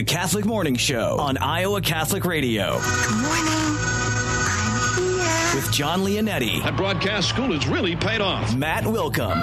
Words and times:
the 0.00 0.04
Catholic 0.04 0.46
Morning 0.46 0.76
Show 0.76 1.18
on 1.18 1.36
Iowa 1.36 1.82
Catholic 1.82 2.24
Radio. 2.24 2.80
Good 2.80 3.20
morning. 3.20 3.44
I'm 3.46 3.76
here. 5.52 5.60
With 5.60 5.70
Jon 5.72 6.00
Leonetti. 6.00 6.62
That 6.62 6.74
broadcast 6.74 7.28
school 7.28 7.52
has 7.52 7.68
really 7.68 7.96
paid 7.96 8.22
off. 8.22 8.56
Matt 8.56 8.84
Wilkham. 8.84 9.36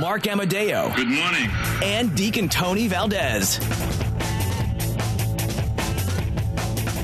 Mark 0.00 0.26
Amadeo. 0.26 0.90
Good 0.96 1.06
morning. 1.06 1.50
And 1.82 2.16
Deacon 2.16 2.48
Tony 2.48 2.88
Valdez. 2.88 3.58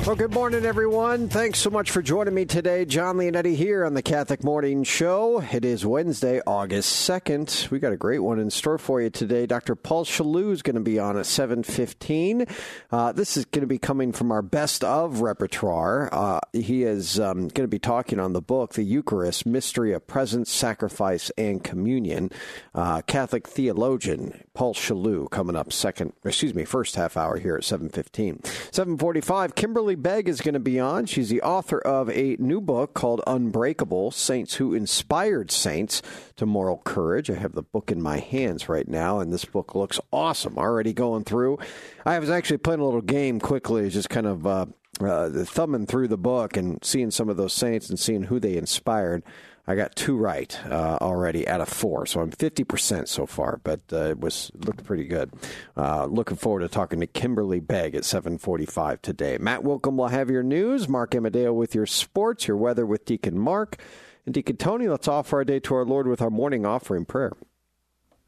Well, 0.07 0.17
good 0.17 0.35
morning, 0.35 0.67
everyone. 0.67 1.31
Thanks 1.31 1.61
so 1.61 1.71
much 1.71 1.91
for 1.91 2.03
joining 2.03 2.35
me 2.35 2.45
today. 2.45 2.85
Jon 2.85 3.17
Leonetti 3.17 3.57
here 3.57 3.87
on 3.87 3.95
the 3.95 4.03
Catholic 4.03 4.45
Morning 4.45 4.85
Show. 4.85 5.41
It 5.41 5.65
is 5.65 5.87
Wednesday, 5.87 6.43
August 6.47 7.09
2nd. 7.09 7.71
We 7.71 7.79
got 7.79 7.95
a 7.95 7.97
great 7.97 8.19
one 8.19 8.39
in 8.39 8.51
store 8.51 8.77
for 8.77 9.01
you 9.01 9.09
today. 9.09 9.47
Dr. 9.47 9.75
Paul 9.75 10.05
Chaloux 10.05 10.53
is 10.53 10.61
going 10.61 10.75
to 10.75 10.83
be 10.83 10.99
on 10.99 11.17
at 11.17 11.25
7.15. 11.25 12.55
Uh, 12.93 13.13
this 13.13 13.39
is 13.39 13.47
going 13.47 13.63
to 13.63 13.67
be 13.67 13.79
coming 13.79 14.13
from 14.13 14.31
our 14.31 14.43
best 14.43 14.85
of 14.85 15.23
repertoire. 15.23 16.11
Uh, 16.13 16.41
he 16.53 16.83
is 16.83 17.19
um, 17.19 17.49
going 17.49 17.65
to 17.65 17.69
be 17.69 17.79
talking 17.79 18.21
on 18.21 18.35
the 18.35 18.43
book, 18.43 18.75
The 18.75 18.85
Eucharist, 18.85 19.47
Mystery 19.47 19.95
of 19.95 20.07
Presence, 20.07 20.51
Sacrifice, 20.51 21.31
and 21.39 21.65
Communion. 21.65 22.31
Uh, 22.75 23.01
Catholic 23.01 23.49
theologian 23.49 24.45
Paul 24.53 24.75
Chaloux 24.75 25.31
coming 25.31 25.57
up 25.57 25.73
second, 25.73 26.13
excuse 26.27 26.55
me, 26.55 26.67
first 26.67 26.95
half 26.95 27.17
hour 27.17 27.39
here 27.39 27.57
at 27.57 27.63
7.15. 27.63 28.43
7.45, 28.43 29.55
Kimberly 29.55 29.94
Begg 29.95 30.29
is 30.29 30.41
going 30.41 30.55
to 30.55 30.61
be 30.61 30.79
on. 30.79 31.07
She's 31.07 31.29
the 31.29 31.43
author 31.43 31.79
of 31.79 32.09
a 32.11 32.37
new 32.39 32.61
book 32.61 32.95
called 32.95 33.23
Unbreakable 33.27 34.11
Saints 34.11 34.55
Who 34.55 34.75
Inspired 34.75 35.51
Saints 35.51 36.03
to 36.37 36.47
Moral 36.47 36.79
Courage. 36.85 37.31
I 37.31 37.35
have 37.35 37.53
the 37.53 37.63
book 37.63 37.91
in 37.91 38.03
my 38.03 38.19
hands 38.19 38.69
right 38.69 38.89
now, 38.89 39.21
and 39.21 39.33
this 39.33 39.45
book 39.45 39.75
looks 39.75 40.01
awesome. 40.13 40.59
Already 40.59 40.93
going 40.93 41.25
through. 41.25 41.59
I 42.05 42.19
was 42.19 42.31
actually 42.31 42.59
playing 42.59 42.81
a 42.81 42.85
little 42.85 43.01
game 43.01 43.41
quickly, 43.41 43.89
just 43.91 44.11
kind 44.11 44.27
of 44.27 44.47
uh, 44.47 44.67
uh, 45.01 45.31
thumbing 45.45 45.87
through 45.87 46.09
the 46.09 46.19
book 46.19 46.57
and 46.57 46.83
seeing 46.85 47.11
some 47.11 47.29
of 47.29 47.37
those 47.37 47.53
saints 47.53 47.89
and 47.91 47.99
seeing 47.99 48.25
who 48.25 48.39
they 48.39 48.57
inspired. 48.57 49.23
I 49.67 49.77
got 49.77 49.97
two 49.97 50.17
right 50.17 50.59
uh, 50.67 50.99
already 51.01 51.49
out 51.49 51.63
of 51.63 51.69
four, 51.69 52.05
so 52.05 52.21
I'm 52.21 52.31
50% 52.31 53.09
so 53.09 53.25
far, 53.25 53.61
but 53.65 53.81
uh, 53.93 54.11
it 54.11 54.21
was 54.21 54.51
looked 54.55 54.85
pretty 54.85 55.05
good. 55.05 55.33
Uh, 55.75 56.05
looking 56.05 56.37
forward 56.37 56.61
to 56.61 56.69
talking 56.69 57.01
to 57.01 57.07
Kimberly 57.07 57.61
Begg 57.61 57.95
at 57.95 58.03
7:45 58.03 59.01
today. 59.01 59.39
Matt 59.41 59.63
Wilkham 59.63 59.97
will 59.97 60.09
have 60.09 60.29
your 60.29 60.43
news. 60.43 60.87
Mark 60.87 61.15
Amadeo 61.15 61.53
with 61.53 61.75
your 61.75 61.87
sports, 61.87 62.47
your 62.47 62.59
weather 62.59 62.85
with 62.85 63.07
Deacon 63.07 63.39
Mark, 63.39 63.79
and 64.27 64.35
Deacon 64.35 64.57
Tony. 64.59 64.87
Let's 64.87 65.09
offer 65.09 65.39
our 65.39 65.45
day 65.45 65.61
to 65.61 65.75
our 65.77 65.87
Lord 65.87 66.07
with 66.07 66.21
our 66.21 66.31
morning 66.31 66.67
offering 66.67 67.07
prayer. 67.07 67.33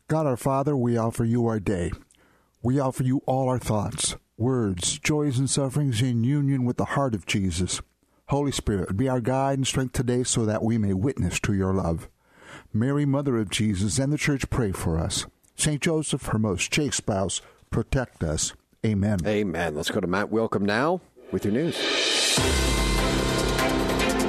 God 0.08 0.24
our 0.24 0.36
Father, 0.38 0.74
we 0.74 0.96
offer 0.96 1.24
you 1.24 1.46
our 1.46 1.60
day. 1.60 1.92
We 2.62 2.80
offer 2.80 3.02
you 3.02 3.22
all 3.26 3.48
our 3.48 3.58
thoughts, 3.58 4.16
words, 4.38 4.98
joys, 4.98 5.38
and 5.38 5.50
sufferings 5.50 6.00
in 6.00 6.24
union 6.24 6.64
with 6.64 6.78
the 6.78 6.84
heart 6.84 7.14
of 7.14 7.26
Jesus. 7.26 7.82
Holy 8.28 8.50
Spirit, 8.50 8.96
be 8.96 9.08
our 9.08 9.20
guide 9.20 9.58
and 9.58 9.66
strength 9.66 9.92
today 9.92 10.24
so 10.24 10.44
that 10.44 10.62
we 10.62 10.78
may 10.78 10.92
witness 10.92 11.38
to 11.40 11.52
your 11.52 11.72
love. 11.72 12.08
Mary, 12.72 13.06
Mother 13.06 13.38
of 13.38 13.50
Jesus, 13.50 14.00
and 14.00 14.12
the 14.12 14.18
Church 14.18 14.50
pray 14.50 14.72
for 14.72 14.98
us. 14.98 15.26
St. 15.54 15.80
Joseph, 15.80 16.26
her 16.26 16.38
most 16.38 16.72
chaste 16.72 16.96
spouse, 16.96 17.40
protect 17.70 18.24
us. 18.24 18.52
Amen. 18.84 19.20
Amen. 19.24 19.76
Let's 19.76 19.90
go 19.90 20.00
to 20.00 20.08
Matt 20.08 20.30
Wilkham 20.30 20.62
now 20.62 21.00
with 21.30 21.44
your 21.44 21.54
news. 21.54 21.76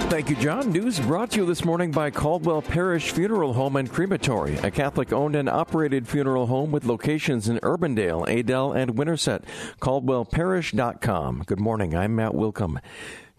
Thank 0.10 0.30
you, 0.30 0.36
Jon. 0.38 0.72
News 0.72 1.00
brought 1.00 1.32
to 1.32 1.40
you 1.40 1.46
this 1.48 1.66
morning 1.66 1.90
by 1.92 2.12
Caldwell 2.12 2.62
Parrish 2.62 3.12
Funeral 3.12 3.54
Home 3.54 3.76
and 3.76 3.92
Crematory, 3.92 4.56
a 4.58 4.70
Catholic 4.70 5.12
owned 5.12 5.36
and 5.36 5.50
operated 5.50 6.08
funeral 6.08 6.46
home 6.46 6.72
with 6.72 6.86
locations 6.86 7.50
in 7.50 7.58
Urbandale, 7.60 8.28
Adel, 8.30 8.72
and 8.74 8.92
Winterset. 8.92 9.44
CaldwellParrish.com. 9.82 11.44
Good 11.48 11.60
morning. 11.60 11.96
I'm 11.96 12.16
Matt 12.16 12.34
Wilkham. 12.34 12.80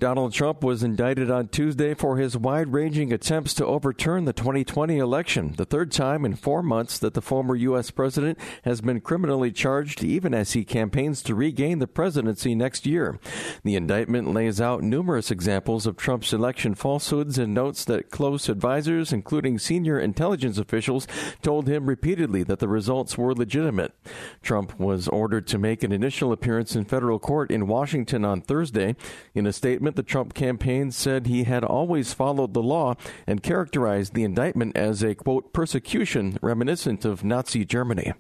Donald 0.01 0.33
Trump 0.33 0.63
was 0.63 0.85
indicted 0.85 1.29
on 1.29 1.49
Tuesday 1.49 1.93
for 1.93 2.19
his 2.19 2.37
wide 2.37 2.73
ranging 2.73 3.13
attempts 3.13 3.53
to 3.55 3.67
overturn 3.67 4.27
the 4.27 4.33
2020 4.33 4.97
election, 4.97 5.55
the 5.57 5.65
third 5.65 5.91
time 5.91 6.25
in 6.25 6.37
four 6.37 6.63
months 6.63 7.01
that 7.01 7.15
the 7.15 7.21
former 7.21 7.57
U.S. 7.57 7.91
president 7.91 8.39
has 8.63 8.81
been 8.81 9.01
criminally 9.01 9.51
charged, 9.51 10.05
even 10.05 10.35
as 10.35 10.53
he 10.53 10.65
campaigns 10.65 11.21
to 11.23 11.35
regain 11.35 11.81
the 11.81 11.89
presidency 11.89 12.55
next 12.55 12.87
year. 12.87 13.19
The 13.65 13.75
indictment 13.75 14.33
lays 14.33 14.61
out 14.61 14.85
numerous 14.85 15.33
examples 15.33 15.85
of 15.85 15.97
Trump's 15.97 16.33
election 16.33 16.77
falsehoods 16.77 17.37
and 17.37 17.53
notes 17.53 17.85
that 17.87 18.13
close 18.13 18.49
advisors, 18.49 19.13
including 19.13 19.59
senior 19.59 19.99
intelligence 19.99 20.59
officials, 20.59 21.09
told 21.43 21.67
him 21.67 21.87
repeatedly 21.87 22.45
that 22.45 22.61
the 22.61 22.69
results 22.69 23.19
were 23.19 23.35
legitimate. 23.35 23.95
Trump 24.43 24.79
was 24.79 25.09
ordered 25.09 25.49
to 25.49 25.59
make 25.59 25.83
an 25.83 25.91
initial 25.91 26.31
appearance 26.31 26.77
in 26.77 26.85
federal 26.85 27.19
court 27.19 27.51
in 27.51 27.67
Washington 27.67 28.25
on 28.25 28.43
Thursday. 28.43 28.95
In 29.35 29.45
a 29.45 29.53
statement, 29.53 29.88
the 29.97 30.03
Trump 30.03 30.35
campaign 30.35 30.91
said 30.91 31.27
he 31.27 31.45
had 31.45 31.65
always 31.65 32.13
followed 32.13 32.55
the 32.55 32.63
law 32.63 32.95
and 33.27 33.43
characterized 33.43 34.15
the 34.15 34.25
indictment 34.25 34.77
as 34.77 35.03
a, 35.03 35.15
quote, 35.15 35.53
persecution 35.53 36.39
reminiscent 36.43 37.05
of 37.05 37.25
Nazi 37.25 37.65
Germany. 37.65 38.13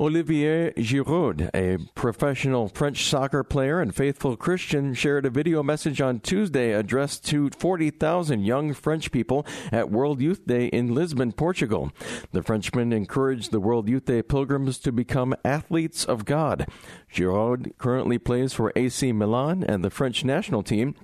Olivier 0.00 0.72
Giroud, 0.72 1.50
a 1.54 1.78
professional 1.94 2.68
French 2.68 3.04
soccer 3.04 3.42
player 3.44 3.80
and 3.80 3.94
faithful 3.94 4.36
Christian, 4.36 4.94
shared 4.94 5.26
a 5.26 5.30
video 5.30 5.62
message 5.62 6.00
on 6.00 6.20
Tuesday 6.20 6.72
addressed 6.72 7.24
to 7.26 7.50
40,000 7.50 8.44
young 8.44 8.72
French 8.74 9.10
people 9.12 9.46
at 9.70 9.90
World 9.90 10.20
Youth 10.20 10.46
Day 10.46 10.66
in 10.66 10.94
Lisbon, 10.94 11.32
Portugal. 11.32 11.92
The 12.32 12.42
Frenchman 12.42 12.92
encouraged 12.92 13.50
the 13.50 13.60
World 13.60 13.88
Youth 13.88 14.06
Day 14.06 14.22
pilgrims 14.22 14.78
to 14.80 14.92
become 14.92 15.34
athletes 15.44 16.04
of 16.04 16.24
God. 16.24 16.66
Giroud 17.12 17.76
currently 17.78 18.18
plays 18.18 18.52
for 18.52 18.72
AC 18.74 19.12
Milan 19.12 19.62
and 19.62 19.84
the 19.84 19.90
French 19.90 20.24
national 20.24 20.62
team 20.62 20.94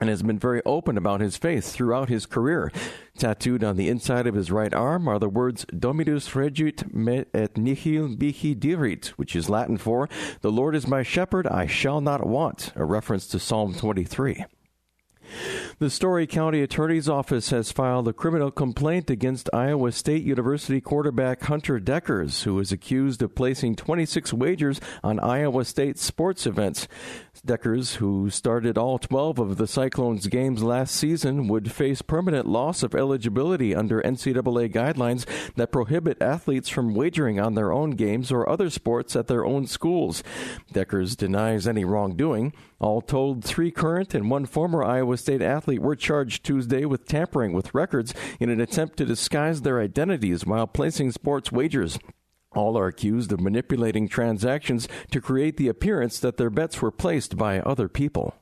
and 0.00 0.08
has 0.08 0.22
been 0.22 0.38
very 0.38 0.62
open 0.64 0.96
about 0.96 1.20
his 1.20 1.36
faith 1.36 1.72
throughout 1.72 2.08
his 2.08 2.26
career. 2.26 2.70
Tattooed 3.16 3.64
on 3.64 3.76
the 3.76 3.88
inside 3.88 4.26
of 4.26 4.34
his 4.34 4.50
right 4.50 4.72
arm 4.72 5.08
are 5.08 5.18
the 5.18 5.28
words 5.28 5.66
Dominus 5.76 6.30
regit 6.30 6.92
me 6.94 7.24
et 7.34 7.56
nihil 7.56 8.08
mihi 8.08 8.54
deerit, 8.54 9.08
which 9.16 9.34
is 9.34 9.50
Latin 9.50 9.76
for 9.76 10.08
The 10.40 10.52
Lord 10.52 10.74
is 10.74 10.86
my 10.86 11.02
shepherd, 11.02 11.46
I 11.46 11.66
shall 11.66 12.00
not 12.00 12.26
want, 12.26 12.72
a 12.76 12.84
reference 12.84 13.26
to 13.28 13.38
Psalm 13.38 13.74
23. 13.74 14.44
The 15.80 15.90
Story 15.90 16.26
County 16.26 16.60
Attorney's 16.60 17.08
Office 17.08 17.50
has 17.50 17.70
filed 17.70 18.08
a 18.08 18.12
criminal 18.12 18.50
complaint 18.50 19.10
against 19.10 19.48
Iowa 19.52 19.92
State 19.92 20.24
University 20.24 20.80
quarterback 20.80 21.44
Hunter 21.44 21.78
Dekkers, 21.78 22.42
who 22.42 22.58
is 22.58 22.72
accused 22.72 23.22
of 23.22 23.36
placing 23.36 23.76
26 23.76 24.32
wagers 24.32 24.80
on 25.04 25.20
Iowa 25.20 25.64
State 25.64 25.96
sports 25.96 26.46
events. 26.46 26.88
Dekkers, 27.46 27.94
who 27.94 28.28
started 28.28 28.76
all 28.76 28.98
12 28.98 29.38
of 29.38 29.56
the 29.56 29.68
Cyclones 29.68 30.26
games 30.26 30.64
last 30.64 30.96
season, 30.96 31.46
would 31.46 31.70
face 31.70 32.02
permanent 32.02 32.48
loss 32.48 32.82
of 32.82 32.96
eligibility 32.96 33.72
under 33.72 34.02
NCAA 34.02 34.72
guidelines 34.72 35.26
that 35.54 35.70
prohibit 35.70 36.20
athletes 36.20 36.68
from 36.68 36.96
wagering 36.96 37.38
on 37.38 37.54
their 37.54 37.72
own 37.72 37.92
games 37.92 38.32
or 38.32 38.48
other 38.48 38.68
sports 38.68 39.14
at 39.14 39.28
their 39.28 39.46
own 39.46 39.68
schools. 39.68 40.24
Dekkers 40.74 41.16
denies 41.16 41.68
any 41.68 41.84
wrongdoing. 41.84 42.52
All 42.80 43.00
told, 43.00 43.44
three 43.44 43.70
current 43.70 44.14
and 44.14 44.30
one 44.30 44.46
former 44.46 44.82
Iowa 44.84 45.16
State 45.16 45.42
athlete 45.42 45.67
were 45.76 45.96
charged 45.96 46.44
Tuesday 46.44 46.84
with 46.84 47.04
tampering 47.04 47.52
with 47.52 47.74
records 47.74 48.14
in 48.38 48.48
an 48.48 48.60
attempt 48.60 48.96
to 48.98 49.04
disguise 49.04 49.62
their 49.62 49.80
identities 49.80 50.46
while 50.46 50.68
placing 50.68 51.10
sports 51.10 51.50
wagers. 51.50 51.98
All 52.52 52.78
are 52.78 52.86
accused 52.86 53.32
of 53.32 53.40
manipulating 53.40 54.08
transactions 54.08 54.88
to 55.10 55.20
create 55.20 55.56
the 55.56 55.68
appearance 55.68 56.18
that 56.20 56.38
their 56.38 56.48
bets 56.50 56.80
were 56.80 56.90
placed 56.90 57.36
by 57.36 57.60
other 57.60 57.88
people. 57.88 58.34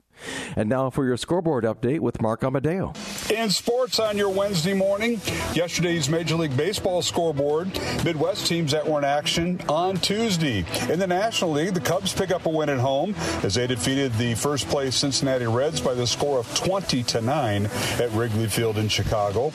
And 0.56 0.68
now 0.68 0.90
for 0.90 1.04
your 1.04 1.16
scoreboard 1.16 1.64
update 1.64 2.00
with 2.00 2.20
Mark 2.20 2.42
Amadeo. 2.42 2.92
In 3.30 3.50
sports 3.50 3.98
on 3.98 4.16
your 4.16 4.30
Wednesday 4.30 4.74
morning, 4.74 5.20
yesterday's 5.54 6.08
Major 6.08 6.36
League 6.36 6.56
Baseball 6.56 7.02
scoreboard, 7.02 7.68
Midwest 8.04 8.46
teams 8.46 8.72
that 8.72 8.86
were 8.86 8.98
in 8.98 9.04
action 9.04 9.60
on 9.68 9.96
Tuesday. 9.96 10.64
In 10.90 10.98
the 10.98 11.06
National 11.06 11.52
League, 11.52 11.74
the 11.74 11.80
Cubs 11.80 12.12
pick 12.12 12.30
up 12.30 12.46
a 12.46 12.48
win 12.48 12.68
at 12.68 12.78
home 12.78 13.14
as 13.42 13.54
they 13.54 13.66
defeated 13.66 14.12
the 14.14 14.34
first 14.34 14.68
place 14.68 14.96
Cincinnati 14.96 15.46
Reds 15.46 15.80
by 15.80 15.94
the 15.94 16.06
score 16.06 16.38
of 16.38 16.54
20 16.54 17.02
to 17.02 17.20
9 17.20 17.66
at 17.66 18.10
Wrigley 18.12 18.46
Field 18.46 18.78
in 18.78 18.88
Chicago. 18.88 19.52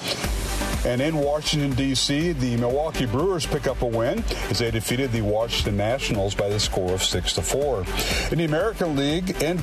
And 0.86 1.02
in 1.02 1.18
Washington, 1.18 1.74
D.C., 1.74 2.32
the 2.34 2.58
Milwaukee 2.58 3.06
Brewers 3.06 3.46
pick 3.46 3.68
up 3.68 3.82
a 3.82 3.86
win 3.86 4.24
as 4.50 4.60
they 4.60 4.72
defeated 4.72 5.12
the 5.12 5.22
Washington 5.22 5.78
Nationals 5.78 6.34
by 6.34 6.50
the 6.50 6.60
score 6.60 6.94
of 6.94 7.04
6 7.04 7.34
to 7.34 7.42
4. 7.42 7.86
In 8.32 8.40
the 8.40 8.46
American 8.46 8.96
League 8.96 9.42
in 9.42 9.60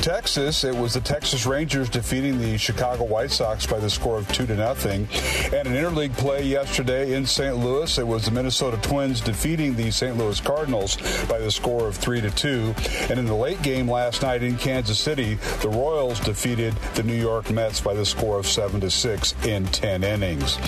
Texas, 0.00 0.64
it 0.64 0.74
was 0.74 0.94
the 0.94 1.00
Texas 1.00 1.46
Rangers 1.46 1.88
defeating 1.88 2.38
the 2.38 2.56
Chicago 2.56 3.04
White 3.04 3.30
Sox 3.30 3.66
by 3.66 3.78
the 3.78 3.90
score 3.90 4.18
of 4.18 4.32
2 4.32 4.46
to 4.46 4.54
nothing. 4.54 5.08
And 5.52 5.68
in 5.68 5.74
interleague 5.74 6.16
play 6.16 6.42
yesterday 6.44 7.14
in 7.14 7.26
St. 7.26 7.56
Louis, 7.56 7.98
it 7.98 8.06
was 8.06 8.24
the 8.24 8.30
Minnesota 8.30 8.78
Twins 8.78 9.20
defeating 9.20 9.74
the 9.74 9.90
St. 9.90 10.16
Louis 10.16 10.40
Cardinals 10.40 10.96
by 11.28 11.38
the 11.38 11.50
score 11.50 11.86
of 11.86 11.96
3 11.96 12.20
to 12.22 12.30
2. 12.30 12.74
And 13.10 13.18
in 13.18 13.26
the 13.26 13.34
late 13.34 13.62
game 13.62 13.90
last 13.90 14.22
night 14.22 14.42
in 14.42 14.56
Kansas 14.56 14.98
City, 14.98 15.34
the 15.60 15.68
Royals 15.68 16.18
defeated 16.20 16.74
the 16.94 17.02
New 17.02 17.14
York 17.14 17.50
Mets 17.50 17.80
by 17.80 17.94
the 17.94 18.06
score 18.06 18.38
of 18.38 18.46
7 18.46 18.80
to 18.80 18.90
6 18.90 19.34
in 19.44 19.66
10 19.66 20.04
innings. 20.04 20.58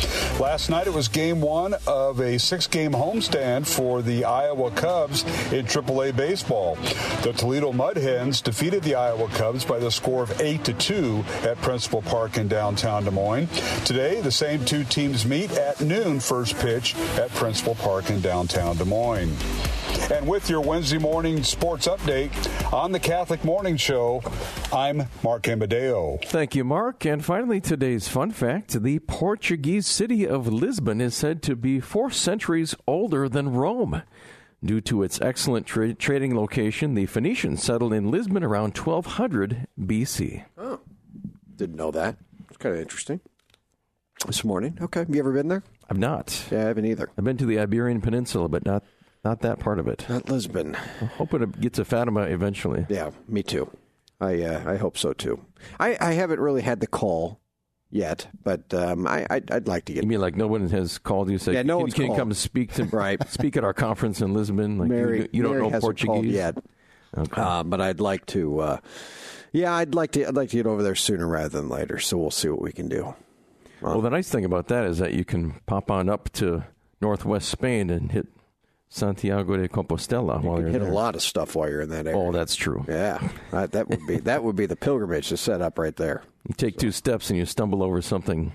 Last 0.41 0.69
night 0.69 0.87
it 0.87 0.93
was 0.93 1.09
game 1.09 1.41
one 1.41 1.75
of 1.87 2.21
a 2.21 2.39
six-game 2.39 2.93
homestand 2.93 3.67
for 3.67 4.03
the 4.03 4.25
Iowa 4.25 4.71
Cubs 4.73 5.23
in 5.53 5.67
AAA 5.67 6.17
baseball. 6.17 6.77
The 7.23 7.33
Toledo 7.37 7.73
Mud 7.73 7.97
Hens 7.97 8.41
defeated 8.41 8.83
the 8.83 8.95
Iowa 8.97 9.29
Cubs 9.29 9.65
by 9.65 9.79
the 9.79 9.91
score 9.91 10.23
of 10.23 10.41
eight 10.41 10.65
to 10.65 10.73
two 10.75 11.25
at 11.43 11.57
Principal 11.59 12.03
Park 12.03 12.37
in 12.37 12.49
downtown 12.49 13.05
Des 13.05 13.11
Moines. 13.11 13.49
Today, 13.85 14.21
the 14.21 14.33
same 14.33 14.65
two 14.65 14.85
teams 14.85 15.25
meet 15.25 15.53
at 15.53 15.81
noon 15.81 16.21
first 16.21 16.59
pitch 16.59 16.95
at 17.19 17.31
Principal 17.31 17.75
Park 17.77 18.11
in 18.11 18.21
downtown 18.21 18.77
Des 18.77 18.85
Moines. 18.85 19.37
And 20.11 20.29
with 20.29 20.51
your 20.51 20.61
Wednesday 20.61 20.99
morning 20.99 21.43
sports 21.43 21.87
update 21.89 22.31
on 22.73 22.93
the 22.93 23.01
Catholic 23.01 23.43
Morning 23.43 23.79
Show, 23.79 24.23
I'm 24.71 25.05
Mark 25.23 25.49
Amadeo. 25.49 26.19
Thank 26.27 26.55
you, 26.55 26.63
Mark. 26.63 27.07
And 27.07 27.25
finally, 27.25 27.61
today's 27.61 28.07
fun 28.07 28.31
fact 28.31 28.83
the 28.83 28.99
Portuguese 28.99 29.84
city 29.85 30.27
of 30.27 30.47
Lisbon 30.53 31.01
is 31.01 31.15
said 31.15 31.43
to 31.43 31.57
be 31.57 31.81
four 31.81 32.11
centuries 32.11 32.75
older 32.87 33.29
than 33.29 33.53
Rome. 33.53 34.03
Due 34.65 34.81
to 34.81 35.03
its 35.03 35.21
excellent 35.21 35.67
tra- 35.67 35.93
trading 35.95 36.35
location, 36.35 36.95
the 36.95 37.07
Phoenicians 37.07 37.63
settled 37.63 37.93
in 37.93 38.11
Lisbon 38.11 38.43
around 38.43 38.77
1200 38.77 39.67
BC. 39.79 40.45
Oh, 40.57 40.81
didn't 41.57 41.77
know 41.77 41.91
that. 41.91 42.17
It's 42.49 42.57
kind 42.57 42.75
of 42.75 42.81
interesting. 42.81 43.21
This 44.27 44.43
morning. 44.43 44.79
Okay. 44.81 45.01
Have 45.01 45.15
you 45.15 45.19
ever 45.19 45.33
been 45.33 45.49
there? 45.49 45.63
I've 45.91 45.99
not. 45.99 46.47
Yeah, 46.51 46.61
I 46.61 46.69
haven't 46.69 46.87
either. 46.87 47.11
I've 47.19 47.25
been 47.25 47.37
to 47.37 47.45
the 47.47 47.59
Iberian 47.59 48.01
Peninsula, 48.01 48.49
but 48.49 48.65
not 48.65 48.85
not 49.23 49.41
that 49.41 49.59
part 49.59 49.79
of 49.79 49.87
it. 49.87 50.07
Not 50.09 50.31
Lisbon. 50.31 50.77
I'm 51.01 51.09
hoping 51.09 51.43
it 51.43 51.61
gets 51.61 51.77
to 51.77 51.85
Fatima 51.85 52.23
eventually. 52.23 52.87
Yeah, 52.89 53.11
me 53.29 53.43
too. 53.43 53.71
I 54.21 54.43
uh, 54.43 54.71
I 54.71 54.77
hope 54.77 54.97
so 54.97 55.13
too. 55.13 55.45
I, 55.79 55.97
I 56.01 56.13
haven't 56.13 56.41
really 56.41 56.63
had 56.63 56.81
the 56.81 56.87
call 56.87 57.41
yet, 57.95 58.27
but 58.43 58.75
um, 58.75 59.07
I 59.07 59.27
I'd, 59.31 59.51
I'd 59.51 59.69
like 59.69 59.85
to 59.87 59.93
get. 59.95 60.03
You 60.03 60.09
mean 60.09 60.21
like 60.21 60.37
no 60.37 60.47
one 60.47 60.69
has 60.69 60.99
called 60.99 61.31
you? 61.31 61.39
Said, 61.39 61.55
Yeah, 61.55 61.63
no 61.63 61.77
can, 61.77 61.83
one's 61.83 61.95
can 61.95 62.07
called. 62.09 62.19
come 62.19 62.33
speak 62.35 62.75
to 62.75 62.85
Right. 62.93 63.27
speak 63.31 63.57
at 63.57 63.65
our 63.65 63.73
conference 63.73 64.21
in 64.21 64.35
Lisbon? 64.35 64.79
Like 64.79 64.89
Mary, 64.91 65.21
you, 65.23 65.29
you 65.33 65.43
don't 65.43 65.53
Mary 65.59 65.71
know 65.71 65.81
Portuguese 65.81 66.33
yet. 66.33 66.59
Okay. 67.17 67.41
Uh, 67.41 67.63
but 67.63 67.81
I'd 67.81 68.01
like 68.01 68.27
to. 68.27 68.59
Uh, 68.61 68.77
yeah, 69.53 69.73
I'd 69.73 69.95
like 69.95 70.11
to. 70.13 70.27
I'd 70.27 70.35
like 70.35 70.51
to 70.51 70.57
get 70.57 70.67
over 70.67 70.83
there 70.83 70.97
sooner 70.97 71.27
rather 71.29 71.49
than 71.49 71.69
later. 71.69 71.99
So 72.01 72.19
we'll 72.19 72.31
see 72.33 72.49
what 72.49 72.61
we 72.61 72.73
can 72.73 72.89
do. 72.89 73.15
Well, 73.81 74.01
the 74.01 74.11
nice 74.11 74.29
thing 74.29 74.45
about 74.45 74.67
that 74.69 74.85
is 74.85 74.99
that 74.99 75.15
you 75.15 75.25
can 75.25 75.61
pop 75.67 75.91
on 75.91 76.09
up 76.09 76.33
to 76.35 76.65
northwest 77.01 77.49
Spain 77.51 77.91
and 77.91 78.11
hit 78.11 78.27
Santiago 78.89 79.57
de 79.57 79.69
Compostela 79.69 80.43
while 80.43 80.57
You 80.59 80.63
you're 80.63 80.71
hit 80.71 80.81
there. 80.81 80.91
a 80.91 80.95
lot 80.95 81.15
of 81.15 81.23
stuff 81.23 81.55
while 81.55 81.69
you're 81.69 81.83
in 81.83 81.91
that 81.91 82.07
area. 82.07 82.19
Oh, 82.19 82.33
that's 82.33 82.57
true. 82.57 82.85
yeah, 82.89 83.19
that, 83.51 83.73
that 83.73 83.89
would 83.89 84.07
be 84.07 84.17
that 84.19 84.43
would 84.43 84.57
be 84.57 84.67
the 84.67 84.77
pilgrimage 84.77 85.29
to 85.29 85.37
set 85.37 85.61
up 85.61 85.79
right 85.79 85.95
there. 85.97 86.23
You 86.49 86.55
take 86.57 86.77
two 86.77 86.93
steps 86.93 87.31
and 87.31 87.39
you 87.39 87.47
stumble 87.47 87.83
over 87.83 88.03
something 88.03 88.53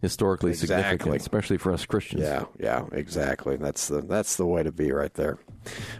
historically 0.00 0.50
Exactly. 0.50 0.76
significant, 0.76 1.16
especially 1.16 1.56
for 1.58 1.72
us 1.72 1.86
Christians. 1.86 2.22
Yeah, 2.22 2.44
yeah, 2.58 2.86
exactly. 2.92 3.56
That's 3.56 3.88
the 3.88 4.00
that's 4.02 4.36
the 4.36 4.46
way 4.46 4.62
to 4.62 4.72
be 4.72 4.90
right 4.92 5.12
there. 5.14 5.38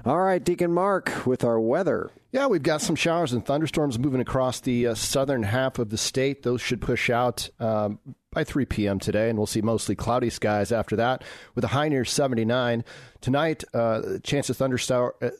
All 0.04 0.18
right, 0.20 0.42
Deacon 0.42 0.72
Mark 0.72 1.24
with 1.26 1.44
our 1.44 1.60
weather. 1.60 2.10
Yeah, 2.32 2.46
we've 2.46 2.62
got 2.62 2.80
some 2.80 2.96
showers 2.96 3.32
and 3.32 3.44
thunderstorms 3.44 3.98
moving 3.98 4.20
across 4.20 4.60
the 4.60 4.88
uh, 4.88 4.94
southern 4.94 5.42
half 5.42 5.78
of 5.78 5.90
the 5.90 5.98
state. 5.98 6.42
Those 6.42 6.60
should 6.62 6.80
push 6.80 7.10
out 7.10 7.48
um, 7.60 7.98
by 8.32 8.42
3 8.42 8.64
p.m. 8.64 8.98
today, 8.98 9.28
and 9.28 9.38
we'll 9.38 9.46
see 9.46 9.60
mostly 9.60 9.94
cloudy 9.94 10.30
skies 10.30 10.72
after 10.72 10.96
that 10.96 11.22
with 11.54 11.62
a 11.64 11.68
high 11.68 11.88
near 11.90 12.04
79. 12.06 12.84
Tonight, 13.20 13.64
uh, 13.74 14.18
chance 14.24 14.48
of 14.48 14.56
thunderstorm. 14.56 15.12
Uh, 15.20 15.30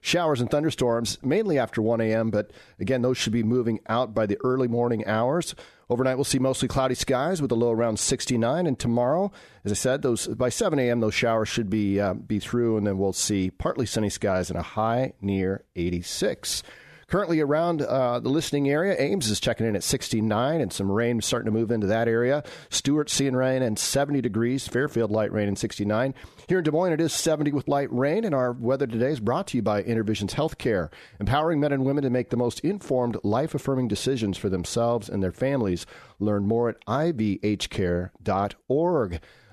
Showers 0.00 0.40
and 0.40 0.50
thunderstorms 0.50 1.18
mainly 1.22 1.58
after 1.58 1.82
1 1.82 2.00
a.m., 2.00 2.30
but 2.30 2.50
again, 2.78 3.02
those 3.02 3.18
should 3.18 3.32
be 3.32 3.42
moving 3.42 3.80
out 3.88 4.14
by 4.14 4.26
the 4.26 4.38
early 4.44 4.68
morning 4.68 5.06
hours. 5.06 5.54
Overnight, 5.90 6.16
we'll 6.16 6.24
see 6.24 6.38
mostly 6.38 6.68
cloudy 6.68 6.94
skies 6.94 7.40
with 7.40 7.50
a 7.50 7.54
low 7.54 7.72
around 7.72 7.98
69. 7.98 8.66
And 8.66 8.78
tomorrow, 8.78 9.32
as 9.64 9.72
I 9.72 9.74
said, 9.74 10.02
those 10.02 10.26
by 10.26 10.50
7 10.50 10.78
a.m. 10.78 11.00
those 11.00 11.14
showers 11.14 11.48
should 11.48 11.70
be 11.70 11.98
uh, 11.98 12.14
be 12.14 12.38
through, 12.38 12.76
and 12.76 12.86
then 12.86 12.98
we'll 12.98 13.14
see 13.14 13.50
partly 13.50 13.86
sunny 13.86 14.10
skies 14.10 14.50
and 14.50 14.58
a 14.58 14.62
high 14.62 15.14
near 15.20 15.64
86. 15.76 16.62
Currently 17.08 17.40
around 17.40 17.80
uh, 17.80 18.20
the 18.20 18.28
listening 18.28 18.68
area, 18.68 18.94
Ames 18.98 19.30
is 19.30 19.40
checking 19.40 19.66
in 19.66 19.74
at 19.74 19.82
69 19.82 20.60
and 20.60 20.70
some 20.70 20.92
rain 20.92 21.22
starting 21.22 21.46
to 21.46 21.50
move 21.58 21.70
into 21.70 21.86
that 21.86 22.06
area. 22.06 22.44
Stuart 22.68 23.08
seeing 23.08 23.34
rain 23.34 23.62
and 23.62 23.78
70 23.78 24.20
degrees. 24.20 24.68
Fairfield 24.68 25.10
light 25.10 25.32
rain 25.32 25.48
and 25.48 25.58
69. 25.58 26.14
Here 26.48 26.58
in 26.58 26.64
Des 26.64 26.70
Moines, 26.70 26.92
it 26.92 27.00
is 27.00 27.14
70 27.14 27.52
with 27.52 27.66
light 27.66 27.90
rain. 27.90 28.24
And 28.24 28.34
our 28.34 28.52
weather 28.52 28.86
today 28.86 29.10
is 29.10 29.20
brought 29.20 29.46
to 29.48 29.56
you 29.56 29.62
by 29.62 29.82
Intervisions 29.82 30.34
Healthcare, 30.34 30.90
empowering 31.18 31.60
men 31.60 31.72
and 31.72 31.86
women 31.86 32.04
to 32.04 32.10
make 32.10 32.28
the 32.28 32.36
most 32.36 32.60
informed, 32.60 33.16
life 33.24 33.54
affirming 33.54 33.88
decisions 33.88 34.36
for 34.36 34.50
themselves 34.50 35.08
and 35.08 35.22
their 35.22 35.32
families. 35.32 35.86
Learn 36.18 36.46
more 36.46 36.68
at 36.68 36.84
ivhcare.org. 36.84 38.10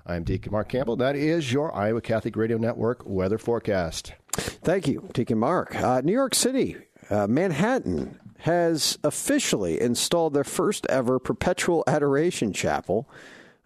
I'm 0.06 0.24
Deacon 0.24 0.52
Mark 0.52 0.68
Campbell. 0.70 0.98
That 0.98 1.16
is 1.16 1.54
your 1.54 1.74
Iowa 1.74 2.02
Catholic 2.02 2.36
Radio 2.36 2.58
Network 2.58 3.04
weather 3.06 3.38
forecast. 3.38 4.12
Thank 4.34 4.88
you, 4.88 5.10
Deacon 5.14 5.40
Mark. 5.40 5.74
Uh, 5.74 6.02
New 6.02 6.12
York 6.12 6.36
City, 6.36 6.76
uh, 7.10 7.28
Manhattan 7.28 8.20
has 8.40 8.98
officially 9.04 9.80
installed 9.82 10.34
their 10.34 10.44
first 10.44 10.86
ever 10.88 11.20
perpetual 11.20 11.84
adoration 11.88 12.54
chapel 12.54 13.10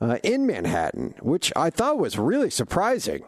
uh, 0.01 0.17
in 0.23 0.45
Manhattan, 0.45 1.15
which 1.21 1.51
I 1.55 1.69
thought 1.69 1.99
was 1.99 2.17
really 2.17 2.49
surprising. 2.49 3.23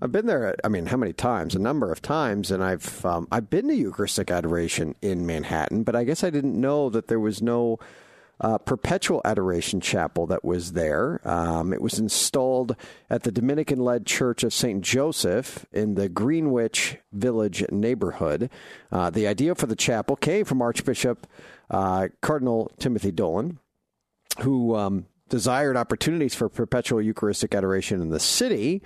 I've 0.00 0.10
been 0.10 0.26
there. 0.26 0.56
I 0.64 0.68
mean, 0.68 0.86
how 0.86 0.96
many 0.96 1.12
times? 1.12 1.54
A 1.54 1.60
number 1.60 1.92
of 1.92 2.02
times, 2.02 2.50
and 2.50 2.64
I've 2.64 3.06
um, 3.06 3.28
I've 3.30 3.48
been 3.48 3.68
to 3.68 3.74
Eucharistic 3.74 4.32
adoration 4.32 4.96
in 5.00 5.26
Manhattan, 5.26 5.84
but 5.84 5.94
I 5.94 6.02
guess 6.02 6.24
I 6.24 6.30
didn't 6.30 6.60
know 6.60 6.90
that 6.90 7.06
there 7.06 7.20
was 7.20 7.40
no 7.40 7.78
uh, 8.42 8.58
perpetual 8.58 9.22
adoration 9.24 9.80
chapel 9.80 10.26
that 10.26 10.44
was 10.44 10.72
there. 10.72 11.20
Um, 11.26 11.72
it 11.72 11.80
was 11.80 11.98
installed 11.98 12.76
at 13.08 13.22
the 13.22 13.30
Dominican 13.30 13.78
led 13.78 14.04
Church 14.04 14.42
of 14.42 14.52
St. 14.52 14.82
Joseph 14.82 15.64
in 15.72 15.94
the 15.94 16.08
Greenwich 16.08 16.98
Village 17.12 17.64
neighborhood. 17.70 18.50
Uh, 18.90 19.10
the 19.10 19.28
idea 19.28 19.54
for 19.54 19.66
the 19.66 19.76
chapel 19.76 20.16
came 20.16 20.44
from 20.44 20.60
Archbishop 20.60 21.28
uh, 21.70 22.08
Cardinal 22.20 22.72
Timothy 22.78 23.12
Dolan, 23.12 23.60
who 24.40 24.74
um, 24.74 25.06
desired 25.28 25.76
opportunities 25.76 26.34
for 26.34 26.48
perpetual 26.48 27.00
Eucharistic 27.00 27.54
adoration 27.54 28.02
in 28.02 28.10
the 28.10 28.20
city. 28.20 28.82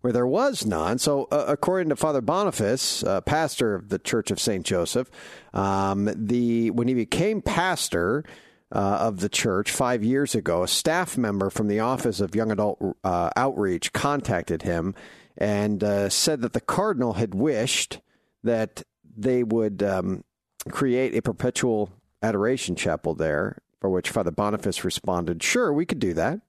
Where 0.00 0.12
there 0.12 0.28
was 0.28 0.64
none. 0.64 0.98
So, 0.98 1.26
uh, 1.32 1.46
according 1.48 1.88
to 1.88 1.96
Father 1.96 2.20
Boniface, 2.20 3.02
uh, 3.02 3.20
pastor 3.20 3.74
of 3.74 3.88
the 3.88 3.98
Church 3.98 4.30
of 4.30 4.38
St. 4.38 4.64
Joseph, 4.64 5.10
um, 5.52 6.08
the 6.14 6.70
when 6.70 6.86
he 6.86 6.94
became 6.94 7.42
pastor, 7.42 8.22
uh, 8.70 8.98
of 9.00 9.20
the 9.20 9.28
church 9.28 9.70
five 9.70 10.04
years 10.04 10.34
ago, 10.34 10.62
a 10.62 10.68
staff 10.68 11.16
member 11.16 11.50
from 11.50 11.68
the 11.68 11.80
Office 11.80 12.20
of 12.20 12.34
Young 12.34 12.50
Adult 12.50 12.78
uh, 13.02 13.30
Outreach 13.36 13.92
contacted 13.92 14.62
him 14.62 14.94
and 15.36 15.82
uh, 15.82 16.08
said 16.08 16.42
that 16.42 16.52
the 16.52 16.60
cardinal 16.60 17.14
had 17.14 17.34
wished 17.34 18.00
that 18.42 18.82
they 19.16 19.42
would 19.42 19.82
um, 19.82 20.24
create 20.70 21.14
a 21.14 21.22
perpetual 21.22 21.90
adoration 22.22 22.76
chapel 22.76 23.14
there, 23.14 23.62
for 23.80 23.88
which 23.90 24.10
Father 24.10 24.30
Boniface 24.30 24.84
responded, 24.84 25.42
Sure, 25.42 25.72
we 25.72 25.86
could 25.86 26.00
do 26.00 26.12
that. 26.14 26.40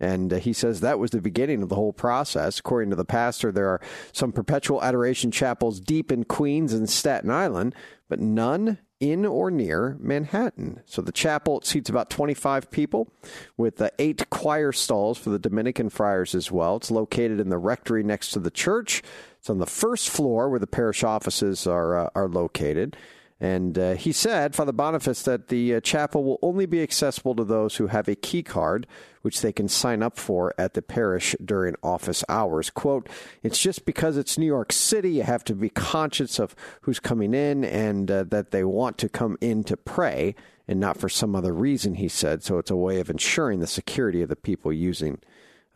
And 0.00 0.32
uh, 0.32 0.36
he 0.36 0.52
says 0.52 0.80
that 0.80 0.98
was 0.98 1.10
the 1.10 1.20
beginning 1.20 1.62
of 1.62 1.68
the 1.68 1.76
whole 1.76 1.92
process. 1.92 2.58
According 2.58 2.90
to 2.90 2.96
the 2.96 3.04
pastor, 3.04 3.52
there 3.52 3.68
are 3.68 3.80
some 4.12 4.32
perpetual 4.32 4.82
adoration 4.82 5.30
chapels 5.30 5.80
deep 5.80 6.10
in 6.10 6.24
Queens 6.24 6.72
and 6.72 6.88
Staten 6.88 7.30
Island, 7.30 7.74
but 8.08 8.20
none 8.20 8.78
in 9.04 9.26
or 9.26 9.50
near 9.50 9.96
Manhattan. 10.00 10.80
So 10.86 11.02
the 11.02 11.12
chapel 11.12 11.60
seats 11.62 11.90
about 11.90 12.10
25 12.10 12.70
people 12.70 13.12
with 13.56 13.80
uh, 13.80 13.90
eight 13.98 14.30
choir 14.30 14.72
stalls 14.72 15.18
for 15.18 15.30
the 15.30 15.38
Dominican 15.38 15.90
friars 15.90 16.34
as 16.34 16.50
well. 16.50 16.76
It's 16.76 16.90
located 16.90 17.38
in 17.38 17.50
the 17.50 17.58
rectory 17.58 18.02
next 18.02 18.30
to 18.30 18.38
the 18.38 18.50
church. 18.50 19.02
It's 19.38 19.50
on 19.50 19.58
the 19.58 19.66
first 19.66 20.08
floor 20.08 20.48
where 20.48 20.58
the 20.58 20.66
parish 20.66 21.04
offices 21.04 21.66
are, 21.66 21.98
uh, 21.98 22.10
are 22.14 22.28
located. 22.28 22.96
And 23.44 23.78
uh, 23.78 23.92
he 23.92 24.10
said, 24.10 24.54
Father 24.54 24.72
Boniface, 24.72 25.20
that 25.24 25.48
the 25.48 25.74
uh, 25.74 25.80
chapel 25.80 26.24
will 26.24 26.38
only 26.40 26.64
be 26.64 26.82
accessible 26.82 27.34
to 27.34 27.44
those 27.44 27.76
who 27.76 27.88
have 27.88 28.08
a 28.08 28.14
key 28.14 28.42
card, 28.42 28.86
which 29.20 29.42
they 29.42 29.52
can 29.52 29.68
sign 29.68 30.02
up 30.02 30.16
for 30.16 30.54
at 30.56 30.72
the 30.72 30.80
parish 30.80 31.36
during 31.44 31.74
office 31.82 32.24
hours. 32.30 32.70
Quote, 32.70 33.06
it's 33.42 33.58
just 33.58 33.84
because 33.84 34.16
it's 34.16 34.38
New 34.38 34.46
York 34.46 34.72
City, 34.72 35.10
you 35.10 35.24
have 35.24 35.44
to 35.44 35.54
be 35.54 35.68
conscious 35.68 36.38
of 36.38 36.56
who's 36.80 36.98
coming 36.98 37.34
in 37.34 37.66
and 37.66 38.10
uh, 38.10 38.24
that 38.24 38.50
they 38.50 38.64
want 38.64 38.96
to 38.96 39.10
come 39.10 39.36
in 39.42 39.62
to 39.64 39.76
pray 39.76 40.34
and 40.66 40.80
not 40.80 40.96
for 40.96 41.10
some 41.10 41.36
other 41.36 41.52
reason, 41.52 41.96
he 41.96 42.08
said. 42.08 42.42
So 42.42 42.56
it's 42.56 42.70
a 42.70 42.76
way 42.76 42.98
of 42.98 43.10
ensuring 43.10 43.60
the 43.60 43.66
security 43.66 44.22
of 44.22 44.30
the 44.30 44.36
people 44.36 44.72
using 44.72 45.18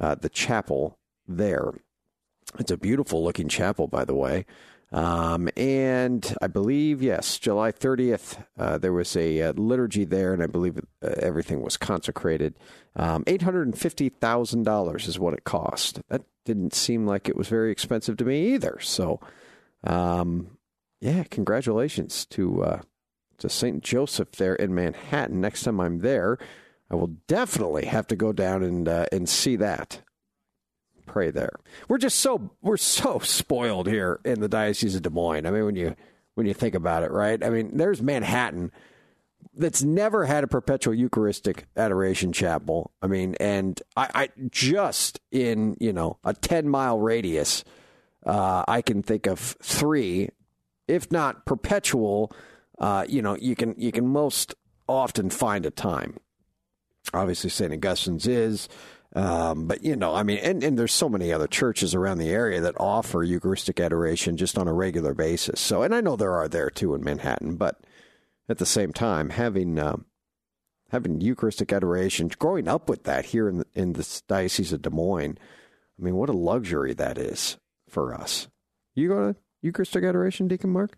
uh, 0.00 0.14
the 0.14 0.30
chapel 0.30 0.98
there. 1.26 1.74
It's 2.58 2.70
a 2.70 2.78
beautiful 2.78 3.22
looking 3.22 3.50
chapel, 3.50 3.88
by 3.88 4.06
the 4.06 4.14
way. 4.14 4.46
Um, 4.90 5.50
and 5.56 6.34
I 6.40 6.46
believe, 6.46 7.02
yes, 7.02 7.38
July 7.38 7.72
30th, 7.72 8.42
uh, 8.58 8.78
there 8.78 8.92
was 8.92 9.14
a 9.16 9.42
uh, 9.42 9.52
liturgy 9.52 10.04
there, 10.04 10.32
and 10.32 10.42
I 10.42 10.46
believe 10.46 10.78
uh, 10.78 11.10
everything 11.18 11.62
was 11.62 11.76
consecrated. 11.76 12.54
Um, 12.96 13.24
$850,000 13.24 15.08
is 15.08 15.18
what 15.18 15.34
it 15.34 15.44
cost. 15.44 16.00
That 16.08 16.22
didn't 16.44 16.74
seem 16.74 17.06
like 17.06 17.28
it 17.28 17.36
was 17.36 17.48
very 17.48 17.70
expensive 17.70 18.16
to 18.16 18.24
me 18.24 18.54
either. 18.54 18.78
So, 18.80 19.20
um, 19.84 20.58
yeah, 21.00 21.24
congratulations 21.24 22.24
to, 22.26 22.64
uh, 22.64 22.80
to 23.38 23.48
St. 23.48 23.82
Joseph 23.82 24.32
there 24.32 24.54
in 24.54 24.74
Manhattan. 24.74 25.40
Next 25.40 25.64
time 25.64 25.80
I'm 25.80 25.98
there, 25.98 26.38
I 26.90 26.94
will 26.94 27.14
definitely 27.26 27.84
have 27.86 28.06
to 28.08 28.16
go 28.16 28.32
down 28.32 28.62
and 28.62 28.88
uh, 28.88 29.06
and 29.12 29.28
see 29.28 29.56
that. 29.56 30.00
Pray 31.08 31.30
there. 31.30 31.58
We're 31.88 31.98
just 31.98 32.20
so 32.20 32.50
we're 32.62 32.76
so 32.76 33.18
spoiled 33.22 33.88
here 33.88 34.20
in 34.24 34.40
the 34.40 34.48
diocese 34.48 34.94
of 34.94 35.02
Des 35.02 35.10
Moines. 35.10 35.46
I 35.46 35.50
mean, 35.50 35.64
when 35.64 35.76
you 35.76 35.96
when 36.34 36.46
you 36.46 36.54
think 36.54 36.74
about 36.74 37.02
it, 37.02 37.10
right? 37.10 37.42
I 37.42 37.50
mean, 37.50 37.76
there's 37.76 38.00
Manhattan 38.00 38.70
that's 39.54 39.82
never 39.82 40.24
had 40.24 40.44
a 40.44 40.46
perpetual 40.46 40.94
Eucharistic 40.94 41.66
adoration 41.76 42.32
chapel. 42.32 42.92
I 43.02 43.08
mean, 43.08 43.34
and 43.40 43.80
I, 43.96 44.08
I 44.14 44.28
just 44.50 45.20
in 45.32 45.76
you 45.80 45.92
know 45.92 46.18
a 46.24 46.34
ten 46.34 46.68
mile 46.68 46.98
radius, 46.98 47.64
uh, 48.24 48.64
I 48.68 48.82
can 48.82 49.02
think 49.02 49.26
of 49.26 49.38
three, 49.40 50.30
if 50.86 51.10
not 51.10 51.44
perpetual. 51.44 52.32
Uh, 52.78 53.04
you 53.08 53.22
know, 53.22 53.36
you 53.36 53.56
can 53.56 53.74
you 53.76 53.90
can 53.90 54.06
most 54.06 54.54
often 54.88 55.30
find 55.30 55.66
a 55.66 55.70
time. 55.70 56.18
Obviously, 57.12 57.50
St. 57.50 57.72
Augustine's 57.72 58.26
is. 58.26 58.68
Um, 59.14 59.66
but 59.66 59.82
you 59.82 59.96
know, 59.96 60.14
I 60.14 60.22
mean, 60.22 60.38
and, 60.38 60.62
and 60.62 60.78
there's 60.78 60.92
so 60.92 61.08
many 61.08 61.32
other 61.32 61.46
churches 61.46 61.94
around 61.94 62.18
the 62.18 62.30
area 62.30 62.60
that 62.60 62.74
offer 62.78 63.22
Eucharistic 63.22 63.80
adoration 63.80 64.36
just 64.36 64.58
on 64.58 64.68
a 64.68 64.72
regular 64.72 65.14
basis. 65.14 65.60
So, 65.60 65.82
and 65.82 65.94
I 65.94 66.00
know 66.00 66.16
there 66.16 66.34
are 66.34 66.48
there 66.48 66.70
too 66.70 66.94
in 66.94 67.02
Manhattan, 67.02 67.56
but 67.56 67.80
at 68.48 68.58
the 68.58 68.66
same 68.66 68.92
time, 68.92 69.30
having 69.30 69.78
uh, 69.78 69.96
having 70.90 71.20
Eucharistic 71.20 71.72
adoration, 71.72 72.28
growing 72.38 72.68
up 72.68 72.88
with 72.88 73.04
that 73.04 73.26
here 73.26 73.48
in 73.48 73.58
the, 73.58 73.66
in 73.74 73.92
the 73.94 74.22
diocese 74.28 74.72
of 74.72 74.82
Des 74.82 74.90
Moines, 74.90 75.38
I 75.98 76.04
mean, 76.04 76.16
what 76.16 76.28
a 76.28 76.34
luxury 76.34 76.94
that 76.94 77.18
is 77.18 77.58
for 77.88 78.14
us. 78.14 78.48
You 78.94 79.08
go 79.08 79.32
to 79.32 79.38
Eucharistic 79.62 80.04
adoration, 80.04 80.48
Deacon 80.48 80.70
Mark? 80.70 80.96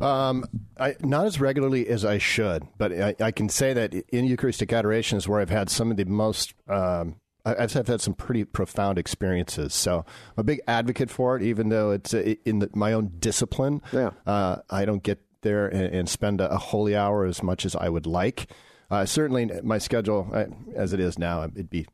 Um, 0.00 0.44
I, 0.78 0.96
not 1.00 1.26
as 1.26 1.40
regularly 1.40 1.88
as 1.88 2.04
I 2.04 2.18
should, 2.18 2.66
but 2.78 2.92
I, 2.92 3.14
I, 3.20 3.30
can 3.32 3.50
say 3.50 3.74
that 3.74 3.92
in 3.92 4.24
Eucharistic 4.24 4.72
adoration 4.72 5.18
is 5.18 5.28
where 5.28 5.40
I've 5.40 5.50
had 5.50 5.68
some 5.68 5.90
of 5.90 5.98
the 5.98 6.04
most. 6.04 6.54
Um, 6.68 7.16
I've 7.44 7.72
had 7.72 8.00
some 8.00 8.14
pretty 8.14 8.44
profound 8.44 8.98
experiences, 8.98 9.74
so 9.74 10.04
I'm 10.36 10.40
a 10.40 10.44
big 10.44 10.60
advocate 10.66 11.10
for 11.10 11.36
it. 11.36 11.42
Even 11.42 11.68
though 11.68 11.90
it's 11.90 12.12
uh, 12.12 12.34
in 12.44 12.60
the, 12.60 12.70
my 12.74 12.92
own 12.92 13.12
discipline, 13.18 13.82
yeah. 13.92 14.10
Uh, 14.26 14.56
I 14.68 14.84
don't 14.84 15.02
get 15.02 15.20
there 15.42 15.66
and, 15.66 15.94
and 15.94 16.08
spend 16.08 16.40
a, 16.40 16.50
a, 16.50 16.58
holy 16.58 16.94
hour 16.94 17.24
as 17.24 17.42
much 17.42 17.64
as 17.64 17.74
I 17.74 17.88
would 17.88 18.06
like. 18.06 18.50
Uh, 18.90 19.06
certainly, 19.06 19.48
my 19.62 19.78
schedule, 19.78 20.28
uh, 20.32 20.46
as 20.74 20.92
it 20.92 21.00
is 21.00 21.18
now, 21.18 21.44
it'd 21.44 21.70
be 21.70 21.86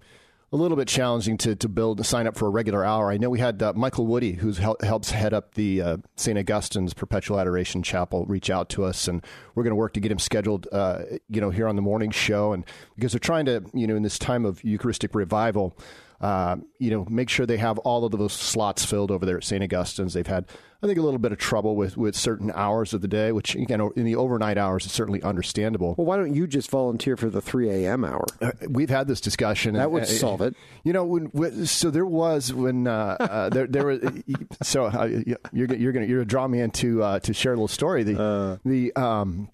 a 0.53 0.57
little 0.57 0.77
bit 0.77 0.87
challenging 0.87 1.37
to, 1.39 1.57
to 1.57 1.69
build 1.69 2.05
sign 2.07 2.27
up 2.27 2.37
for 2.37 2.47
a 2.47 2.51
regular 2.51 2.85
hour. 2.85 3.11
I 3.11 3.17
know 3.17 3.29
we 3.29 3.41
had 3.41 3.61
uh, 3.63 3.73
Michael 3.75 4.07
Woody, 4.07 4.33
who 4.33 4.53
hel- 4.53 4.77
helps 4.81 5.11
head 5.11 5.35
up 5.35 5.55
the 5.55 5.83
uh, 5.83 5.97
St. 6.15 6.39
Augustine's 6.39 6.95
Perpetual 6.95 7.41
Adoration 7.41 7.83
Chapel, 7.83 8.25
reach 8.27 8.49
out 8.49 8.69
to 8.71 8.85
us, 8.85 9.09
and 9.09 9.25
we're 9.55 9.65
going 9.65 9.73
to 9.73 9.77
work 9.77 9.93
to 9.95 10.01
get 10.01 10.13
him 10.13 10.21
scheduled, 10.21 10.69
uh, 10.71 11.01
you 11.29 11.41
know, 11.41 11.51
here 11.51 11.67
on 11.67 11.75
the 11.75 11.83
morning 11.83 12.13
show. 12.13 12.53
And 12.53 12.65
because 12.95 13.13
they're 13.13 13.19
trying 13.19 13.47
to, 13.47 13.65
you 13.75 13.87
know, 13.87 13.97
in 13.97 14.05
this 14.05 14.19
time 14.19 14.45
of 14.45 14.63
Eucharistic 14.63 15.15
revival, 15.15 15.77
uh, 16.21 16.57
you 16.79 16.91
know, 16.91 17.07
make 17.11 17.29
sure 17.29 17.47
they 17.47 17.57
have 17.59 17.79
all 17.79 18.05
of 18.05 18.13
those 18.13 18.33
slots 18.33 18.85
filled 18.85 19.11
over 19.11 19.27
there 19.27 19.37
at 19.37 19.45
St. 19.45 19.63
Augustine's. 19.63 20.15
They've 20.15 20.27
had, 20.27 20.47
I 20.83 20.87
think, 20.87 20.99
a 20.99 21.03
little 21.03 21.19
bit 21.19 21.33
of 21.33 21.39
trouble 21.39 21.77
with, 21.77 21.97
with 21.97 22.17
certain 22.17 22.51
hours 22.55 22.95
of 22.95 23.03
the 23.03 23.09
day, 23.09 23.33
which, 23.33 23.55
again, 23.55 23.81
in 23.97 24.05
the 24.05 24.17
overnight 24.17 24.57
hours 24.57 24.87
is 24.87 24.93
certainly 24.93 25.23
understandable. 25.23 25.95
Well, 25.99 26.07
why 26.07 26.17
don't 26.17 26.35
you 26.35 26.47
just 26.47 26.71
volunteer 26.71 27.17
for 27.17 27.29
the 27.29 27.43
3 27.43 27.71
a.m. 27.71 28.05
hour? 28.05 28.25
Uh, 28.41 28.53
we've 28.69 28.91
had 28.91 29.09
this 29.09 29.21
discussion. 29.21 29.75
That 29.75 29.91
would 29.91 30.05
uh, 30.05 30.07
solve 30.07 30.41
it. 30.41 30.55
You 30.85 30.93
know, 30.93 31.05
when, 31.05 31.27
when, 31.27 31.67
so 31.67 31.91
there 31.91 32.07
was 32.07 32.53
when 32.53 32.87
uh, 32.87 33.17
uh 33.19 33.49
there 33.51 33.67
there 33.67 33.87
was 33.87 34.01
so 34.63 34.87
uh, 34.87 35.05
you're 35.05 35.39
you're 35.53 35.67
gonna 35.67 35.79
you're 35.79 35.93
gonna 35.93 36.25
draw 36.25 36.47
me 36.47 36.61
into 36.61 36.99
to 37.21 37.35
share 37.35 37.53
a 37.53 37.57
little 37.57 37.69
story. 37.69 38.05
The 38.05 38.61
the 38.65 38.95
um 38.95 39.51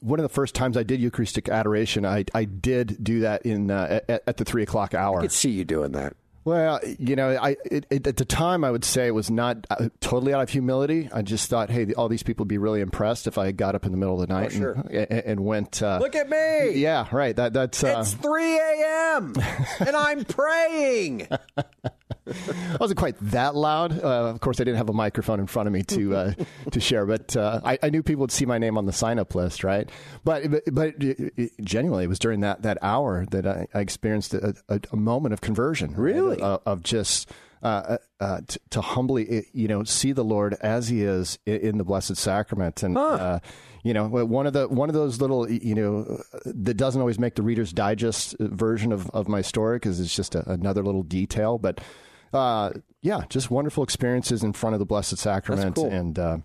one 0.00 0.18
of 0.18 0.22
the 0.22 0.28
first 0.28 0.54
times 0.54 0.76
I 0.76 0.82
did 0.82 1.00
Eucharistic 1.00 1.48
adoration, 1.48 2.04
I, 2.04 2.24
I 2.34 2.44
did 2.44 3.02
do 3.02 3.20
that 3.20 3.42
in 3.42 3.70
uh, 3.70 4.00
at, 4.08 4.22
at, 4.26 4.36
the 4.36 4.44
three 4.44 4.62
o'clock 4.62 4.94
hour. 4.94 5.18
I 5.18 5.22
could 5.22 5.32
see 5.32 5.50
you 5.50 5.64
doing 5.64 5.92
that. 5.92 6.16
Well, 6.44 6.80
you 6.98 7.14
know, 7.14 7.30
I 7.40 7.56
it, 7.64 7.86
it, 7.88 8.06
at 8.06 8.16
the 8.16 8.24
time 8.24 8.64
I 8.64 8.70
would 8.72 8.84
say 8.84 9.06
it 9.06 9.14
was 9.14 9.30
not 9.30 9.64
uh, 9.70 9.90
totally 10.00 10.34
out 10.34 10.42
of 10.42 10.50
humility. 10.50 11.08
I 11.12 11.22
just 11.22 11.48
thought, 11.48 11.70
hey, 11.70 11.92
all 11.94 12.08
these 12.08 12.24
people 12.24 12.42
would 12.42 12.48
be 12.48 12.58
really 12.58 12.80
impressed 12.80 13.28
if 13.28 13.38
I 13.38 13.52
got 13.52 13.76
up 13.76 13.86
in 13.86 13.92
the 13.92 13.98
middle 13.98 14.20
of 14.20 14.26
the 14.26 14.34
night 14.34 14.50
oh, 14.54 14.58
sure. 14.58 14.72
and, 14.72 15.10
and, 15.10 15.40
went. 15.40 15.82
Uh, 15.82 15.98
Look 16.00 16.16
at 16.16 16.28
me! 16.28 16.72
Yeah, 16.80 17.06
right. 17.12 17.36
That 17.36 17.52
that's 17.52 17.84
uh, 17.84 17.98
it's 18.00 18.14
three 18.14 18.58
a.m. 18.58 19.34
and 19.78 19.96
I'm 19.96 20.24
praying. 20.24 21.28
I 22.48 22.76
wasn't 22.80 22.98
quite 22.98 23.16
that 23.20 23.54
loud. 23.54 23.92
Uh, 24.02 24.28
of 24.28 24.40
course, 24.40 24.60
I 24.60 24.64
didn't 24.64 24.78
have 24.78 24.88
a 24.88 24.94
microphone 24.94 25.40
in 25.40 25.46
front 25.46 25.66
of 25.66 25.72
me 25.72 25.82
to 25.84 26.16
uh, 26.16 26.32
to 26.70 26.80
share, 26.80 27.06
but 27.06 27.36
uh, 27.36 27.60
I, 27.64 27.78
I, 27.82 27.90
knew 27.90 28.02
people 28.02 28.22
would 28.22 28.32
see 28.32 28.46
my 28.46 28.58
name 28.58 28.78
on 28.78 28.86
the 28.86 28.92
sign 28.92 29.18
up 29.18 29.34
list, 29.34 29.64
right? 29.64 29.88
But 30.24 30.50
but, 30.50 30.62
but 30.72 30.94
it, 30.98 31.52
genuinely, 31.62 32.04
it 32.04 32.08
was 32.08 32.18
during 32.18 32.40
that, 32.40 32.62
that 32.62 32.78
hour 32.82 33.26
that 33.30 33.46
I, 33.46 33.66
I 33.74 33.80
experienced 33.80 34.34
a, 34.34 34.54
a, 34.68 34.80
a, 34.92 34.96
moment 34.96 35.32
of 35.32 35.40
conversion. 35.40 35.94
Really, 35.94 36.36
right? 36.36 36.40
of, 36.40 36.62
of, 36.66 36.82
just. 36.82 37.30
Uh, 37.62 37.66
uh, 37.66 37.98
uh, 38.18 38.40
t- 38.48 38.58
to 38.70 38.80
humbly, 38.80 39.46
you 39.52 39.68
know, 39.68 39.84
see 39.84 40.10
the 40.10 40.24
Lord 40.24 40.54
as 40.62 40.88
He 40.88 41.04
is 41.04 41.38
in, 41.46 41.58
in 41.58 41.78
the 41.78 41.84
Blessed 41.84 42.16
Sacrament, 42.16 42.82
and 42.82 42.96
huh 42.96 43.38
you 43.82 43.92
know 43.92 44.06
one 44.06 44.46
of 44.46 44.52
the 44.52 44.68
one 44.68 44.88
of 44.88 44.94
those 44.94 45.20
little 45.20 45.50
you 45.50 45.74
know 45.74 46.22
that 46.44 46.74
doesn't 46.74 47.00
always 47.00 47.18
make 47.18 47.34
the 47.34 47.42
reader's 47.42 47.72
digest 47.72 48.36
version 48.38 48.92
of, 48.92 49.10
of 49.10 49.28
my 49.28 49.40
story 49.40 49.76
because 49.76 50.00
it's 50.00 50.14
just 50.14 50.34
a, 50.34 50.48
another 50.50 50.82
little 50.82 51.02
detail 51.02 51.58
but 51.58 51.80
uh, 52.34 52.70
yeah, 53.00 53.22
just 53.28 53.50
wonderful 53.50 53.82
experiences 53.82 54.42
in 54.42 54.52
front 54.52 54.74
of 54.74 54.78
the 54.78 54.86
Blessed 54.86 55.18
Sacrament, 55.18 55.76
cool. 55.76 55.90
and 55.90 56.18
uh, 56.18 56.38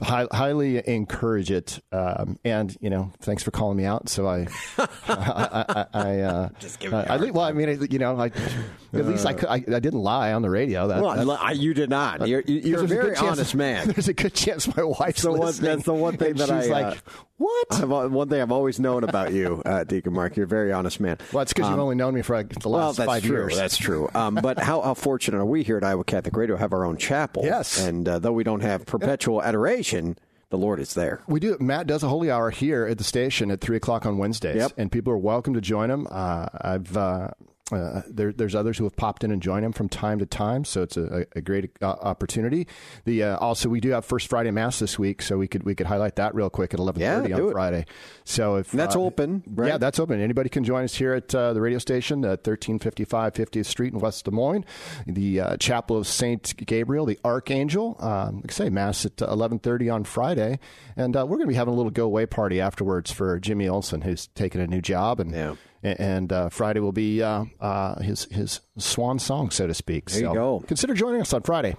high, 0.00 0.26
highly 0.30 0.86
encourage 0.88 1.50
it. 1.50 1.80
Um, 1.92 2.38
and 2.44 2.76
you 2.80 2.90
know, 2.90 3.12
thanks 3.20 3.42
for 3.42 3.50
calling 3.50 3.76
me 3.76 3.84
out. 3.84 4.08
So 4.08 4.26
I, 4.26 4.46
I, 4.78 4.86
I, 5.08 5.86
I 5.92 6.20
uh, 6.20 6.48
just 6.58 6.80
give 6.80 6.92
me. 6.92 6.98
I, 6.98 7.16
well, 7.16 7.44
I 7.44 7.52
mean, 7.52 7.86
you 7.90 7.98
know, 7.98 8.18
I, 8.18 8.26
at 8.26 9.06
least 9.06 9.26
I, 9.26 9.32
I, 9.48 9.54
I, 9.54 9.58
didn't 9.58 10.00
lie 10.00 10.32
on 10.32 10.42
the 10.42 10.50
radio. 10.50 10.88
That, 10.88 11.02
well, 11.02 11.54
you 11.54 11.74
did 11.74 11.90
not. 11.90 12.26
You're, 12.28 12.42
you're 12.42 12.84
a 12.84 12.86
very 12.86 13.16
honest 13.16 13.52
chance, 13.52 13.54
man. 13.54 13.88
There's 13.88 14.08
a 14.08 14.14
good 14.14 14.34
chance 14.34 14.74
my 14.76 14.84
wife's 14.84 15.22
so 15.22 15.32
listening. 15.32 15.68
One, 15.68 15.76
that's 15.76 15.86
the 15.86 15.94
one 15.94 16.16
thing 16.16 16.34
that 16.34 16.50
I 16.50 16.66
like. 16.66 17.02
What? 17.44 17.72
I've, 17.72 18.10
one 18.10 18.30
thing 18.30 18.40
I've 18.40 18.52
always 18.52 18.80
known 18.80 19.04
about 19.04 19.34
you, 19.34 19.60
uh, 19.66 19.84
Deacon 19.84 20.14
Mark, 20.14 20.34
you're 20.34 20.44
a 20.44 20.48
very 20.48 20.72
honest 20.72 20.98
man. 20.98 21.18
Well, 21.30 21.42
it's 21.42 21.52
because 21.52 21.66
um, 21.66 21.74
you've 21.74 21.80
only 21.82 21.94
known 21.94 22.14
me 22.14 22.22
for 22.22 22.36
like 22.36 22.48
the 22.48 22.70
last 22.70 22.98
well, 22.98 23.06
five 23.06 23.22
true. 23.22 23.36
years. 23.36 23.56
That's 23.56 23.76
true. 23.76 24.08
Um, 24.14 24.36
but 24.36 24.58
how, 24.60 24.80
how, 24.80 24.94
fortunate 24.94 25.38
are 25.38 25.44
we 25.44 25.64
here 25.64 25.76
at 25.76 25.82
Iowa 25.82 26.04
Catholic 26.04 26.36
Radio 26.36 26.54
to 26.54 26.60
have 26.60 26.72
our 26.72 26.84
own 26.84 26.96
chapel? 26.96 27.42
Yes. 27.44 27.84
And 27.84 28.08
uh, 28.08 28.20
though 28.20 28.32
we 28.32 28.44
don't 28.44 28.60
have 28.60 28.86
perpetual 28.86 29.42
adoration, 29.42 30.16
the 30.50 30.56
Lord 30.56 30.78
is 30.78 30.94
there. 30.94 31.20
We 31.26 31.40
do. 31.40 31.56
Matt 31.58 31.88
does 31.88 32.04
a 32.04 32.08
holy 32.08 32.30
hour 32.30 32.50
here 32.50 32.86
at 32.86 32.96
the 32.96 33.04
station 33.04 33.50
at 33.50 33.60
three 33.60 33.76
o'clock 33.76 34.06
on 34.06 34.18
Wednesdays, 34.18 34.56
yep. 34.56 34.72
and 34.76 34.90
people 34.90 35.12
are 35.12 35.18
welcome 35.18 35.54
to 35.54 35.60
join 35.60 35.90
him. 35.90 36.06
Uh, 36.10 36.46
I've 36.60 36.96
uh, 36.96 37.30
uh, 37.72 38.02
there, 38.06 38.30
there's 38.30 38.54
others 38.54 38.76
who 38.76 38.84
have 38.84 38.94
popped 38.94 39.24
in 39.24 39.30
and 39.30 39.40
joined 39.40 39.64
him 39.64 39.72
from 39.72 39.88
time 39.88 40.18
to 40.18 40.26
time, 40.26 40.66
so 40.66 40.82
it's 40.82 40.98
a, 40.98 41.26
a 41.34 41.40
great 41.40 41.70
uh, 41.80 41.86
opportunity. 41.86 42.66
The 43.06 43.22
uh, 43.22 43.36
also 43.38 43.70
we 43.70 43.80
do 43.80 43.90
have 43.90 44.04
First 44.04 44.28
Friday 44.28 44.50
Mass 44.50 44.78
this 44.80 44.98
week, 44.98 45.22
so 45.22 45.38
we 45.38 45.48
could 45.48 45.62
we 45.62 45.74
could 45.74 45.86
highlight 45.86 46.16
that 46.16 46.34
real 46.34 46.50
quick 46.50 46.74
at 46.74 46.80
11:30 46.80 47.28
yeah, 47.28 47.36
on. 47.36 47.52
Friday. 47.52 47.86
So 48.24 48.56
if 48.56 48.72
and 48.72 48.80
that's 48.80 48.96
uh, 48.96 49.00
open, 49.00 49.44
right? 49.46 49.68
Yeah, 49.68 49.78
that's 49.78 49.98
open. 49.98 50.20
Anybody 50.20 50.50
can 50.50 50.62
join 50.62 50.84
us 50.84 50.94
here 50.94 51.14
at 51.14 51.34
uh, 51.34 51.54
the 51.54 51.60
radio 51.62 51.78
station 51.78 52.22
at 52.24 52.46
1355 52.46 53.32
50th 53.32 53.66
Street 53.66 53.94
in 53.94 53.98
West 53.98 54.26
Des 54.26 54.30
Moines. 54.30 54.66
The 55.06 55.56
Chapel 55.58 55.96
of 55.96 56.06
Saint 56.06 56.54
Gabriel, 56.66 57.06
the 57.06 57.18
Archangel. 57.24 57.96
Um, 57.98 58.36
like 58.42 58.50
I 58.50 58.54
say, 58.54 58.68
Mass 58.68 59.06
at 59.06 59.16
11:30 59.16 59.92
on 59.92 60.04
Friday, 60.04 60.58
and 60.96 61.14
we're 61.14 61.24
going 61.24 61.40
to 61.40 61.46
be 61.46 61.54
having 61.54 61.72
a 61.72 61.76
little 61.76 61.90
go 61.90 62.04
away 62.04 62.26
party 62.26 62.60
afterwards 62.60 63.10
for 63.10 63.40
Jimmy 63.40 63.68
Olson, 63.68 64.02
who's 64.02 64.26
taking 64.34 64.60
a 64.60 64.66
new 64.66 64.82
job 64.82 65.18
and. 65.18 65.32
Yeah 65.32 65.54
and 65.84 66.32
uh, 66.32 66.48
Friday 66.48 66.80
will 66.80 66.92
be 66.92 67.22
uh, 67.22 67.44
uh, 67.60 68.00
his 68.00 68.24
his 68.30 68.60
swan 68.78 69.18
song, 69.18 69.50
so 69.50 69.66
to 69.66 69.74
speak. 69.74 70.10
There 70.10 70.20
so 70.22 70.28
you 70.28 70.34
go. 70.34 70.64
Consider 70.66 70.94
joining 70.94 71.20
us 71.20 71.32
on 71.32 71.42
Friday. 71.42 71.76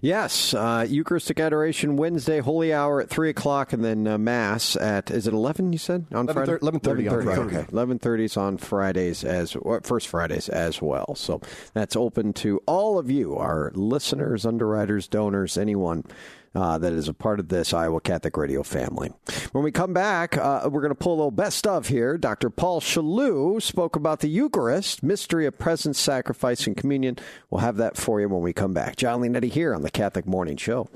Yes, 0.00 0.54
uh, 0.54 0.86
Eucharistic 0.88 1.40
adoration 1.40 1.96
Wednesday, 1.96 2.38
Holy 2.38 2.72
Hour 2.72 3.02
at 3.02 3.10
three 3.10 3.30
o'clock, 3.30 3.72
and 3.72 3.84
then 3.84 4.06
uh, 4.06 4.16
Mass 4.16 4.76
at 4.76 5.10
is 5.10 5.26
it 5.26 5.34
eleven? 5.34 5.72
You 5.72 5.78
said 5.78 6.06
on 6.12 6.28
11, 6.28 6.34
Friday, 6.34 6.58
eleven 6.62 6.80
thirty 6.80 7.08
on 7.08 7.22
Friday. 7.22 7.40
Okay, 7.40 7.66
eleven 7.72 7.98
thirty 7.98 8.24
is 8.24 8.36
on 8.36 8.58
Fridays 8.58 9.24
as 9.24 9.56
first 9.82 10.06
Fridays 10.08 10.48
as 10.48 10.80
well. 10.80 11.14
So 11.16 11.40
that's 11.74 11.96
open 11.96 12.32
to 12.34 12.62
all 12.66 12.98
of 12.98 13.10
you, 13.10 13.36
our 13.36 13.72
listeners, 13.74 14.46
underwriters, 14.46 15.08
donors, 15.08 15.58
anyone 15.58 16.04
uh, 16.54 16.78
that 16.78 16.92
is 16.92 17.08
a 17.08 17.14
part 17.14 17.40
of 17.40 17.48
this 17.48 17.72
Iowa 17.72 18.00
Catholic 18.00 18.36
Radio 18.36 18.62
family. 18.62 19.12
When 19.52 19.64
we 19.64 19.72
come 19.72 19.92
back, 19.92 20.36
uh, 20.36 20.68
we're 20.70 20.80
going 20.80 20.90
to 20.90 20.94
pull 20.94 21.14
a 21.14 21.16
little 21.16 21.30
best 21.30 21.66
of 21.66 21.88
here. 21.88 22.18
Dr. 22.18 22.50
Paul 22.50 22.80
Chaloux 22.80 23.60
spoke 23.60 23.96
about 23.96 24.20
the 24.20 24.28
Eucharist, 24.28 25.02
mystery 25.02 25.46
of 25.46 25.58
presence, 25.58 25.98
sacrifice, 25.98 26.66
and 26.66 26.76
communion. 26.76 27.16
We'll 27.50 27.60
have 27.60 27.76
that 27.76 27.96
for 27.96 28.20
you 28.20 28.28
when 28.28 28.42
we 28.42 28.52
come 28.52 28.74
back. 28.74 28.96
Jon 28.96 29.20
Leonetti 29.20 29.50
here 29.50 29.74
on 29.74 29.82
the 29.82 29.90
Catholic 29.90 30.26
Morning 30.26 30.56
Show. 30.56 30.88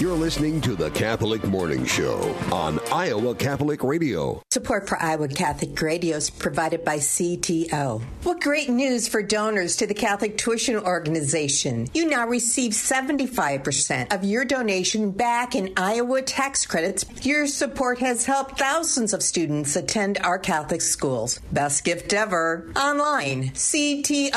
You're 0.00 0.16
listening 0.16 0.60
to 0.62 0.74
the 0.74 0.90
Catholic 0.90 1.44
Morning 1.44 1.84
Show 1.84 2.34
on 2.50 2.80
Iowa 2.92 3.32
Catholic 3.36 3.84
Radio. 3.84 4.42
Support 4.50 4.88
for 4.88 5.00
Iowa 5.00 5.28
Catholic 5.28 5.80
Radio 5.80 6.16
is 6.16 6.30
provided 6.30 6.84
by 6.84 6.96
CTO. 6.96 8.02
What 8.24 8.40
great 8.40 8.68
news 8.68 9.06
for 9.06 9.22
donors 9.22 9.76
to 9.76 9.86
the 9.86 9.94
Catholic 9.94 10.36
Tuition 10.36 10.78
Organization. 10.78 11.86
You 11.94 12.10
now 12.10 12.26
receive 12.26 12.72
75% 12.72 14.12
of 14.12 14.24
your 14.24 14.44
donation 14.44 15.12
back 15.12 15.54
in 15.54 15.72
Iowa 15.76 16.22
tax 16.22 16.66
credits. 16.66 17.04
Your 17.24 17.46
support 17.46 18.00
has 18.00 18.24
helped 18.26 18.58
thousands 18.58 19.14
of 19.14 19.22
students 19.22 19.76
attend 19.76 20.18
our 20.24 20.40
Catholic 20.40 20.80
schools. 20.80 21.38
Best 21.52 21.84
gift 21.84 22.12
ever. 22.12 22.68
Online, 22.74 23.50
ctoiowa.org. 23.50 24.34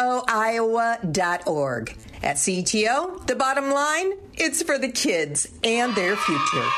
At 2.24 2.38
CTO, 2.38 3.26
the 3.28 3.36
bottom 3.36 3.72
line, 3.72 4.14
it's 4.36 4.64
for 4.64 4.78
the 4.78 4.90
kids 4.90 5.48
and 5.64 5.94
their 5.96 6.16
future. 6.16 6.70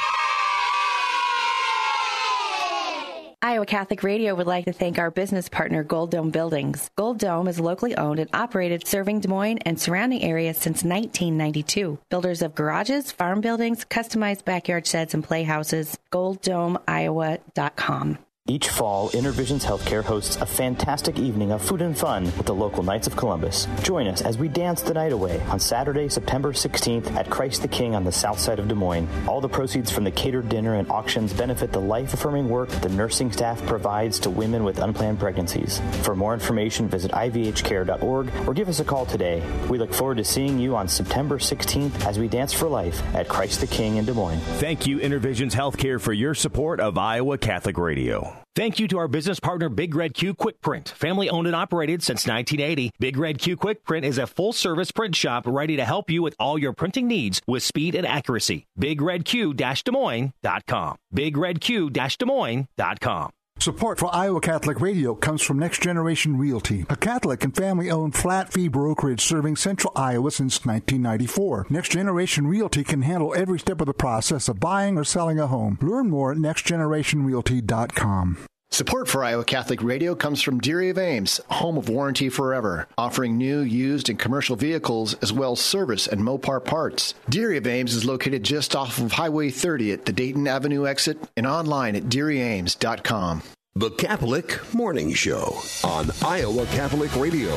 Iowa 3.42 3.66
Catholic 3.66 4.04
Radio 4.04 4.36
would 4.36 4.48
like 4.48 4.66
to 4.66 4.74
thank 4.74 5.00
our 5.00 5.10
business 5.10 5.48
partner, 5.48 5.82
Gold 5.82 6.12
Dome 6.12 6.30
Buildings. 6.30 6.92
Gold 6.98 7.20
Dome 7.20 7.48
is 7.48 7.58
locally 7.58 7.96
owned 7.96 8.20
and 8.20 8.30
operated, 8.34 8.86
serving 8.86 9.22
Des 9.22 9.30
Moines 9.30 9.60
and 9.60 9.80
surrounding 9.80 10.24
areas 10.24 10.58
since 10.58 10.84
1992. 10.84 11.98
Builders 12.10 12.42
of 12.42 12.54
garages, 12.54 13.14
farm 13.14 13.40
buildings, 13.40 13.86
customized 13.86 14.44
backyard 14.44 14.86
sheds, 14.86 15.14
and 15.14 15.24
playhouses. 15.24 15.98
GoldDomeIowa.com. 16.12 18.18
Each 18.48 18.68
fall, 18.70 19.12
Intervisions 19.12 19.64
Healthcare 19.64 20.04
hosts 20.04 20.38
a 20.38 20.46
fantastic 20.46 21.20
evening 21.20 21.52
of 21.52 21.62
food 21.62 21.84
and 21.84 21.96
fun 21.96 22.24
with 22.24 22.48
the 22.48 22.56
local 22.56 22.82
Knights 22.82 23.06
of 23.06 23.16
Columbus. 23.16 23.68
Join 23.84 24.08
us 24.08 24.24
as 24.24 24.40
we 24.40 24.48
dance 24.48 24.82
the 24.82 24.96
night 24.96 25.12
away 25.12 25.40
on 25.50 25.60
Saturday, 25.60 26.10
September 26.10 26.52
16th 26.52 27.12
at 27.16 27.30
Christ 27.30 27.62
the 27.62 27.68
King 27.68 27.94
on 27.94 28.04
the 28.06 28.12
south 28.12 28.40
side 28.40 28.58
of 28.58 28.68
Des 28.68 28.74
Moines. 28.74 29.08
All 29.28 29.40
the 29.40 29.48
proceeds 29.48 29.92
from 29.92 30.04
the 30.04 30.10
catered 30.10 30.50
dinner 30.50 30.74
and 30.74 30.90
auctions 30.90 31.32
benefit 31.32 31.72
the 31.72 31.80
life 31.80 32.12
affirming 32.16 32.50
work 32.50 32.70
the 32.70 32.90
nursing 32.90 33.32
staff 33.32 33.64
provides 33.68 34.18
to 34.22 34.32
women 34.32 34.64
with 34.64 34.80
unplanned 34.80 35.20
pregnancies. 35.20 35.80
For 36.02 36.16
more 36.16 36.34
information, 36.34 36.88
visit 36.90 37.12
ivhcare.org 37.12 38.32
or 38.48 38.54
give 38.56 38.68
us 38.68 38.80
a 38.80 38.84
call 38.84 39.06
today. 39.06 39.44
We 39.70 39.78
look 39.78 39.94
forward 39.94 40.18
to 40.18 40.24
seeing 40.24 40.58
you 40.58 40.76
on 40.76 40.88
September 40.88 41.38
16th 41.38 42.04
as 42.04 42.18
we 42.18 42.28
dance 42.28 42.52
for 42.54 42.68
life 42.68 43.00
at 43.14 43.28
Christ 43.28 43.62
the 43.62 43.68
King 43.68 43.98
in 43.98 44.06
Des 44.06 44.14
Moines. 44.14 44.40
Thank 44.58 44.88
you, 44.88 44.98
Intervisions 44.98 45.54
Healthcare, 45.54 46.02
for 46.02 46.14
your 46.14 46.34
support 46.34 46.80
of 46.80 46.98
Iowa 46.98 47.38
Catholic 47.38 47.78
Radio. 47.78 48.39
Thank 48.56 48.80
you 48.80 48.88
to 48.90 48.98
our 48.98 49.08
business 49.08 49.40
partner, 49.40 49.70
Big 49.70 49.96
Red 49.96 50.14
Q 50.14 50.34
Quick 50.34 50.62
Print. 50.62 50.90
Family 50.90 51.30
owned 51.30 51.48
and 51.48 51.56
operated 51.56 52.04
since 52.04 52.28
1980, 52.28 52.92
Big 53.00 53.18
Red 53.18 53.40
Q 53.40 53.56
Quick 53.56 53.86
Print 53.86 54.06
is 54.06 54.18
a 54.18 54.28
full 54.28 54.54
service 54.54 54.92
print 54.92 55.16
shop 55.16 55.46
ready 55.48 55.76
to 55.78 55.86
help 55.86 56.10
you 56.10 56.22
with 56.22 56.36
all 56.40 56.58
your 56.58 56.74
printing 56.74 57.08
needs 57.08 57.42
with 57.48 57.64
speed 57.64 57.96
and 57.96 58.06
accuracy. 58.06 58.66
BigRedQ-Des 58.80 59.92
Moines.com. 59.92 60.98
BigRedQ-Des 61.16 62.26
Moines.com. 62.26 63.30
Support 63.62 64.00
for 64.00 64.16
Iowa 64.16 64.40
Catholic 64.40 64.80
Radio 64.80 65.16
comes 65.16 65.42
from 65.42 65.60
Next 65.60 65.84
Generation 65.84 66.38
Realty, 66.38 66.86
a 66.90 66.96
Catholic 66.96 67.44
and 67.44 67.54
family 67.54 67.92
owned 67.92 68.16
flat 68.16 68.54
fee 68.54 68.70
brokerage 68.70 69.20
serving 69.20 69.58
central 69.58 69.92
Iowa 69.98 70.32
since 70.32 70.66
1994. 70.66 71.68
Next 71.70 71.92
Generation 71.92 72.48
Realty 72.48 72.86
can 72.86 73.02
handle 73.02 73.36
every 73.36 73.60
step 73.60 73.82
of 73.82 73.88
the 73.88 73.94
process 73.94 74.48
of 74.48 74.62
buying 74.62 74.98
or 74.98 75.04
selling 75.04 75.40
a 75.40 75.48
home. 75.48 75.78
Learn 75.82 76.10
more 76.10 76.32
at 76.32 76.38
nextgenerationrealty.com. 76.38 78.38
Support 78.72 79.08
for 79.08 79.24
Iowa 79.24 79.44
Catholic 79.44 79.82
Radio 79.82 80.14
comes 80.14 80.44
from 80.44 80.62
Deery 80.62 80.92
of 80.92 80.98
Ames, 81.00 81.42
home 81.50 81.76
of 81.76 81.90
Warranty 81.90 82.30
Forever, 82.30 82.88
offering 83.00 83.36
new, 83.36 83.60
used, 83.62 84.10
and 84.10 84.20
commercial 84.20 84.56
vehicles 84.56 85.16
as 85.16 85.34
well 85.34 85.54
as 85.54 85.60
service 85.60 86.08
and 86.08 86.22
Mopar 86.22 86.64
parts. 86.64 87.16
Deery 87.30 87.58
of 87.58 87.66
Ames 87.66 87.96
is 87.96 88.06
located 88.06 88.44
just 88.44 88.76
off 88.76 89.00
of 89.00 89.14
Highway 89.14 89.50
30 89.50 89.92
at 89.92 90.06
the 90.06 90.14
Dayton 90.14 90.48
Avenue 90.48 90.86
exit 90.86 91.18
and 91.36 91.48
online 91.48 91.96
at 91.96 92.04
DeeryAmes.com. 92.04 93.42
The 93.76 93.90
Catholic 93.92 94.74
Morning 94.74 95.14
Show 95.14 95.58
on 95.84 96.12
Iowa 96.24 96.66
Catholic 96.68 97.14
Radio. 97.16 97.50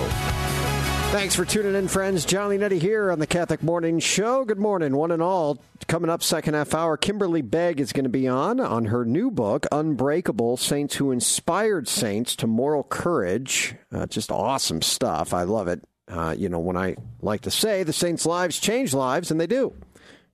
Thanks 1.13 1.35
for 1.35 1.45
tuning 1.45 1.75
in, 1.75 1.89
friends. 1.89 2.25
Jon 2.25 2.49
Leonetti 2.49 2.81
here 2.81 3.13
on 3.13 3.19
the 3.19 3.27
Catholic 3.27 3.63
Morning 3.63 3.99
Show. 3.99 4.47
Good 4.47 4.59
morning, 4.59 4.97
one 4.97 5.11
and 5.11 5.23
all. 5.23 5.59
Coming 5.87 6.09
up, 6.09 6.23
second 6.23 6.55
half 6.55 6.73
hour, 6.73 6.97
Kimberly 6.97 7.43
Begg 7.43 7.81
is 7.81 7.93
going 7.93 8.05
to 8.05 8.11
be 8.11 8.27
on 8.27 8.59
on 8.59 8.87
her 8.87 9.05
new 9.05 9.31
book, 9.31 9.67
Unbreakable 9.71 10.57
Saints 10.57 10.95
Who 10.97 11.11
Inspired 11.11 11.87
Saints 11.87 12.35
to 12.37 12.47
Moral 12.47 12.83
Courage. 12.83 13.75
Uh, 13.93 14.07
just 14.07 14.33
awesome 14.33 14.81
stuff. 14.81 15.35
I 15.35 15.43
love 15.43 15.69
it. 15.69 15.87
Uh, 16.09 16.35
you 16.37 16.49
know, 16.49 16.61
when 16.61 16.79
I 16.79 16.97
like 17.21 17.43
to 17.43 17.51
say 17.51 17.83
the 17.83 17.93
saints' 17.93 18.25
lives 18.25 18.59
change 18.59 18.95
lives, 18.95 19.31
and 19.31 19.39
they 19.39 19.47
do. 19.47 19.75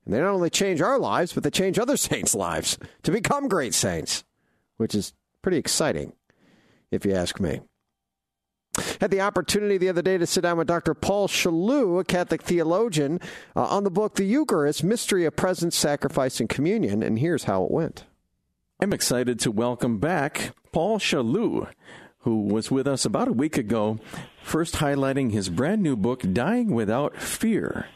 And 0.04 0.14
they 0.14 0.20
not 0.20 0.32
only 0.32 0.48
change 0.48 0.80
our 0.80 1.00
lives, 1.00 1.32
but 1.32 1.42
they 1.42 1.50
change 1.50 1.80
other 1.80 1.96
saints' 1.96 2.36
lives 2.36 2.78
to 3.02 3.10
become 3.10 3.48
great 3.48 3.74
saints, 3.74 4.22
which 4.76 4.94
is 4.94 5.12
pretty 5.42 5.58
exciting, 5.58 6.12
if 6.92 7.04
you 7.04 7.14
ask 7.14 7.40
me. 7.40 7.62
Had 9.00 9.10
the 9.10 9.20
opportunity 9.20 9.78
the 9.78 9.88
other 9.88 10.02
day 10.02 10.18
to 10.18 10.26
sit 10.26 10.42
down 10.42 10.58
with 10.58 10.66
Dr. 10.68 10.94
Paul 10.94 11.28
Chaloux, 11.28 12.00
a 12.00 12.04
Catholic 12.04 12.42
theologian, 12.42 13.20
uh, 13.56 13.64
on 13.64 13.84
the 13.84 13.90
book 13.90 14.14
The 14.14 14.24
Eucharist 14.24 14.84
Mystery 14.84 15.24
of 15.24 15.36
Presence, 15.36 15.76
Sacrifice, 15.76 16.40
and 16.40 16.48
Communion, 16.48 17.02
and 17.02 17.18
here's 17.18 17.44
how 17.44 17.64
it 17.64 17.70
went. 17.70 18.04
I'm 18.80 18.92
excited 18.92 19.40
to 19.40 19.50
welcome 19.50 19.98
back 19.98 20.54
Paul 20.72 20.98
Chaloux, 20.98 21.68
who 22.20 22.42
was 22.42 22.70
with 22.70 22.86
us 22.86 23.04
about 23.04 23.28
a 23.28 23.32
week 23.32 23.56
ago, 23.56 23.98
first 24.42 24.76
highlighting 24.76 25.32
his 25.32 25.48
brand 25.48 25.82
new 25.82 25.96
book, 25.96 26.22
Dying 26.32 26.70
Without 26.70 27.16
Fear 27.16 27.86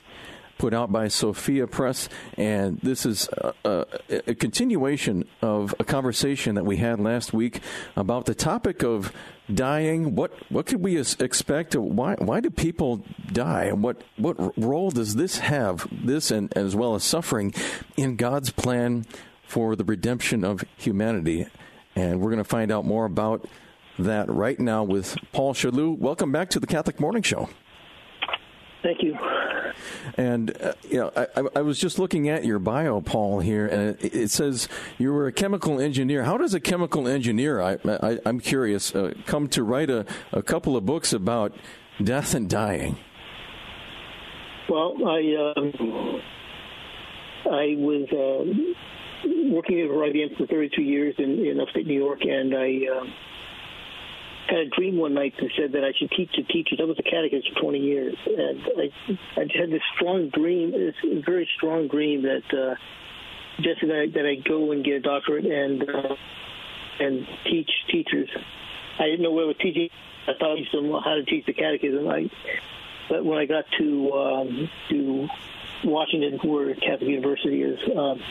put 0.62 0.72
out 0.72 0.92
by 0.92 1.08
Sophia 1.08 1.66
Press, 1.66 2.08
and 2.36 2.78
this 2.84 3.04
is 3.04 3.28
a, 3.36 3.52
a, 3.64 3.86
a, 4.28 4.34
continuation 4.36 5.24
of 5.40 5.74
a 5.80 5.84
conversation 5.84 6.54
that 6.54 6.64
we 6.64 6.76
had 6.76 7.00
last 7.00 7.32
week 7.32 7.60
about 7.96 8.26
the 8.26 8.34
topic 8.36 8.84
of 8.84 9.12
dying. 9.52 10.14
What 10.14 10.32
what 10.50 10.66
could 10.66 10.82
we 10.82 10.98
expect? 10.98 11.74
Why 11.74 12.14
why 12.18 12.40
do 12.40 12.50
people 12.50 13.04
die? 13.32 13.64
And 13.64 13.82
what 13.82 14.02
what 14.16 14.36
role 14.58 14.90
does 14.90 15.14
this 15.14 15.38
have? 15.38 15.86
This 15.90 16.30
and 16.30 16.52
as 16.56 16.76
well 16.76 16.94
as 16.94 17.04
suffering 17.04 17.54
in 17.96 18.16
God's 18.16 18.50
plan 18.50 19.06
for 19.42 19.76
the 19.76 19.84
redemption 19.84 20.44
of 20.44 20.64
humanity. 20.76 21.46
And 21.94 22.20
we're 22.20 22.30
going 22.30 22.38
to 22.38 22.44
find 22.44 22.72
out 22.72 22.86
more 22.86 23.04
about 23.04 23.46
that 23.98 24.30
right 24.30 24.58
now 24.58 24.82
with 24.82 25.16
Paul 25.32 25.52
Chaloux. 25.52 25.96
Welcome 25.98 26.32
back 26.32 26.48
to 26.50 26.60
the 26.60 26.66
Catholic 26.66 26.98
Morning 26.98 27.22
Show. 27.22 27.50
Thank 28.82 29.02
you. 29.02 29.16
And 30.16 30.60
uh, 30.60 30.72
you 30.88 30.98
know, 30.98 31.12
I, 31.16 31.42
I, 31.56 31.60
was 31.62 31.78
just 31.78 31.98
looking 31.98 32.28
at 32.28 32.44
your 32.44 32.58
bio, 32.58 33.00
Paul, 33.00 33.40
here, 33.40 33.66
and 33.66 33.96
it, 34.02 34.14
it, 34.14 34.30
says 34.30 34.68
you 34.98 35.12
were 35.12 35.26
a 35.26 35.32
chemical 35.32 35.80
engineer. 35.80 36.24
How 36.24 36.36
does 36.36 36.52
a 36.52 36.60
chemical 36.60 37.06
engineer, 37.06 37.60
I, 37.60 38.18
am 38.26 38.40
curious, 38.40 38.94
uh, 38.94 39.12
come 39.24 39.48
to 39.48 39.62
write 39.62 39.88
a, 39.88 40.04
a 40.32 40.42
couple 40.42 40.76
of 40.76 40.84
books 40.84 41.12
about 41.12 41.52
death 42.02 42.34
and 42.34 42.50
dying? 42.50 42.96
Well, 44.68 44.96
I 45.06 45.52
um, 45.56 46.20
I 47.46 47.74
was 47.78 48.08
uh, 48.10 49.28
working 49.52 49.80
at 49.80 49.88
IBM 49.88 50.36
for 50.36 50.46
32 50.46 50.82
years 50.82 51.14
in, 51.18 51.46
in 51.46 51.60
upstate 51.60 51.86
New 51.86 51.98
York, 51.98 52.20
and 52.22 52.54
I. 52.54 53.06
Had 54.48 54.58
a 54.58 54.68
dream 54.68 54.96
one 54.96 55.14
night 55.14 55.34
that 55.40 55.50
said 55.56 55.72
that 55.72 55.84
I 55.84 55.92
should 55.96 56.10
teach 56.10 56.30
the 56.36 56.42
teachers. 56.42 56.80
I 56.80 56.84
was 56.84 56.98
a 56.98 57.02
catechist 57.02 57.52
for 57.54 57.60
20 57.60 57.78
years, 57.78 58.16
and 58.26 58.60
I, 58.76 59.40
I 59.40 59.40
had 59.58 59.70
this 59.70 59.82
strong 59.94 60.30
dream, 60.30 60.72
this 60.72 60.94
very 61.24 61.48
strong 61.56 61.88
dream 61.88 62.22
that 62.22 62.42
uh, 62.52 62.74
just 63.62 63.80
that 63.82 63.92
I, 63.92 64.06
that 64.12 64.26
I 64.26 64.36
go 64.46 64.72
and 64.72 64.84
get 64.84 64.94
a 64.94 65.00
doctorate 65.00 65.46
and 65.46 65.82
uh, 65.82 66.16
and 66.98 67.26
teach 67.44 67.70
teachers. 67.90 68.28
I 68.98 69.04
didn't 69.04 69.22
know 69.22 69.30
what 69.30 69.44
I 69.44 69.46
was 69.46 69.56
teaching. 69.60 69.88
I 70.26 70.32
thought 70.38 70.52
I 70.52 70.54
used 70.54 70.72
how 70.72 71.14
to 71.14 71.24
teach 71.24 71.46
the 71.46 71.52
catechism. 71.52 72.08
I, 72.08 72.30
but 73.08 73.24
when 73.24 73.38
I 73.38 73.46
got 73.46 73.64
to 73.78 74.12
um, 74.12 74.70
to 74.90 75.28
Washington, 75.84 76.38
where 76.48 76.74
Catholic 76.74 77.10
University 77.10 77.62
is, 77.62 77.78
um, 77.96 78.22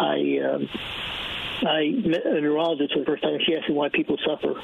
I 0.00 0.38
um, 0.44 0.68
I 1.66 1.90
met 1.90 2.26
a 2.26 2.40
neurologist 2.40 2.92
for 2.92 3.00
the 3.00 3.06
first 3.06 3.22
time. 3.22 3.38
She 3.46 3.56
asked 3.56 3.68
me 3.68 3.74
why 3.74 3.88
people 3.88 4.16
suffer 4.26 4.60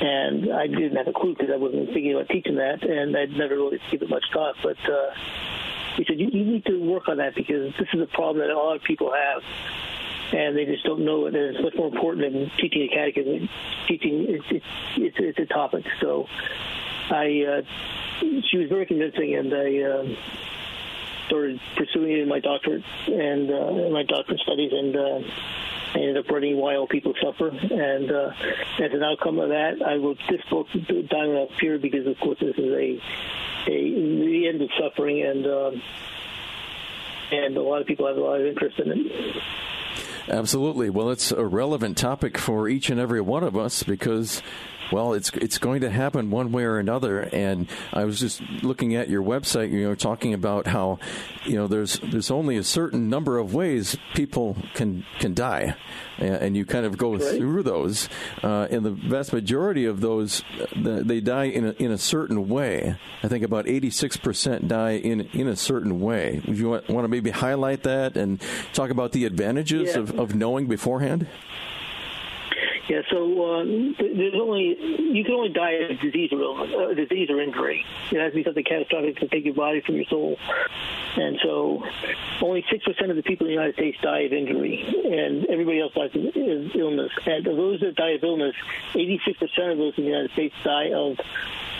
and 0.00 0.52
I 0.52 0.66
didn't 0.66 0.96
have 0.96 1.08
a 1.08 1.12
clue 1.12 1.34
because 1.36 1.52
I 1.52 1.56
wasn't 1.56 1.86
thinking 1.88 2.14
about 2.14 2.28
teaching 2.28 2.56
that, 2.56 2.82
and 2.82 3.16
I'd 3.16 3.30
never 3.32 3.54
really 3.56 3.78
given 3.90 4.08
much 4.08 4.24
thought. 4.32 4.56
But 4.62 4.78
uh, 4.90 5.10
he 5.96 6.04
said, 6.08 6.18
you, 6.18 6.30
you 6.32 6.44
need 6.44 6.64
to 6.66 6.78
work 6.80 7.08
on 7.08 7.18
that 7.18 7.34
because 7.34 7.72
this 7.78 7.88
is 7.92 8.00
a 8.00 8.06
problem 8.06 8.38
that 8.46 8.52
a 8.52 8.56
lot 8.56 8.76
of 8.76 8.82
people 8.82 9.12
have, 9.12 9.42
and 10.32 10.56
they 10.56 10.64
just 10.64 10.84
don't 10.84 11.04
know 11.04 11.26
it. 11.26 11.34
And 11.34 11.54
it's 11.54 11.62
much 11.62 11.74
more 11.76 11.88
important 11.88 12.32
than 12.32 12.50
teaching 12.56 12.88
a 12.90 12.94
catechism. 12.94 13.48
Teaching 13.88 14.26
it's 14.28 14.44
it's 14.50 14.66
it's, 14.96 15.16
it's 15.18 15.38
a 15.38 15.52
topic. 15.52 15.84
So 16.00 16.26
I 17.10 17.60
uh, 17.60 17.62
she 18.50 18.56
was 18.56 18.68
very 18.68 18.86
convincing, 18.86 19.36
and 19.36 19.52
I. 19.52 19.78
Uh, 19.82 20.16
started 21.30 21.60
pursuing 21.76 22.12
it 22.12 22.18
in 22.20 22.28
my 22.28 22.40
doctorate 22.40 22.82
and 23.06 23.50
uh, 23.50 23.88
my 23.90 24.02
doctorate 24.02 24.40
studies, 24.40 24.72
and 24.72 24.96
uh, 24.96 25.20
I 25.94 25.98
ended 25.98 26.18
up 26.18 26.28
writing 26.28 26.56
Why 26.56 26.74
All 26.74 26.86
People 26.86 27.14
Suffer. 27.22 27.48
And 27.48 28.10
uh, 28.10 28.32
as 28.82 28.92
an 28.92 29.02
outcome 29.02 29.38
of 29.38 29.48
that, 29.50 29.82
I 29.86 29.94
wrote 29.94 30.18
this 30.28 30.40
book, 30.50 30.66
Dying 30.72 31.30
Without 31.30 31.50
Fear, 31.60 31.78
because, 31.78 32.06
of 32.06 32.18
course, 32.18 32.38
this 32.40 32.56
is 32.56 32.72
a, 32.72 33.00
a 33.66 33.94
the 33.94 34.48
end 34.48 34.62
of 34.62 34.70
suffering. 34.78 35.22
And 35.22 35.46
um, 35.46 35.82
and 37.32 37.56
a 37.56 37.62
lot 37.62 37.80
of 37.80 37.86
people 37.86 38.06
have 38.06 38.16
a 38.16 38.20
lot 38.20 38.40
of 38.40 38.46
interest 38.46 38.78
in 38.78 38.90
it. 38.90 39.42
Absolutely. 40.28 40.90
Well, 40.90 41.10
it's 41.10 41.32
a 41.32 41.44
relevant 41.44 41.96
topic 41.96 42.38
for 42.38 42.68
each 42.68 42.90
and 42.90 43.00
every 43.00 43.20
one 43.20 43.42
of 43.42 43.56
us 43.56 43.82
because 43.82 44.42
well, 44.92 45.12
it's 45.12 45.30
it's 45.30 45.58
going 45.58 45.80
to 45.82 45.90
happen 45.90 46.30
one 46.30 46.52
way 46.52 46.64
or 46.64 46.78
another. 46.78 47.20
And 47.20 47.68
I 47.92 48.04
was 48.04 48.18
just 48.20 48.42
looking 48.62 48.94
at 48.94 49.08
your 49.08 49.22
website, 49.22 49.70
you 49.70 49.82
know, 49.82 49.94
talking 49.94 50.34
about 50.34 50.66
how, 50.66 50.98
you 51.44 51.54
know, 51.54 51.66
there's 51.66 51.98
there's 52.00 52.30
only 52.30 52.56
a 52.56 52.64
certain 52.64 53.08
number 53.08 53.38
of 53.38 53.54
ways 53.54 53.96
people 54.14 54.56
can 54.74 55.04
can 55.18 55.34
die, 55.34 55.76
and 56.18 56.56
you 56.56 56.64
kind 56.64 56.86
of 56.86 56.96
go 56.98 57.16
right. 57.16 57.36
through 57.36 57.62
those. 57.62 58.08
Uh, 58.42 58.66
and 58.70 58.84
the 58.84 58.90
vast 58.90 59.32
majority 59.32 59.86
of 59.86 60.00
those, 60.00 60.42
they 60.76 61.20
die 61.20 61.44
in 61.44 61.66
a, 61.66 61.70
in 61.72 61.90
a 61.90 61.98
certain 61.98 62.48
way. 62.48 62.96
I 63.22 63.28
think 63.28 63.44
about 63.44 63.66
86% 63.66 64.68
die 64.68 64.92
in 64.92 65.22
in 65.32 65.48
a 65.48 65.56
certain 65.56 66.00
way. 66.00 66.42
Would 66.46 66.58
you 66.58 66.70
want, 66.70 66.88
want 66.88 67.04
to 67.04 67.08
maybe 67.08 67.30
highlight 67.30 67.82
that 67.84 68.16
and 68.16 68.40
talk 68.72 68.90
about 68.90 69.12
the 69.12 69.24
advantages 69.24 69.94
yeah. 69.94 70.00
of, 70.00 70.18
of 70.18 70.34
knowing 70.34 70.66
beforehand? 70.66 71.26
Yeah, 72.90 73.02
so 73.08 73.22
uh, 73.22 73.64
there's 74.00 74.34
only 74.34 74.74
you 74.80 75.22
can 75.22 75.34
only 75.34 75.50
die 75.50 75.74
of 75.74 76.00
disease 76.00 76.32
or 76.32 76.40
illness, 76.42 76.74
uh, 76.76 76.92
disease 76.92 77.30
or 77.30 77.40
injury. 77.40 77.86
It 78.10 78.18
has 78.18 78.32
to 78.32 78.36
be 78.36 78.42
something 78.42 78.64
catastrophic 78.64 79.16
to 79.18 79.28
take 79.28 79.44
your 79.44 79.54
body 79.54 79.80
from 79.80 79.94
your 79.94 80.06
soul. 80.06 80.36
And 81.16 81.38
so, 81.40 81.84
only 82.42 82.64
six 82.68 82.84
percent 82.84 83.10
of 83.10 83.16
the 83.16 83.22
people 83.22 83.46
in 83.46 83.50
the 83.50 83.54
United 83.54 83.76
States 83.76 83.98
die 84.02 84.22
of 84.22 84.32
injury, 84.32 84.82
and 85.04 85.46
everybody 85.46 85.80
else 85.80 85.94
dies 85.94 86.10
of 86.16 86.34
illness. 86.74 87.12
And 87.26 87.46
of 87.46 87.56
those 87.56 87.78
that 87.78 87.94
die 87.94 88.18
of 88.18 88.24
illness, 88.24 88.56
86 88.96 89.38
percent 89.38 89.70
of 89.70 89.78
those 89.78 89.94
in 89.96 90.04
the 90.06 90.10
United 90.10 90.32
States 90.32 90.54
die 90.64 90.90
of 90.92 91.16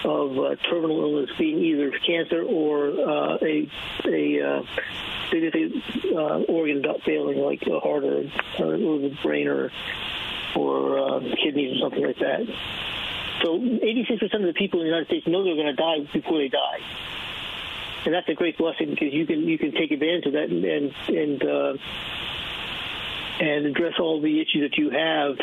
of 0.05 0.39
uh, 0.39 0.55
terminal 0.71 1.03
illness, 1.03 1.31
being 1.37 1.59
either 1.59 1.91
cancer 2.07 2.45
or 2.45 2.87
uh, 2.87 3.37
a 3.43 3.69
a 4.07 4.43
uh, 4.43 4.63
uh, 6.15 6.39
organ 6.47 6.85
failing, 7.05 7.39
like 7.39 7.63
a 7.63 7.81
heart 7.81 8.05
or, 8.05 8.23
or 8.61 8.99
the 9.01 9.17
brain 9.25 9.49
or 9.49 9.73
or 10.57 10.99
uh, 10.99 11.21
kidneys 11.43 11.77
or 11.77 11.81
something 11.89 12.07
like 12.07 12.19
that. 12.19 12.41
So 13.43 13.59
86% 13.59 14.35
of 14.35 14.43
the 14.43 14.53
people 14.55 14.81
in 14.81 14.87
the 14.87 14.91
United 14.91 15.07
States 15.07 15.27
know 15.27 15.45
they're 15.45 15.55
going 15.55 15.75
to 15.75 15.81
die 15.81 15.99
before 16.13 16.39
they 16.39 16.49
die, 16.49 16.81
and 18.05 18.13
that's 18.13 18.29
a 18.29 18.35
great 18.35 18.59
blessing 18.59 18.91
because 18.91 19.13
you 19.13 19.27
can 19.27 19.49
you 19.49 19.57
can 19.57 19.73
take 19.73 19.91
advantage 19.91 20.27
of 20.27 20.33
that 20.35 20.51
and 20.51 20.93
and 21.09 21.43
uh, 21.43 21.75
and 23.41 23.67
address 23.67 23.95
all 23.99 24.21
the 24.21 24.41
issues 24.41 24.71
that 24.71 24.77
you 24.77 24.91
have 24.91 25.39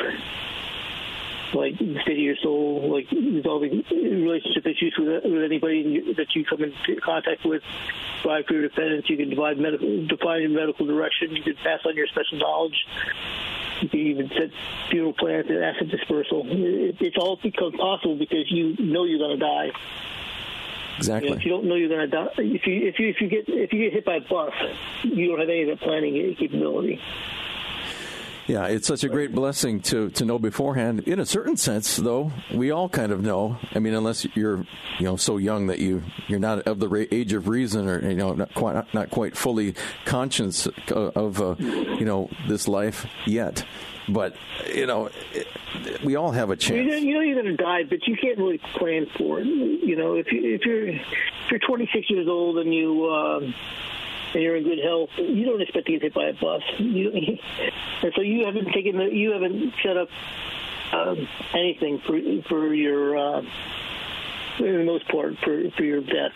like 1.53 1.77
the 1.79 1.99
state 2.01 2.17
of 2.17 2.23
your 2.23 2.35
soul, 2.43 2.91
like 2.91 3.09
resolving 3.11 3.83
relationship 3.91 4.65
issues 4.65 4.95
with, 4.97 5.23
with 5.23 5.43
anybody 5.43 6.13
that 6.13 6.35
you 6.35 6.45
come 6.45 6.63
into 6.63 6.99
contact 7.01 7.45
with, 7.45 7.63
provide 8.21 8.45
for 8.45 8.53
your 8.53 8.67
defendants. 8.67 9.09
You 9.09 9.17
can 9.17 9.29
divide 9.29 9.57
medical, 9.57 10.05
define 10.07 10.41
your 10.41 10.51
medical 10.51 10.85
direction. 10.85 11.35
You 11.35 11.43
can 11.43 11.55
pass 11.55 11.79
on 11.85 11.95
your 11.95 12.07
special 12.07 12.39
knowledge. 12.39 12.85
You 13.81 13.89
even 13.99 14.29
set 14.29 14.49
funeral 14.89 15.13
plans 15.13 15.47
and 15.49 15.63
asset 15.63 15.89
dispersal. 15.89 16.43
It, 16.45 16.97
it's 16.99 17.17
all 17.17 17.37
become 17.41 17.73
possible 17.73 18.17
because 18.17 18.51
you 18.51 18.75
know 18.79 19.05
you're 19.05 19.19
going 19.19 19.39
to 19.39 19.45
die. 19.45 19.71
Exactly. 20.97 21.29
You 21.29 21.35
know, 21.35 21.39
if 21.39 21.45
you 21.45 21.51
don't 21.51 21.65
know 21.65 21.75
you're 21.75 21.89
going 21.89 22.09
to 22.09 22.15
die, 22.15 22.27
if 22.37 22.65
you 22.65 22.87
if 22.87 22.99
you 22.99 23.09
if 23.09 23.21
you 23.21 23.29
get 23.29 23.45
if 23.47 23.71
you 23.71 23.83
get 23.83 23.93
hit 23.93 24.05
by 24.05 24.15
a 24.15 24.21
bus, 24.21 24.53
you 25.03 25.27
don't 25.27 25.39
have 25.39 25.49
any 25.49 25.69
of 25.69 25.79
that 25.79 25.85
planning 25.85 26.35
capability. 26.35 26.99
Yeah, 28.47 28.67
it's 28.67 28.87
such 28.87 29.03
a 29.03 29.09
great 29.09 29.33
blessing 29.33 29.81
to, 29.81 30.09
to 30.11 30.23
know 30.23 30.39
beforehand. 30.39 31.01
In 31.01 31.19
a 31.19 31.25
certain 31.25 31.57
sense, 31.57 31.97
though, 31.97 32.31
we 32.53 32.71
all 32.71 32.87
kind 32.87 33.11
of 33.11 33.21
know. 33.21 33.57
I 33.73 33.79
mean, 33.79 33.93
unless 33.93 34.25
you're 34.35 34.65
you 34.99 35.05
know 35.05 35.17
so 35.17 35.35
young 35.35 35.67
that 35.67 35.79
you 35.79 36.01
you're 36.27 36.39
not 36.39 36.59
of 36.59 36.79
the 36.79 37.07
age 37.13 37.33
of 37.33 37.49
reason, 37.49 37.89
or 37.89 38.01
you 38.09 38.15
know 38.15 38.33
not 38.33 38.53
quite 38.53 38.93
not 38.93 39.11
quite 39.11 39.35
fully 39.35 39.75
conscious 40.05 40.65
of 40.89 41.41
uh, 41.41 41.55
you 41.59 42.05
know 42.05 42.29
this 42.47 42.69
life 42.69 43.05
yet. 43.25 43.65
But 44.07 44.37
you 44.73 44.85
know, 44.85 45.09
we 46.05 46.15
all 46.15 46.31
have 46.31 46.49
a 46.49 46.55
chance. 46.55 46.77
You 47.03 47.13
know, 47.13 47.19
you're 47.19 47.41
going 47.41 47.57
to 47.57 47.61
die, 47.61 47.83
but 47.83 48.07
you 48.07 48.15
can't 48.15 48.37
really 48.37 48.61
plan 48.75 49.07
for 49.17 49.41
it. 49.41 49.45
You 49.45 49.97
know, 49.97 50.15
if 50.15 50.31
you 50.31 50.55
if 50.55 50.61
you're 50.65 50.87
if 50.87 51.01
you're 51.51 51.59
26 51.59 52.09
years 52.09 52.27
old 52.29 52.59
and 52.59 52.73
you. 52.73 53.05
Uh, 53.05 53.51
and 54.33 54.43
you're 54.43 54.55
in 54.55 54.63
good 54.63 54.79
health, 54.83 55.09
you 55.17 55.45
don't 55.45 55.61
expect 55.61 55.87
to 55.87 55.93
get 55.93 56.01
hit 56.01 56.13
by 56.13 56.25
a 56.25 56.33
bus. 56.33 56.61
You, 56.77 57.11
and 58.03 58.13
so 58.15 58.21
you 58.21 58.45
haven't 58.45 58.71
taken 58.73 58.97
the, 58.97 59.05
you 59.05 59.31
haven't 59.31 59.73
set 59.83 59.97
up 59.97 60.09
um, 60.93 61.27
anything 61.53 61.99
for 62.05 62.19
for 62.47 62.73
your, 62.73 63.17
uh, 63.17 63.41
for 64.57 64.63
the 64.63 64.83
most 64.83 65.07
part, 65.07 65.37
for 65.43 65.69
for 65.71 65.83
your 65.83 66.01
death. 66.01 66.33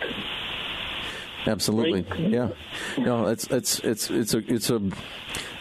Absolutely, 1.47 2.03
right? 2.03 2.19
yeah. 2.19 2.49
No, 2.97 3.27
it's 3.27 3.47
it's 3.47 3.79
it's 3.79 4.11
it's 4.11 4.33
a 4.33 4.37
it's 4.53 4.69
a 4.69 4.81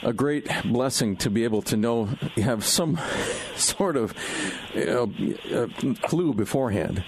a 0.02 0.12
great 0.12 0.48
blessing 0.64 1.16
to 1.16 1.30
be 1.30 1.44
able 1.44 1.62
to 1.62 1.76
know 1.76 2.08
you 2.34 2.42
have 2.42 2.64
some 2.64 2.98
sort 3.56 3.96
of 3.96 4.14
you 4.74 4.86
know, 4.86 5.68
clue 6.02 6.32
beforehand 6.32 7.04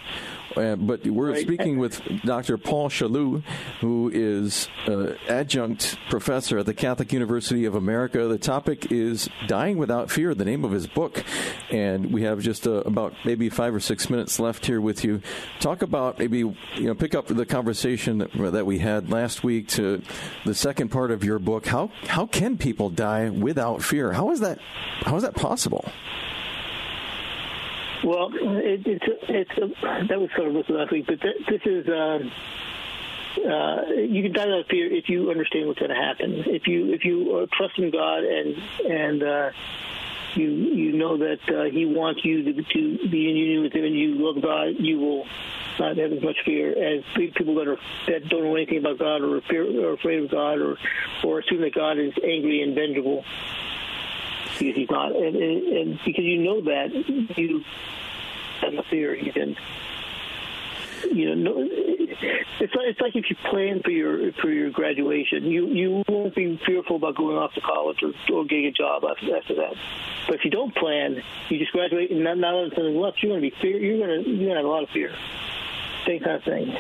uh, 0.57 0.77
but 0.77 1.07
we're 1.07 1.33
right. 1.33 1.41
speaking 1.41 1.79
with 1.79 2.01
Dr. 2.25 2.59
Paul 2.59 2.89
Chaloux, 2.89 3.43
who 3.81 4.11
is 4.13 4.69
uh, 4.87 5.15
adjunct 5.29 5.97
professor 6.11 6.59
at 6.59 6.67
the 6.67 6.75
Catholic 6.75 7.13
University 7.13 7.65
of 7.65 7.75
America. 7.75 8.27
The 8.27 8.39
topic 8.39 8.91
is 8.91 9.29
Dying 9.47 9.79
Without 9.79 10.11
Fear, 10.11 10.35
the 10.35 10.45
name 10.45 10.65
of 10.65 10.73
his 10.73 10.87
book. 10.87 11.25
And 11.71 12.13
we 12.13 12.23
have 12.23 12.41
just 12.41 12.67
uh, 12.67 12.83
about 12.83 13.15
maybe 13.25 13.49
five 13.49 13.75
or 13.75 13.81
six 13.81 14.11
minutes 14.11 14.39
left 14.39 14.67
here 14.67 14.81
with 14.81 15.05
you. 15.05 15.23
Talk 15.61 15.83
about 15.83 16.19
maybe, 16.19 16.39
you 16.39 16.57
know, 16.77 16.95
pick 16.95 17.15
up 17.15 17.27
the 17.27 17.47
conversation 17.47 18.19
that, 18.19 18.33
that 18.53 18.67
we 18.67 18.79
had 18.79 19.11
last 19.11 19.43
week 19.43 19.69
to 19.69 20.03
the 20.45 20.55
second 20.55 20.91
part 20.91 21.11
of 21.11 21.25
your 21.25 21.39
book. 21.39 21.67
How, 21.67 21.91
how 22.07 22.27
can 22.27 22.59
people 22.59 22.91
die 22.91 23.29
without 23.31 23.83
fear? 23.83 24.13
How 24.13 24.31
is 24.31 24.41
that, 24.41 24.59
how 25.01 25.17
is 25.17 25.23
that 25.23 25.35
possible? 25.35 25.91
Well, 28.05 28.31
it, 28.35 28.83
it's 28.87 29.05
it's 29.29 29.51
a, 29.59 30.07
that 30.09 30.21
was 30.21 30.31
sort 30.37 30.49
of 30.49 30.69
last 30.69 30.93
week, 30.93 31.07
but 31.07 31.21
th- 31.21 31.47
this 31.49 31.61
is. 31.65 31.89
Uh, 31.89 32.19
uh, 33.33 33.87
you 33.97 34.23
can 34.23 34.33
die 34.33 34.45
without 34.45 34.69
fear 34.69 34.93
if 34.93 35.09
you 35.09 35.31
understand 35.31 35.67
what's 35.67 35.79
going 35.79 35.91
to 35.91 35.97
happen. 35.97 36.45
If 36.47 36.67
you 36.67 36.93
if 36.93 37.05
you 37.05 37.37
uh, 37.37 37.47
trust 37.57 37.79
in 37.79 37.91
God 37.91 38.25
and 38.25 38.57
and 38.87 39.23
uh, 39.23 39.51
you 40.35 40.51
you 40.51 40.93
know 40.93 41.17
that 41.17 41.41
uh, 41.49 41.71
He 41.71 41.87
wants 41.87 42.25
you 42.25 42.43
to, 42.43 42.63
to 42.63 43.09
be 43.09 43.31
in 43.31 43.37
union 43.37 43.63
with 43.63 43.73
Him 43.73 43.85
and 43.85 43.99
you 43.99 44.17
love 44.17 44.43
God, 44.43 44.75
you 44.79 44.99
will 44.99 45.27
not 45.79 45.97
have 45.97 46.13
as 46.13 46.23
much 46.23 46.37
fear 46.45 46.71
as 46.71 47.05
people 47.15 47.55
that 47.55 47.69
are 47.69 47.79
that 48.07 48.29
don't 48.29 48.45
know 48.45 48.57
anything 48.57 48.79
about 48.79 48.99
God 48.99 49.23
or 49.23 49.37
or 49.37 49.93
afraid 49.95 50.23
of 50.23 50.31
God 50.31 50.61
or 50.61 50.77
or 51.25 51.39
assume 51.39 51.63
that 51.63 51.75
God 51.75 51.99
is 51.99 52.13
angry 52.23 52.63
and 52.63 52.75
vengeful 52.75 53.25
because 54.59 54.77
he's 54.77 54.91
not, 54.91 55.15
and, 55.15 55.37
and, 55.37 55.69
and 55.69 56.01
because 56.05 56.25
you 56.25 56.43
know 56.43 56.61
that 56.63 57.37
you 57.37 57.65
have 58.61 58.73
the 58.73 58.83
fear, 58.91 59.15
you 59.15 59.33
can 59.33 59.57
you 61.11 61.35
know, 61.35 61.53
no, 61.53 61.69
it's 62.61 62.75
like 62.75 62.87
it's 62.87 63.01
like 63.01 63.17
if 63.17 63.25
you 63.29 63.37
plan 63.51 63.83
for 63.83 63.91
your 63.91 64.33
for 64.41 64.51
your 64.51 64.71
graduation, 64.71 65.45
you 65.45 65.67
you 65.69 66.05
won't 66.09 66.35
be 66.35 66.61
fearful 66.65 66.97
about 66.97 67.17
going 67.17 67.37
off 67.37 67.53
to 67.55 67.61
college 67.61 67.99
or, 68.03 68.13
or 68.33 68.45
getting 68.45 68.67
a 68.67 68.73
job 68.73 69.03
after, 69.05 69.37
after 69.37 69.55
that. 69.57 69.75
But 70.27 70.37
if 70.37 70.45
you 70.45 70.51
don't 70.51 70.75
plan, 70.75 71.23
you 71.49 71.59
just 71.59 71.73
graduate 71.73 72.11
and 72.11 72.25
not 72.25 72.39
not 72.39 72.71
something 72.75 72.97
left. 72.97 73.23
You're 73.23 73.33
going 73.33 73.43
to 73.43 73.51
be 73.51 73.57
fear. 73.61 73.79
You're 73.79 74.07
going 74.07 74.25
to 74.25 74.31
you're 74.31 74.39
going 74.39 74.51
to 74.51 74.57
have 74.57 74.65
a 74.65 74.69
lot 74.69 74.83
of 74.83 74.91
fear. 74.91 75.15
Same 76.07 76.21
kind 76.21 76.37
of 76.37 76.45
thing. 76.45 76.77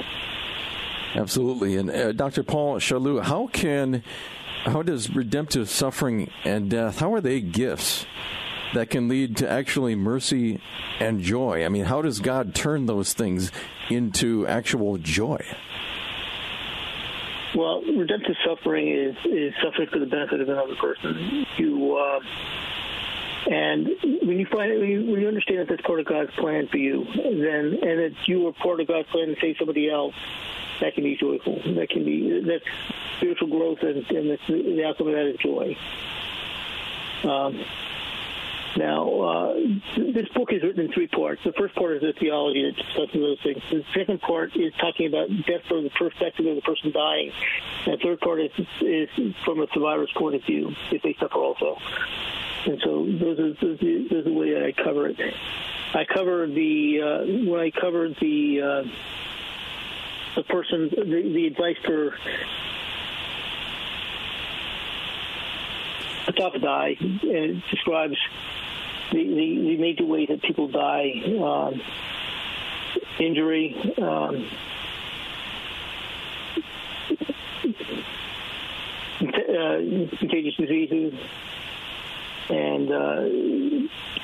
Absolutely. 1.14 1.76
And 1.76 1.90
uh, 1.90 2.12
Dr. 2.12 2.42
Paul 2.42 2.76
Chaloux, 2.76 3.22
how 3.22 3.48
can 3.48 4.02
how 4.64 4.82
does 4.82 5.14
redemptive 5.14 5.68
suffering 5.68 6.30
and 6.44 6.70
death, 6.70 6.98
how 7.00 7.12
are 7.14 7.20
they 7.20 7.40
gifts 7.40 8.06
that 8.74 8.90
can 8.90 9.08
lead 9.08 9.36
to 9.38 9.50
actually 9.50 9.94
mercy 9.94 10.60
and 11.00 11.20
joy? 11.20 11.64
I 11.64 11.68
mean, 11.68 11.84
how 11.84 12.02
does 12.02 12.20
God 12.20 12.54
turn 12.54 12.86
those 12.86 13.12
things 13.12 13.50
into 13.90 14.46
actual 14.46 14.98
joy? 14.98 15.44
Well, 17.54 17.82
redemptive 17.82 18.36
suffering 18.46 18.88
is, 18.88 19.16
is 19.26 19.52
suffering 19.62 19.88
for 19.92 19.98
the 19.98 20.06
benefit 20.06 20.40
of 20.40 20.48
another 20.48 20.76
person. 20.76 21.44
You 21.58 21.96
uh, 21.96 22.20
and 23.50 23.88
when 24.22 24.38
you 24.38 24.46
find 24.46 24.78
when 24.78 24.88
you, 24.88 25.10
when 25.10 25.20
you 25.20 25.28
understand 25.28 25.60
that 25.60 25.68
that's 25.68 25.82
part 25.82 26.00
of 26.00 26.06
God's 26.06 26.30
plan 26.32 26.68
for 26.68 26.76
you, 26.76 27.04
then 27.14 27.78
and 27.82 27.98
that 27.98 28.14
you 28.26 28.46
are 28.46 28.52
part 28.52 28.80
of 28.80 28.86
God's 28.86 29.08
plan 29.08 29.28
to 29.28 29.36
save 29.40 29.56
somebody 29.58 29.90
else, 29.90 30.14
that 30.80 30.94
can 30.94 31.04
be 31.04 31.16
joyful. 31.16 31.60
That 31.74 31.88
can 31.90 32.04
be 32.04 32.42
that's 32.46 32.64
spiritual 33.16 33.48
growth, 33.48 33.78
and, 33.82 34.04
and 34.10 34.38
the 34.78 34.84
outcome 34.84 35.08
of 35.08 35.14
that 35.14 35.26
is 35.26 35.36
joy. 35.38 35.76
Um, 37.24 37.64
now, 38.76 39.20
uh, 39.20 39.54
this 39.96 40.28
book 40.34 40.52
is 40.52 40.62
written 40.62 40.84
in 40.86 40.92
three 40.92 41.06
parts. 41.06 41.42
The 41.44 41.52
first 41.52 41.74
part 41.74 41.96
is 41.96 42.00
the 42.00 42.14
theology 42.18 42.64
that 42.64 42.76
discusses 42.76 43.12
those 43.12 43.38
things. 43.42 43.62
The 43.70 43.84
second 43.94 44.20
part 44.20 44.56
is 44.56 44.72
talking 44.80 45.08
about 45.08 45.28
death 45.46 45.62
from 45.68 45.84
the 45.84 45.90
perspective 45.90 46.46
of 46.46 46.56
the 46.56 46.62
person 46.62 46.90
dying. 46.92 47.32
And 47.86 47.94
the 47.94 48.02
third 48.02 48.20
part 48.20 48.40
is, 48.40 48.50
is 48.80 49.08
from 49.44 49.60
a 49.60 49.66
survivor's 49.74 50.12
point 50.16 50.36
of 50.36 50.44
view, 50.44 50.70
if 50.90 51.02
they 51.02 51.14
suffer 51.20 51.36
also. 51.36 51.76
And 52.64 52.80
so 52.84 53.04
those 53.06 53.38
are, 53.38 53.52
those 53.54 53.82
are, 53.82 54.08
those 54.08 54.12
are 54.12 54.22
the 54.22 54.32
way 54.32 54.54
that 54.54 54.64
I 54.64 54.72
cover 54.72 55.08
it. 55.08 55.18
I 55.94 56.04
cover 56.04 56.46
the, 56.46 57.00
uh, 57.02 57.50
when 57.50 57.60
I 57.60 57.70
cover 57.70 58.08
the, 58.08 58.60
uh, 58.62 58.82
the 60.36 60.42
person, 60.44 60.88
the, 60.88 61.04
the 61.04 61.46
advice 61.46 61.76
for 61.84 62.14
tough 66.32 66.54
die, 66.60 66.96
and 67.00 67.20
it 67.22 67.62
describes 67.70 68.16
the, 69.12 69.18
the, 69.18 69.58
the 69.58 69.76
major 69.76 70.04
ways 70.04 70.28
that 70.28 70.42
people 70.42 70.68
die, 70.68 71.22
um, 71.42 71.80
injury, 73.18 73.76
um, 74.00 74.48
uh, 79.20 80.16
contagious 80.18 80.54
diseases, 80.56 81.14
and 82.48 82.90
uh, 82.90 83.16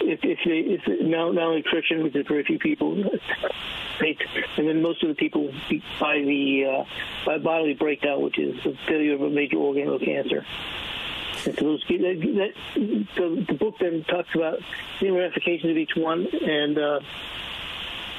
if, 0.00 0.20
if, 0.22 0.38
they, 0.44 0.58
if 0.74 1.06
mal- 1.06 1.32
malnutrition, 1.32 2.02
which 2.02 2.16
is 2.16 2.26
very 2.26 2.44
few 2.44 2.58
people, 2.58 2.94
and 4.00 4.68
then 4.68 4.82
most 4.82 5.02
of 5.02 5.08
the 5.08 5.14
people 5.14 5.52
by 6.00 6.18
the 6.18 6.64
uh, 6.64 6.84
by 7.26 7.38
bodily 7.38 7.74
breakdown, 7.74 8.22
which 8.22 8.38
is 8.38 8.56
the 8.64 8.76
failure 8.86 9.14
of 9.14 9.22
a 9.22 9.30
major 9.30 9.56
organ 9.56 9.88
or 9.88 9.98
cancer. 9.98 10.44
And 11.46 11.56
so 11.56 11.64
those, 11.64 11.84
that, 11.88 12.52
that, 12.74 13.06
so 13.16 13.36
the 13.36 13.54
book 13.54 13.76
then 13.80 14.04
talks 14.04 14.34
about 14.34 14.58
the 15.00 15.10
ramifications 15.10 15.70
of 15.70 15.76
each 15.76 15.94
one, 15.96 16.26
and 16.26 16.78
uh, 16.78 17.00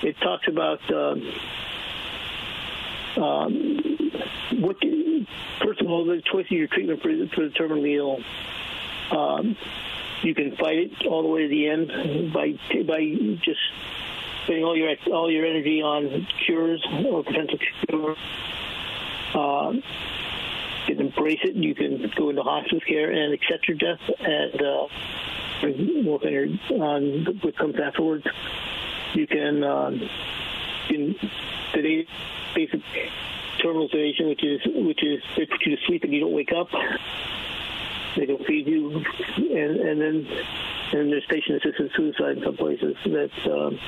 it 0.04 0.16
talks 0.22 0.48
about 0.48 0.82
um, 0.94 1.34
um, 3.22 3.80
what. 4.60 4.78
First 5.62 5.82
of 5.82 5.88
all, 5.90 6.06
the 6.06 6.22
choice 6.32 6.46
of 6.46 6.52
your 6.52 6.68
treatment 6.68 7.02
for, 7.02 7.10
for 7.36 7.44
the 7.44 7.54
terminally 7.54 7.98
ill. 7.98 8.20
Um, 9.12 9.58
you 10.24 10.36
can 10.36 10.56
fight 10.58 10.78
it 10.78 11.08
all 11.08 11.22
the 11.22 11.30
way 11.30 11.44
to 11.44 11.48
the 11.48 11.68
end 11.68 12.34
by 12.34 12.54
by 12.84 13.00
just 13.42 13.60
spending 14.44 14.64
all 14.64 14.76
your 14.76 14.94
all 15.12 15.32
your 15.32 15.46
energy 15.46 15.82
on 15.82 16.28
cures 16.46 16.86
or 17.06 17.24
potential 17.24 17.60
cures. 17.88 18.18
Um, 19.34 19.84
you 20.88 20.96
can 20.96 21.06
embrace 21.06 21.40
it. 21.44 21.56
And 21.56 21.64
you 21.64 21.76
can 21.76 22.12
go 22.16 22.30
into 22.30 22.42
hospice 22.42 22.84
care 22.88 23.12
and 23.12 23.34
accept 23.34 23.68
your 23.68 23.78
death 23.78 24.00
and 24.20 24.62
uh, 24.62 24.88
work 26.10 26.24
on, 26.24 26.32
your, 26.32 26.48
what 27.42 27.56
comes 27.58 27.76
afterwards. 27.80 28.26
You 29.14 29.28
can, 29.28 29.64
you 30.90 31.16
can 31.16 31.30
sedate 31.74 32.08
basic 32.56 32.82
terminal 33.62 33.90
sedation, 33.90 34.30
which 34.30 34.44
is 34.44 34.62
which 34.66 35.04
is 35.04 35.22
they 35.38 35.46
put 35.46 35.66
you 35.66 35.76
to 35.76 35.82
sleep 35.86 36.04
and 36.04 36.14
you 36.14 36.22
don't 36.22 36.34
wake 36.34 36.52
up. 36.52 36.70
They 38.16 38.26
don't 38.26 38.46
feed 38.46 38.68
you, 38.68 39.04
and 39.38 39.80
and 39.80 40.02
then 40.02 40.28
and 40.92 41.12
there's 41.12 41.26
patient-assisted 41.30 41.92
suicide 41.96 42.38
in 42.38 42.44
some 42.44 42.58
places. 42.58 42.96
That's 43.06 43.48
um, 43.48 43.80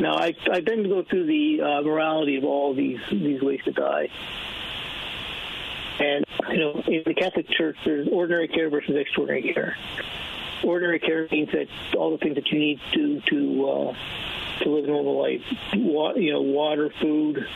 now 0.00 0.14
I 0.14 0.34
I 0.52 0.60
then 0.60 0.84
go 0.88 1.02
through 1.02 1.26
the 1.26 1.60
uh, 1.62 1.82
morality 1.82 2.36
of 2.36 2.44
all 2.44 2.74
these 2.74 3.00
these 3.10 3.40
ways 3.42 3.60
to 3.64 3.72
die. 3.72 4.08
And 6.00 6.24
you 6.50 6.58
know, 6.58 6.82
in 6.86 7.02
the 7.04 7.14
Catholic 7.14 7.48
Church, 7.50 7.76
there's 7.84 8.08
ordinary 8.12 8.48
care 8.48 8.70
versus 8.70 8.94
extraordinary 8.96 9.52
care. 9.52 9.76
Ordinary 10.62 11.00
care 11.00 11.26
means 11.30 11.50
that 11.52 11.66
all 11.96 12.10
the 12.12 12.18
things 12.18 12.36
that 12.36 12.48
you 12.48 12.58
need 12.58 12.80
to 12.92 13.20
to 13.20 13.68
uh, 13.68 13.96
to 14.62 14.70
live 14.70 14.84
a 14.84 14.88
normal 14.88 15.20
life, 15.20 15.42
Wa- 15.74 16.14
you 16.14 16.32
know, 16.32 16.42
water, 16.42 16.92
food, 17.00 17.46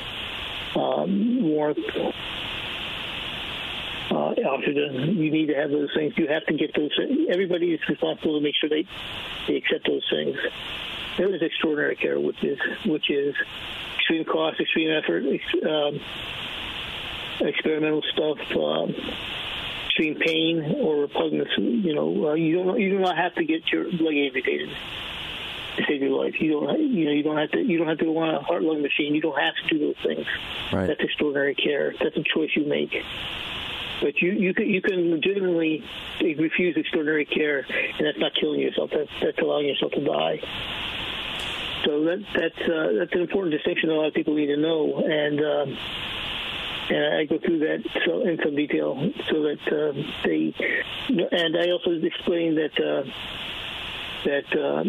um, 0.74 1.42
warmth, 1.42 1.78
uh, 4.12 4.34
oxygen. 4.48 5.16
You 5.16 5.30
need 5.30 5.46
to 5.46 5.54
have 5.54 5.70
those 5.70 5.90
things. 5.94 6.12
You 6.16 6.28
have 6.28 6.44
to 6.46 6.54
get 6.54 6.74
those. 6.76 6.90
Things. 6.96 7.28
Everybody 7.30 7.72
is 7.72 7.80
responsible 7.88 8.38
to 8.38 8.42
make 8.42 8.54
sure 8.60 8.68
they 8.68 8.86
they 9.48 9.56
accept 9.56 9.86
those 9.86 10.06
things. 10.10 10.36
There 11.16 11.34
is 11.34 11.42
extraordinary 11.42 11.96
care, 11.96 12.20
which 12.20 12.42
is 12.44 12.58
which 12.84 13.10
is 13.10 13.34
extreme 13.96 14.24
cost, 14.24 14.60
extreme 14.60 14.90
effort, 14.90 15.24
ex- 15.26 15.64
um, 15.66 16.00
experimental 17.40 18.02
stuff, 18.12 18.38
um, 18.56 18.94
extreme 19.86 20.16
pain 20.16 20.76
or 20.80 21.02
repugnance. 21.02 21.50
You 21.56 21.94
know, 21.94 22.28
uh, 22.28 22.34
you 22.34 22.62
don't 22.62 22.80
you 22.80 22.90
do 22.90 22.98
not 22.98 23.16
have 23.16 23.34
to 23.36 23.44
get 23.44 23.70
your 23.72 23.84
leg 23.84 24.16
amputated 24.16 24.70
to 25.76 25.84
save 25.88 26.02
your 26.02 26.22
life. 26.22 26.34
You 26.40 26.52
don't 26.52 26.80
you 26.80 27.04
know 27.06 27.12
you 27.12 27.22
don't 27.22 27.38
have 27.38 27.50
to 27.52 27.60
you 27.60 27.78
don't 27.78 27.88
have 27.88 27.98
to 27.98 28.04
go 28.04 28.18
on 28.18 28.34
a 28.34 28.42
heart 28.42 28.62
lung 28.62 28.82
machine. 28.82 29.14
You 29.14 29.20
don't 29.20 29.38
have 29.38 29.54
to 29.54 29.68
do 29.68 29.78
those 29.78 29.96
things. 30.04 30.26
Right. 30.72 30.86
That's 30.86 31.00
extraordinary 31.00 31.54
care. 31.54 31.94
That's 32.00 32.16
a 32.16 32.22
choice 32.22 32.50
you 32.56 32.66
make. 32.66 32.94
But 34.02 34.20
you 34.20 34.32
you 34.32 34.52
can 34.52 34.68
you 34.68 34.82
can 34.82 35.12
legitimately 35.12 35.84
refuse 36.20 36.76
extraordinary 36.76 37.24
care, 37.24 37.60
and 37.60 38.06
that's 38.06 38.18
not 38.18 38.32
killing 38.38 38.60
yourself. 38.60 38.90
That's 38.92 39.10
that's 39.22 39.38
allowing 39.38 39.68
yourself 39.68 39.92
to 39.92 40.04
die. 40.04 40.40
So 41.84 42.04
that 42.04 42.24
that's 42.34 42.68
uh, 42.68 42.92
that's 42.98 43.12
an 43.12 43.20
important 43.20 43.54
distinction 43.54 43.88
that 43.88 43.94
a 43.94 43.98
lot 43.98 44.08
of 44.08 44.14
people 44.14 44.34
need 44.34 44.46
to 44.46 44.56
know, 44.56 45.04
and 45.06 45.38
um, 45.40 45.78
and 46.90 47.14
I 47.14 47.24
go 47.26 47.38
through 47.38 47.60
that 47.60 47.78
so 48.04 48.26
in 48.26 48.38
some 48.42 48.56
detail 48.56 48.96
so 49.30 49.42
that 49.42 49.62
uh, 49.70 49.92
they 50.24 50.52
and 51.08 51.56
I 51.56 51.70
also 51.70 51.92
explain 51.92 52.56
that. 52.56 52.74
Uh, 52.78 53.08
that 54.24 54.46
um, 54.54 54.86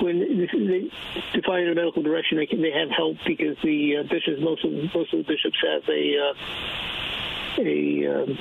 when 0.00 0.18
they 0.18 0.90
define 1.32 1.68
a 1.68 1.74
medical 1.74 2.02
direction, 2.02 2.38
they 2.38 2.46
can, 2.46 2.60
they 2.60 2.72
have 2.72 2.90
help 2.90 3.16
because 3.24 3.56
the 3.62 3.98
uh, 3.98 4.02
bishops, 4.02 4.40
most 4.40 4.64
of 4.64 4.72
most 4.72 5.14
of 5.14 5.18
the 5.18 5.24
bishops 5.24 5.56
have 5.62 5.88
a 5.88 6.18
uh, 6.18 6.34
a, 7.66 8.22
um, 8.22 8.38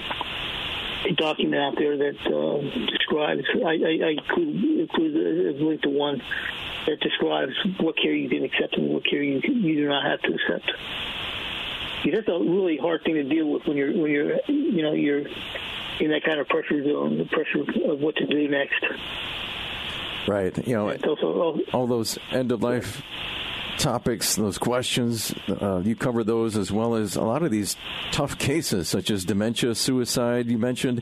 a 1.10 1.14
document 1.14 1.62
out 1.62 1.76
there 1.78 1.98
that 1.98 2.18
uh, 2.26 2.92
describes. 2.92 3.44
I, 3.56 3.70
I, 3.70 4.08
I 4.08 4.10
include, 4.12 4.80
include 4.82 5.16
a 5.16 5.64
link 5.64 5.82
to 5.84 5.90
one 5.90 6.22
that 6.88 7.00
describes 7.02 7.54
what 7.80 7.98
care 7.98 8.14
you 8.14 8.30
can 8.30 8.44
accept 8.44 8.78
and 8.78 8.90
what 8.90 9.04
care 9.06 9.22
you 9.22 9.42
you 9.44 9.76
do 9.76 9.88
not 9.88 10.06
have 10.06 10.22
to 10.22 10.34
accept. 10.34 10.72
That's 12.06 12.28
a 12.30 12.40
really 12.40 12.78
hard 12.78 13.04
thing 13.04 13.16
to 13.16 13.24
deal 13.24 13.50
with 13.52 13.66
when 13.66 13.76
you're 13.76 13.92
when 13.92 14.12
you're 14.12 14.40
you 14.48 14.82
know 14.82 14.94
you're 14.94 15.28
in 16.00 16.12
that 16.12 16.24
kind 16.26 16.40
of 16.40 16.48
pressure 16.48 16.84
zone, 16.84 17.18
the 17.18 17.26
pressure 17.26 17.62
of 17.92 18.00
what 18.00 18.16
to 18.16 18.26
do 18.26 18.48
next. 18.48 18.84
Right. 20.28 20.68
You 20.68 20.76
know, 20.76 20.92
also, 20.92 21.60
all 21.74 21.88
those 21.88 22.18
end 22.32 22.52
of 22.52 22.62
life 22.62 23.02
topics, 23.78 24.36
those 24.36 24.58
questions, 24.58 25.34
uh, 25.62 25.82
you 25.84 25.96
cover 25.96 26.24
those 26.24 26.58
as 26.58 26.72
well 26.72 26.96
as 26.96 27.16
a 27.16 27.22
lot 27.22 27.44
of 27.44 27.52
these 27.52 27.76
tough 28.12 28.38
cases, 28.38 28.90
such 28.90 29.12
as 29.12 29.26
dementia, 29.26 29.76
suicide, 29.76 30.48
you 30.48 30.58
mentioned. 30.58 31.02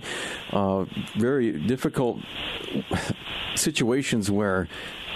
Uh, 0.52 0.86
very 1.18 1.52
difficult 1.52 2.20
situations 3.56 4.30
where 4.30 4.68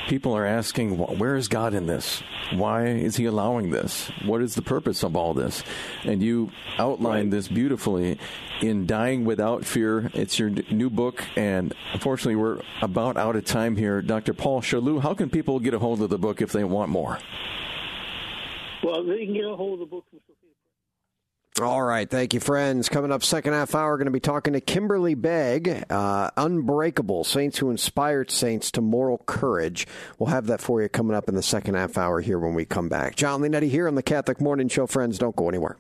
people 0.10 0.36
are 0.36 0.46
asking, 0.46 0.98
where 0.98 1.36
is 1.36 1.48
God 1.48 1.76
in 1.76 1.86
this? 1.86 2.24
Why 2.52 2.88
is 2.88 3.16
He 3.16 3.26
allowing 3.26 3.70
this? 3.70 4.12
What 4.26 4.42
is 4.42 4.56
the 4.56 4.64
purpose 4.64 5.04
of 5.04 5.16
all 5.16 5.36
this? 5.36 5.64
And 6.04 6.24
you 6.24 6.50
outline 6.80 7.30
this 7.30 7.48
beautifully 7.48 8.18
in 8.60 8.88
Dying 8.88 9.24
Without 9.24 9.64
Fear. 9.66 10.10
It's 10.16 10.40
your 10.40 10.50
new 10.50 10.90
book, 10.90 11.24
and 11.36 11.76
unfortunately, 11.94 12.36
we're 12.36 12.60
about 12.82 13.18
out 13.18 13.36
of 13.36 13.46
time 13.46 13.76
here. 13.76 14.02
Dr. 14.02 14.34
Paul 14.34 14.62
Chaloux, 14.62 15.00
how 15.00 15.14
can 15.14 15.30
people 15.30 15.60
get 15.60 15.76
a 15.76 15.80
hold 15.80 16.02
of 16.02 16.10
the 16.10 16.18
book 16.18 16.42
if 16.42 16.52
they 16.52 16.64
want 16.64 16.90
more? 16.90 17.20
Well, 18.82 19.04
they 19.04 19.26
can 19.26 19.36
get 19.36 19.46
a 19.46 19.56
hold 19.56 19.74
of 19.74 19.80
the 19.80 19.86
book 19.86 20.06
from 20.10 20.20
All 21.62 21.82
right, 21.82 22.10
thank 22.10 22.34
you, 22.34 22.40
friends. 22.40 22.88
Coming 22.88 23.12
up, 23.12 23.22
second 23.22 23.52
half 23.52 23.76
hour, 23.76 23.98
going 23.98 24.06
to 24.06 24.12
be 24.12 24.22
talking 24.22 24.54
to 24.54 24.62
Kimberly 24.62 25.14
Begg, 25.14 25.84
uh, 25.90 26.32
Unbreakable 26.38 27.26
Saints 27.26 27.58
Who 27.58 27.70
Inspired 27.70 28.32
Saints 28.32 28.72
to 28.72 28.82
Moral 28.82 29.18
Courage. 29.26 29.86
We'll 30.18 30.30
have 30.30 30.48
that 30.48 30.62
for 30.62 30.82
you 30.82 30.88
coming 30.88 31.18
up 31.18 31.28
in 31.28 31.36
the 31.36 31.44
second 31.44 31.76
half 31.76 31.98
hour 31.98 32.22
here 32.22 32.40
when 32.40 32.54
we 32.54 32.64
come 32.64 32.88
back. 32.88 33.18
Jon 33.18 33.42
Leonetti 33.42 33.70
here 33.70 33.90
on 33.90 33.96
the 33.96 34.04
Catholic 34.04 34.40
Morning 34.40 34.70
Show. 34.70 34.88
Friends, 34.88 35.18
don't 35.18 35.36
go 35.36 35.50
anywhere. 35.50 35.78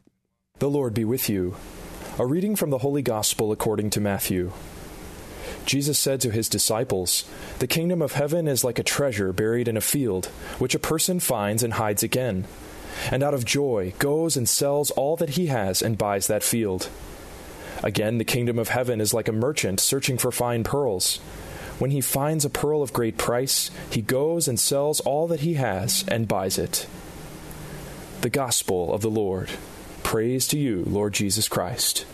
The 0.57 0.69
Lord 0.69 0.93
be 0.93 1.05
with 1.05 1.29
you. 1.29 1.55
A 2.17 2.25
reading 2.25 2.57
from 2.57 2.71
the 2.71 2.79
Holy 2.79 3.01
Gospel 3.01 3.53
according 3.53 3.91
to 3.91 4.01
Matthew. 4.01 4.51
Jesus 5.65 5.97
said 5.97 6.19
to 6.21 6.31
his 6.31 6.49
disciples, 6.49 7.23
The 7.59 7.67
kingdom 7.67 8.01
of 8.01 8.13
heaven 8.13 8.49
is 8.49 8.65
like 8.65 8.79
a 8.79 8.83
treasure 8.83 9.31
buried 9.31 9.69
in 9.69 9.77
a 9.77 9.81
field, 9.81 10.25
which 10.57 10.75
a 10.75 10.79
person 10.79 11.21
finds 11.21 11.63
and 11.63 11.73
hides 11.73 12.03
again 12.03 12.47
and 13.11 13.23
out 13.23 13.33
of 13.33 13.45
joy 13.45 13.93
goes 13.99 14.35
and 14.37 14.47
sells 14.47 14.91
all 14.91 15.15
that 15.17 15.31
he 15.31 15.47
has 15.47 15.81
and 15.81 15.97
buys 15.97 16.27
that 16.27 16.43
field. 16.43 16.89
Again, 17.83 18.17
the 18.17 18.25
kingdom 18.25 18.59
of 18.59 18.69
heaven 18.69 18.99
is 18.99 19.13
like 19.13 19.27
a 19.27 19.33
merchant 19.33 19.79
searching 19.79 20.17
for 20.17 20.31
fine 20.31 20.63
pearls. 20.63 21.17
When 21.79 21.91
he 21.91 22.01
finds 22.01 22.43
a 22.43 22.49
pearl 22.49 22.81
of 22.81 22.91
great 22.91 23.17
price, 23.17 23.71
he 23.89 24.01
goes 24.01 24.47
and 24.47 24.59
sells 24.59 24.99
all 24.99 25.27
that 25.27 25.39
he 25.39 25.53
has 25.53 26.03
and 26.07 26.27
buys 26.27 26.57
it. 26.57 26.87
The 28.19 28.29
Gospel 28.29 28.93
of 28.93 29.01
the 29.01 29.09
Lord. 29.09 29.49
Praise 30.03 30.45
to 30.49 30.59
you, 30.59 30.83
Lord 30.85 31.13
Jesus 31.13 31.47
Christ. 31.47 32.05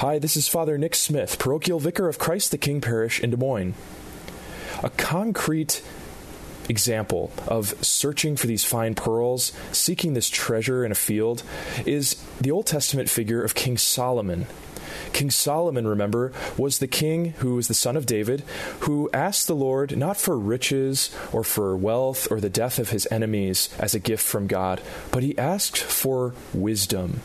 Hi, 0.00 0.18
this 0.18 0.36
is 0.36 0.48
Father 0.48 0.76
Nick 0.76 0.94
Smith, 0.94 1.38
parochial 1.38 1.78
vicar 1.78 2.08
of 2.08 2.18
Christ 2.18 2.50
the 2.50 2.58
King 2.58 2.80
Parish 2.80 3.20
in 3.20 3.30
Des 3.30 3.36
Moines. 3.36 3.74
A 4.82 4.90
concrete 4.90 5.82
example 6.68 7.30
of 7.46 7.74
searching 7.84 8.36
for 8.36 8.46
these 8.46 8.64
fine 8.64 8.94
pearls, 8.94 9.52
seeking 9.72 10.14
this 10.14 10.28
treasure 10.28 10.84
in 10.84 10.92
a 10.92 10.96
field, 10.96 11.42
is 11.84 12.16
the 12.40 12.50
Old 12.50 12.66
Testament 12.66 13.08
figure 13.08 13.42
of 13.42 13.54
King 13.54 13.78
Solomon. 13.78 14.46
King 15.12 15.30
Solomon, 15.30 15.86
remember, 15.86 16.32
was 16.56 16.78
the 16.78 16.86
king 16.86 17.32
who 17.38 17.54
was 17.54 17.68
the 17.68 17.74
son 17.74 17.96
of 17.96 18.06
David, 18.06 18.42
who 18.80 19.10
asked 19.12 19.46
the 19.46 19.56
Lord 19.56 19.96
not 19.96 20.16
for 20.16 20.38
riches 20.38 21.14
or 21.32 21.44
for 21.44 21.76
wealth 21.76 22.30
or 22.30 22.40
the 22.40 22.50
death 22.50 22.78
of 22.78 22.90
his 22.90 23.08
enemies 23.10 23.68
as 23.78 23.94
a 23.94 24.00
gift 24.00 24.24
from 24.24 24.46
God, 24.46 24.80
but 25.10 25.22
he 25.22 25.36
asked 25.38 25.78
for 25.78 26.34
wisdom 26.52 27.20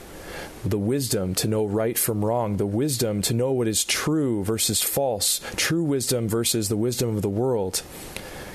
the 0.64 0.78
wisdom 0.78 1.34
to 1.36 1.48
know 1.48 1.66
right 1.66 1.98
from 1.98 2.24
wrong, 2.24 2.58
the 2.58 2.66
wisdom 2.66 3.22
to 3.24 3.34
know 3.34 3.52
what 3.52 3.68
is 3.68 3.84
true 3.84 4.44
versus 4.44 4.82
false, 4.82 5.42
true 5.56 5.84
wisdom 5.84 6.28
versus 6.28 6.70
the 6.70 6.78
wisdom 6.78 7.16
of 7.16 7.22
the 7.22 7.30
world. 7.30 7.82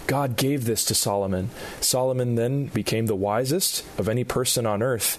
God 0.07 0.37
gave 0.37 0.65
this 0.65 0.85
to 0.87 0.95
Solomon. 0.95 1.51
Solomon 1.81 2.35
then 2.35 2.67
became 2.67 3.07
the 3.07 3.17
wisest 3.17 3.85
of 3.99 4.09
any 4.09 4.25
person 4.25 4.67
on 4.67 4.83
earth. 4.83 5.19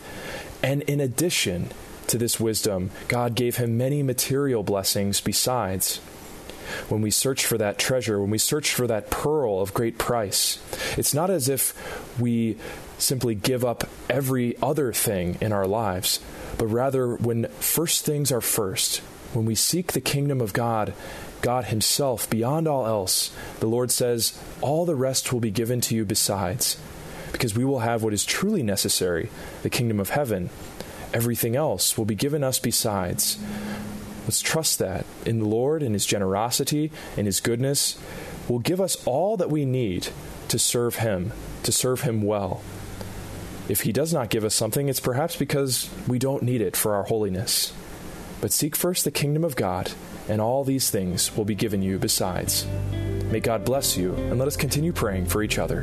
And 0.63 0.82
in 0.84 1.00
addition 1.00 1.69
to 2.08 2.17
this 2.17 2.39
wisdom, 2.39 2.91
God 3.08 3.36
gave 3.36 3.58
him 3.58 3.78
many 3.78 4.02
material 4.02 4.63
blessings 4.63 5.21
besides. 5.21 5.97
When 6.89 7.02
we 7.02 7.12
search 7.12 7.45
for 7.45 7.58
that 7.58 7.78
treasure, 7.78 8.19
when 8.19 8.30
we 8.30 8.38
search 8.38 8.73
for 8.73 8.88
that 8.88 9.10
pearl 9.10 9.62
of 9.62 9.73
great 9.73 9.97
price, 9.97 10.60
it's 10.97 11.13
not 11.13 11.30
as 11.30 11.47
if 11.47 11.73
we 12.19 12.58
simply 12.97 13.36
give 13.36 13.63
up 13.63 13.86
every 14.10 14.58
other 14.62 14.91
thing 14.91 15.38
in 15.39 15.54
our 15.54 15.67
lives, 15.67 16.19
but 16.58 16.65
rather 16.65 17.15
when 17.15 17.47
first 17.60 18.06
things 18.06 18.32
are 18.32 18.41
first, 18.41 18.97
when 19.34 19.45
we 19.45 19.56
seek 19.56 19.91
the 19.91 20.02
kingdom 20.02 20.41
of 20.41 20.54
God 20.54 20.93
God 21.41 21.65
Himself 21.65 22.30
beyond 22.30 22.67
all 22.67 22.86
else, 22.86 23.32
the 23.60 23.67
Lord 23.67 23.91
says, 23.91 24.39
All 24.62 24.86
the 24.86 24.95
rest 24.95 25.32
will 25.32 25.39
be 25.39 25.52
given 25.52 25.82
to 25.82 25.95
you 25.95 26.06
besides, 26.06 26.80
because 27.32 27.56
we 27.56 27.65
will 27.65 27.80
have 27.80 28.04
what 28.04 28.13
is 28.13 28.26
truly 28.26 28.63
necessary 28.63 29.30
the 29.63 29.69
kingdom 29.69 30.00
of 30.00 30.10
heaven. 30.10 30.50
Everything 31.13 31.56
else 31.56 31.97
will 31.97 32.06
be 32.06 32.15
given 32.15 32.43
us 32.43 32.60
besides. 32.60 33.38
Let's 34.26 34.41
trust 34.41 34.80
that 34.80 35.06
in 35.26 35.39
the 35.39 35.47
Lord, 35.47 35.82
in 35.82 35.93
His 35.93 36.06
generosity, 36.06 36.91
in 37.15 37.26
His 37.26 37.39
goodness, 37.39 37.97
will 38.50 38.60
give 38.60 38.82
us 38.82 39.02
all 39.06 39.38
that 39.38 39.50
we 39.50 39.65
need 39.65 40.10
to 40.50 40.60
serve 40.60 40.97
Him, 40.97 41.32
to 41.63 41.71
serve 41.71 42.02
Him 42.02 42.21
well. 42.23 42.62
If 43.69 43.82
He 43.82 43.91
does 43.91 44.13
not 44.13 44.30
give 44.30 44.43
us 44.43 44.56
something, 44.56 44.89
it's 44.89 45.00
perhaps 45.00 45.36
because 45.36 45.89
we 46.08 46.19
don't 46.19 46.43
need 46.43 46.62
it 46.62 46.76
for 46.76 46.93
our 46.93 47.04
holiness. 47.04 47.73
But 48.41 48.52
seek 48.52 48.76
first 48.76 49.04
the 49.04 49.12
kingdom 49.12 49.43
of 49.43 49.56
God 49.56 49.91
and 50.29 50.41
all 50.41 50.63
these 50.63 50.89
things 50.89 51.35
will 51.35 51.45
be 51.45 51.55
given 51.55 51.81
you 51.81 51.99
besides. 51.99 52.65
May 53.31 53.39
God 53.39 53.65
bless 53.65 53.97
you, 53.97 54.13
and 54.15 54.39
let 54.39 54.47
us 54.47 54.55
continue 54.55 54.93
praying 54.93 55.25
for 55.25 55.43
each 55.43 55.59
other. 55.59 55.81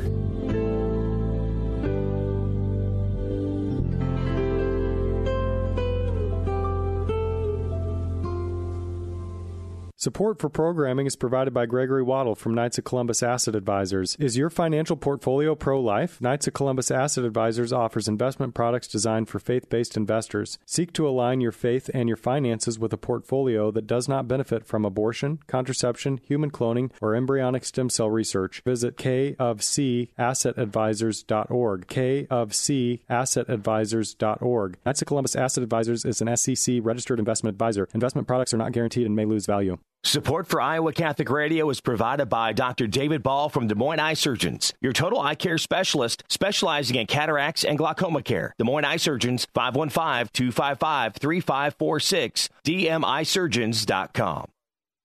Support 10.05 10.37
for 10.37 10.49
programming 10.49 11.07
is 11.07 11.15
provided 11.15 11.51
by 11.51 11.65
Gregory 11.65 12.03
Waddle 12.03 12.35
from 12.35 12.53
Knights 12.53 12.77
of 12.77 12.83
Columbus 12.83 13.23
Asset 13.23 13.55
Advisors. 13.55 14.15
Is 14.19 14.37
your 14.37 14.51
financial 14.51 14.95
portfolio 14.95 15.55
pro 15.55 15.81
life? 15.81 16.21
Knights 16.21 16.45
of 16.45 16.53
Columbus 16.53 16.91
Asset 16.91 17.25
Advisors 17.25 17.73
offers 17.73 18.07
investment 18.07 18.53
products 18.53 18.87
designed 18.87 19.29
for 19.29 19.39
faith 19.39 19.67
based 19.67 19.97
investors. 19.97 20.59
Seek 20.63 20.93
to 20.93 21.07
align 21.07 21.41
your 21.41 21.51
faith 21.51 21.89
and 21.91 22.07
your 22.07 22.17
finances 22.17 22.77
with 22.77 22.93
a 22.93 22.97
portfolio 22.97 23.71
that 23.71 23.87
does 23.87 24.07
not 24.07 24.27
benefit 24.27 24.63
from 24.63 24.85
abortion, 24.85 25.39
contraception, 25.47 26.19
human 26.23 26.51
cloning, 26.51 26.91
or 27.01 27.15
embryonic 27.15 27.65
stem 27.65 27.89
cell 27.89 28.11
research. 28.11 28.61
Visit 28.63 28.97
kofcassetadvisors.org. 28.97 31.87
kofcassetadvisors.org. 31.87 34.77
Knights 34.85 35.01
of 35.01 35.07
Columbus 35.07 35.35
Asset 35.35 35.63
Advisors 35.63 36.05
is 36.05 36.21
an 36.21 36.37
SEC 36.37 36.75
registered 36.83 37.17
investment 37.17 37.55
advisor. 37.55 37.89
Investment 37.95 38.27
products 38.27 38.53
are 38.53 38.57
not 38.57 38.71
guaranteed 38.71 39.07
and 39.07 39.15
may 39.15 39.25
lose 39.25 39.47
value. 39.47 39.79
Support 40.05 40.45
for 40.45 40.61
Iowa 40.61 40.93
Catholic 40.93 41.31
Radio 41.31 41.67
is 41.71 41.81
provided 41.81 42.27
by 42.27 42.53
Dr. 42.53 42.85
David 42.85 43.23
Ball 43.23 43.49
from 43.49 43.67
Des 43.67 43.73
Moines 43.73 43.99
Eye 43.99 44.13
Surgeons, 44.13 44.71
your 44.79 44.93
total 44.93 45.19
eye 45.19 45.33
care 45.33 45.57
specialist 45.57 46.23
specializing 46.29 46.95
in 46.95 47.07
cataracts 47.07 47.63
and 47.63 47.75
glaucoma 47.75 48.21
care. 48.21 48.53
Des 48.59 48.65
Moines 48.65 48.85
Eye 48.85 48.97
Surgeons, 48.97 49.47
515-255-3546, 49.55 52.49
dmeyesurgeons.com. 52.63 54.45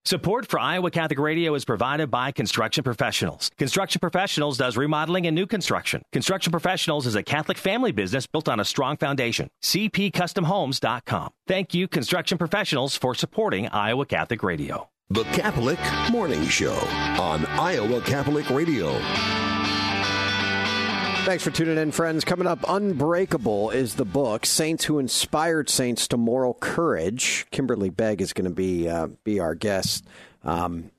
Support 0.07 0.49
for 0.49 0.59
Iowa 0.59 0.91
Catholic 0.91 1.19
Radio 1.19 1.55
is 1.55 1.67
provided 1.67 2.11
by 2.11 2.33
Construction 2.33 2.83
Professionals. 2.83 3.51
Construction 3.59 3.99
Professionals 4.01 4.57
does 4.57 4.79
remodeling 4.79 5.27
and 5.27 5.35
new 5.35 5.47
construction. 5.47 6.01
Construction 6.11 6.51
Professionals 6.51 7.07
is 7.07 7.17
a 7.17 7.23
Catholic 7.23 7.59
family 7.59 7.93
business 7.93 8.27
built 8.27 8.49
on 8.49 8.61
a 8.61 8.65
strong 8.65 8.97
foundation. 8.97 9.51
CPCustomHomes.com. 9.63 11.31
Thank 11.47 11.75
you, 11.75 11.87
Construction 11.87 12.39
Professionals, 12.39 12.97
for 12.97 13.15
supporting 13.15 13.69
Iowa 13.69 14.07
Catholic 14.07 14.43
Radio. 14.43 14.89
The 15.11 15.25
Catholic 15.25 15.79
Morning 16.11 16.47
Show 16.47 16.77
on 17.21 17.45
Iowa 17.45 18.01
Catholic 18.01 18.49
Radio. 18.49 18.99
Thanks 21.25 21.45
for 21.45 21.51
tuning 21.51 21.77
in, 21.77 21.93
friends. 21.93 22.25
Coming 22.25 22.47
up, 22.47 22.65
Unbreakable 22.67 23.71
is 23.71 23.95
the 23.95 24.07
book. 24.07 24.47
Saints 24.47 24.87
who 24.87 24.99
inspired 24.99 25.69
saints 25.69 26.09
to 26.09 26.17
moral 26.17 26.55
courage. 26.55 27.47
Kimberly 27.51 27.91
Begg 27.91 28.21
is 28.23 28.33
going 28.33 28.47
to 28.47 28.55
be 28.55 28.89
uh, 28.89 29.09
be 29.23 29.39
our 29.39 29.55
guest. 29.55 30.07
Um, 30.43 30.91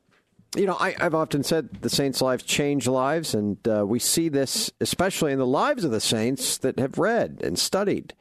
you 0.55 0.67
know, 0.67 0.77
I, 0.79 0.95
have 0.99 1.15
often 1.15 1.43
said 1.43 1.81
the 1.81 1.89
saints' 1.89 2.21
lives 2.21 2.43
change 2.43 2.87
lives, 2.87 3.33
and 3.33 3.57
uh, 3.67 3.83
we 3.85 3.99
see 3.99 4.29
this 4.29 4.71
especially 4.79 5.33
in 5.33 5.39
the 5.39 5.45
lives 5.45 5.83
of 5.83 5.91
the 5.91 5.99
saints 5.99 6.57
that 6.59 6.77
have 6.79 6.99
read 6.99 7.39
and 7.43 7.57
studied 7.57 8.13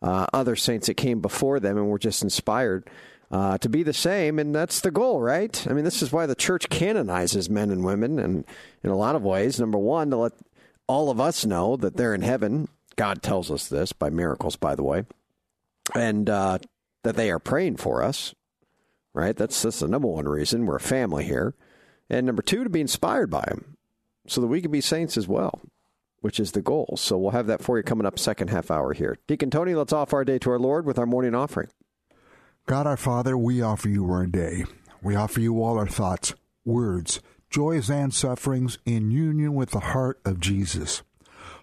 uh, 0.00 0.26
other 0.32 0.56
saints 0.56 0.86
that 0.86 0.94
came 0.94 1.20
before 1.20 1.60
them 1.60 1.76
and 1.76 1.88
were 1.88 1.98
just 1.98 2.22
inspired. 2.22 2.88
Uh, 3.30 3.56
to 3.56 3.70
be 3.70 3.82
the 3.82 3.94
same, 3.94 4.38
and 4.38 4.54
that's 4.54 4.80
the 4.80 4.90
goal, 4.90 5.22
right? 5.22 5.66
I 5.66 5.72
mean, 5.72 5.84
this 5.84 6.02
is 6.02 6.12
why 6.12 6.26
the 6.26 6.34
church 6.34 6.68
canonizes 6.68 7.48
men 7.48 7.70
and 7.70 7.82
women, 7.82 8.18
and 8.18 8.44
in 8.82 8.90
a 8.90 8.96
lot 8.96 9.16
of 9.16 9.22
ways, 9.22 9.58
number 9.58 9.78
one, 9.78 10.10
to 10.10 10.18
let 10.18 10.32
all 10.86 11.10
of 11.10 11.20
us 11.20 11.44
know 11.44 11.76
that 11.76 11.96
they're 11.96 12.14
in 12.14 12.22
heaven. 12.22 12.68
God 12.96 13.22
tells 13.22 13.50
us 13.50 13.68
this 13.68 13.92
by 13.92 14.10
miracles, 14.10 14.56
by 14.56 14.74
the 14.74 14.82
way, 14.82 15.04
and 15.94 16.28
uh, 16.28 16.58
that 17.02 17.16
they 17.16 17.30
are 17.30 17.38
praying 17.38 17.76
for 17.76 18.02
us. 18.02 18.34
Right? 19.14 19.36
That's 19.36 19.60
that's 19.60 19.80
the 19.80 19.88
number 19.88 20.08
one 20.08 20.26
reason 20.26 20.64
we're 20.64 20.76
a 20.76 20.80
family 20.80 21.24
here, 21.24 21.54
and 22.08 22.26
number 22.26 22.42
two, 22.42 22.64
to 22.64 22.70
be 22.70 22.80
inspired 22.80 23.30
by 23.30 23.44
them, 23.46 23.76
so 24.26 24.40
that 24.40 24.46
we 24.46 24.62
can 24.62 24.70
be 24.70 24.80
saints 24.80 25.16
as 25.16 25.28
well, 25.28 25.60
which 26.20 26.40
is 26.40 26.52
the 26.52 26.62
goal. 26.62 26.94
So 26.96 27.18
we'll 27.18 27.32
have 27.32 27.46
that 27.46 27.62
for 27.62 27.76
you 27.76 27.82
coming 27.82 28.06
up 28.06 28.18
second 28.18 28.48
half 28.48 28.70
hour 28.70 28.94
here. 28.94 29.18
Deacon 29.26 29.50
Tony, 29.50 29.74
let's 29.74 29.92
offer 29.92 30.16
our 30.16 30.24
day 30.24 30.38
to 30.38 30.50
our 30.50 30.58
Lord 30.58 30.86
with 30.86 30.98
our 30.98 31.06
morning 31.06 31.34
offering. 31.34 31.68
God 32.66 32.86
our 32.86 32.96
Father, 32.96 33.36
we 33.36 33.60
offer 33.60 33.88
you 33.88 34.10
our 34.10 34.26
day. 34.26 34.64
We 35.02 35.14
offer 35.14 35.40
you 35.40 35.62
all 35.62 35.78
our 35.78 35.88
thoughts, 35.88 36.32
words 36.64 37.20
joys 37.52 37.90
and 37.90 38.14
sufferings 38.14 38.78
in 38.86 39.10
union 39.10 39.54
with 39.54 39.70
the 39.70 39.80
heart 39.80 40.18
of 40.24 40.40
Jesus. 40.40 41.02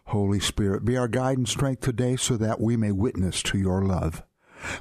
Holy 0.06 0.40
Spirit, 0.40 0.86
be 0.86 0.96
our 0.96 1.08
guide 1.08 1.38
and 1.38 1.50
strength 1.50 1.82
today 1.82 2.16
so 2.16 2.38
that 2.38 2.62
we 2.62 2.78
may 2.78 2.92
witness 2.92 3.42
to 3.44 3.58
your 3.58 3.84
love. 3.84 4.24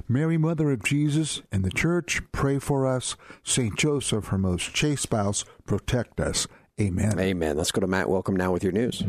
Mary, 0.07 0.37
Mother 0.37 0.71
of 0.71 0.83
Jesus, 0.83 1.41
and 1.51 1.63
the 1.63 1.71
Church, 1.71 2.21
pray 2.31 2.59
for 2.59 2.85
us. 2.85 3.15
St. 3.43 3.75
Joseph, 3.75 4.27
her 4.27 4.37
most 4.37 4.73
chaste 4.73 5.03
spouse, 5.03 5.45
protect 5.65 6.19
us. 6.19 6.47
Amen. 6.79 7.19
Amen. 7.19 7.57
Let's 7.57 7.71
go 7.71 7.81
to 7.81 7.87
Matt. 7.87 8.09
Welcome 8.09 8.35
now 8.35 8.51
with 8.51 8.63
your 8.63 8.73
news. 8.73 9.03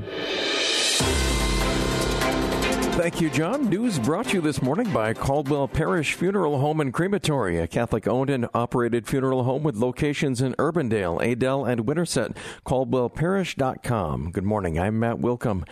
Thank 3.00 3.22
you, 3.22 3.30
Jon. 3.30 3.70
News 3.70 3.98
brought 3.98 4.26
to 4.26 4.34
you 4.34 4.40
this 4.42 4.60
morning 4.60 4.92
by 4.92 5.14
Caldwell 5.14 5.68
Parrish 5.68 6.12
Funeral 6.12 6.58
Home 6.58 6.82
and 6.82 6.92
Crematory, 6.92 7.58
a 7.58 7.66
Catholic 7.66 8.06
owned 8.06 8.28
and 8.28 8.46
operated 8.52 9.06
funeral 9.06 9.44
home 9.44 9.62
with 9.62 9.74
locations 9.74 10.42
in 10.42 10.52
Urbandale, 10.56 11.18
Adel, 11.24 11.64
and 11.64 11.86
Winterset. 11.86 12.36
CaldwellParrish.com. 12.66 14.32
Good 14.32 14.44
morning. 14.44 14.78
I'm 14.78 14.98
Matt 14.98 15.16
Wilkham. 15.16 15.66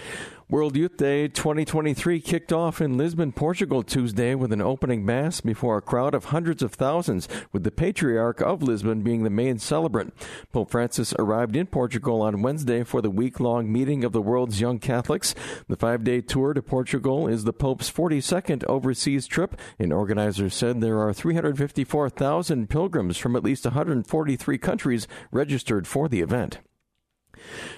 World 0.51 0.77
Youth 0.77 0.97
Day 0.97 1.29
2023 1.29 2.23
kicked 2.23 2.55
off 2.55 2.81
in 2.81 2.97
Lisbon, 2.97 3.33
Portugal 3.33 3.83
Tuesday 3.83 4.35
with 4.35 4.51
an 4.51 4.63
opening 4.63 5.05
mass 5.05 5.43
before 5.43 5.77
a 5.77 5.83
crowd 5.83 6.15
of 6.15 6.27
hundreds 6.27 6.63
of 6.63 6.73
thousands, 6.73 7.29
with 7.53 7.65
the 7.65 7.71
Patriarch 7.71 8.41
of 8.41 8.63
Lisbon 8.63 9.03
being 9.03 9.25
the 9.25 9.29
main 9.29 9.59
celebrant. 9.59 10.15
Pope 10.51 10.71
Francis 10.71 11.13
arrived 11.19 11.55
in 11.55 11.67
Portugal 11.67 12.23
on 12.23 12.41
Wednesday 12.41 12.83
for 12.83 13.03
the 13.03 13.11
week 13.11 13.41
long 13.41 13.71
meeting 13.71 14.05
of 14.05 14.13
the 14.13 14.23
world's 14.23 14.59
young 14.59 14.79
Catholics. 14.79 15.35
The 15.69 15.77
five 15.77 16.03
day 16.03 16.23
tour 16.23 16.55
to 16.55 16.63
Portugal 16.63 17.29
is 17.29 17.45
the 17.45 17.53
Pope's 17.53 17.91
42nd 17.91 18.65
overseas 18.65 19.27
trip, 19.27 19.55
and 19.79 19.93
organizers 19.93 20.55
said 20.55 20.81
there 20.81 21.01
are 21.01 21.13
354,000 21.13 22.71
pilgrims 22.71 23.19
from 23.19 23.37
at 23.37 23.45
least 23.45 23.67
143 23.67 24.57
countries 24.57 25.07
registered 25.31 25.87
for 25.87 26.09
the 26.09 26.23
event. 26.23 26.61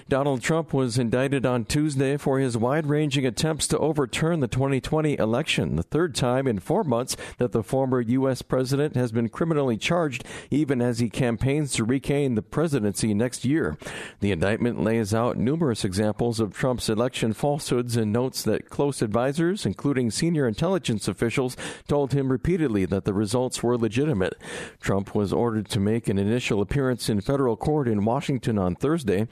Donald 0.09 0.41
Trump 0.41 0.73
was 0.73 0.97
indicted 0.97 1.45
on 1.45 1.65
Tuesday 1.65 2.17
for 2.17 2.39
his 2.39 2.57
wide 2.57 2.85
ranging 2.85 3.25
attempts 3.25 3.67
to 3.67 3.77
overturn 3.79 4.39
the 4.39 4.47
2020 4.47 5.17
election, 5.17 5.75
the 5.75 5.83
third 5.83 6.15
time 6.15 6.47
in 6.47 6.59
four 6.59 6.83
months 6.83 7.15
that 7.37 7.51
the 7.51 7.63
former 7.63 8.01
U.S. 8.01 8.41
president 8.41 8.95
has 8.95 9.11
been 9.11 9.29
criminally 9.29 9.77
charged, 9.77 10.23
even 10.49 10.81
as 10.81 10.99
he 10.99 11.09
campaigns 11.09 11.71
to 11.73 11.83
regain 11.83 12.35
the 12.35 12.41
presidency 12.41 13.13
next 13.13 13.45
year. 13.45 13.77
The 14.19 14.31
indictment 14.31 14.83
lays 14.83 15.13
out 15.13 15.37
numerous 15.37 15.85
examples 15.85 16.39
of 16.39 16.53
Trump's 16.53 16.89
election 16.89 17.33
falsehoods 17.33 17.95
and 17.97 18.11
notes 18.11 18.43
that 18.43 18.69
close 18.69 19.01
advisors, 19.01 19.65
including 19.65 20.11
senior 20.11 20.47
intelligence 20.47 21.07
officials, 21.07 21.55
told 21.87 22.13
him 22.13 22.31
repeatedly 22.31 22.85
that 22.85 23.05
the 23.05 23.13
results 23.13 23.63
were 23.63 23.77
legitimate. 23.77 24.35
Trump 24.79 25.15
was 25.15 25.33
ordered 25.33 25.69
to 25.69 25.79
make 25.79 26.07
an 26.07 26.17
initial 26.17 26.61
appearance 26.61 27.09
in 27.09 27.21
federal 27.21 27.55
court 27.55 27.87
in 27.87 28.05
Washington 28.05 28.57
on 28.57 28.75
Thursday. 28.75 29.27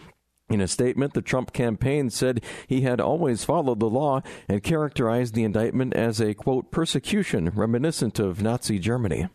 In 0.49 0.61
a 0.61 0.67
statement, 0.67 1.13
the 1.13 1.21
Trump 1.21 1.53
campaign 1.53 2.09
said 2.09 2.43
he 2.65 2.81
had 2.81 2.99
always 2.99 3.43
followed 3.43 3.79
the 3.79 3.89
law 3.89 4.21
and 4.47 4.63
characterized 4.63 5.35
the 5.35 5.43
indictment 5.43 5.93
as 5.93 6.19
a, 6.19 6.33
quote, 6.33 6.71
persecution 6.71 7.49
reminiscent 7.49 8.17
of 8.19 8.41
Nazi 8.41 8.79
Germany. 8.79 9.29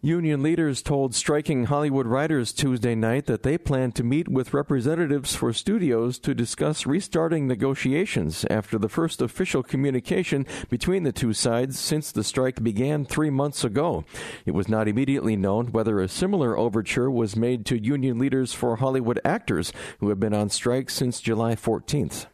Union 0.00 0.44
leaders 0.44 0.80
told 0.80 1.12
striking 1.12 1.64
Hollywood 1.64 2.06
writers 2.06 2.52
Tuesday 2.52 2.94
night 2.94 3.26
that 3.26 3.42
they 3.42 3.58
plan 3.58 3.90
to 3.92 4.04
meet 4.04 4.28
with 4.28 4.54
representatives 4.54 5.34
for 5.34 5.52
studios 5.52 6.20
to 6.20 6.36
discuss 6.36 6.86
restarting 6.86 7.48
negotiations 7.48 8.44
after 8.48 8.78
the 8.78 8.88
first 8.88 9.20
official 9.20 9.64
communication 9.64 10.46
between 10.70 11.02
the 11.02 11.10
two 11.10 11.32
sides 11.32 11.80
since 11.80 12.12
the 12.12 12.22
strike 12.22 12.62
began 12.62 13.04
three 13.04 13.30
months 13.30 13.64
ago. 13.64 14.04
It 14.46 14.52
was 14.52 14.68
not 14.68 14.86
immediately 14.86 15.34
known 15.34 15.72
whether 15.72 15.98
a 15.98 16.06
similar 16.06 16.56
overture 16.56 17.10
was 17.10 17.34
made 17.34 17.66
to 17.66 17.82
union 17.82 18.20
leaders 18.20 18.52
for 18.52 18.76
Hollywood 18.76 19.20
actors 19.24 19.72
who 19.98 20.10
have 20.10 20.20
been 20.20 20.32
on 20.32 20.48
strike 20.48 20.90
since 20.90 21.20
July 21.20 21.56
14th. 21.56 22.26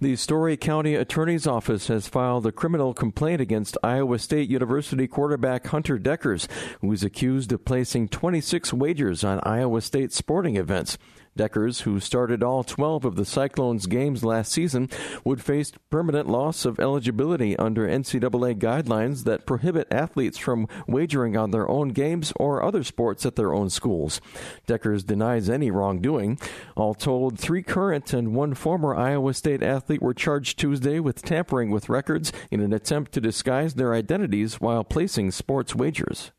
The 0.00 0.16
Story 0.16 0.56
County 0.56 0.94
Attorney's 0.94 1.46
Office 1.46 1.88
has 1.88 2.08
filed 2.08 2.46
a 2.46 2.52
criminal 2.52 2.94
complaint 2.94 3.40
against 3.40 3.76
Iowa 3.82 4.18
State 4.18 4.48
University 4.48 5.06
quarterback 5.06 5.66
Hunter 5.66 5.98
Dekkers, 5.98 6.48
who 6.80 6.90
is 6.92 7.04
accused 7.04 7.52
of 7.52 7.64
placing 7.66 8.08
26 8.08 8.72
wagers 8.72 9.22
on 9.22 9.40
Iowa 9.42 9.82
State 9.82 10.12
sporting 10.12 10.56
events. 10.56 10.96
Dekkers, 11.40 11.82
who 11.82 12.00
started 12.00 12.42
all 12.42 12.62
12 12.62 13.06
of 13.06 13.16
the 13.16 13.24
Cyclones 13.24 13.86
games 13.86 14.22
last 14.22 14.52
season, 14.52 14.90
would 15.24 15.40
face 15.40 15.72
permanent 15.88 16.28
loss 16.28 16.66
of 16.66 16.78
eligibility 16.78 17.56
under 17.56 17.88
NCAA 17.88 18.58
guidelines 18.58 19.24
that 19.24 19.46
prohibit 19.46 19.88
athletes 19.90 20.36
from 20.36 20.68
wagering 20.86 21.38
on 21.38 21.50
their 21.50 21.66
own 21.66 21.88
games 21.88 22.30
or 22.36 22.62
other 22.62 22.84
sports 22.84 23.24
at 23.24 23.36
their 23.36 23.54
own 23.54 23.70
schools. 23.70 24.20
Dekkers 24.68 25.06
denies 25.06 25.48
any 25.48 25.70
wrongdoing. 25.70 26.38
All 26.76 26.92
told, 26.92 27.38
three 27.38 27.62
current 27.62 28.12
and 28.12 28.34
one 28.34 28.52
former 28.52 28.94
Iowa 28.94 29.32
State 29.32 29.62
athlete 29.62 30.02
were 30.02 30.12
charged 30.12 30.58
Tuesday 30.58 31.00
with 31.00 31.22
tampering 31.22 31.70
with 31.70 31.88
records 31.88 32.34
in 32.50 32.60
an 32.60 32.74
attempt 32.74 33.12
to 33.12 33.20
disguise 33.22 33.76
their 33.76 33.94
identities 33.94 34.60
while 34.60 34.84
placing 34.84 35.30
sports 35.30 35.74
wagers. 35.74 36.32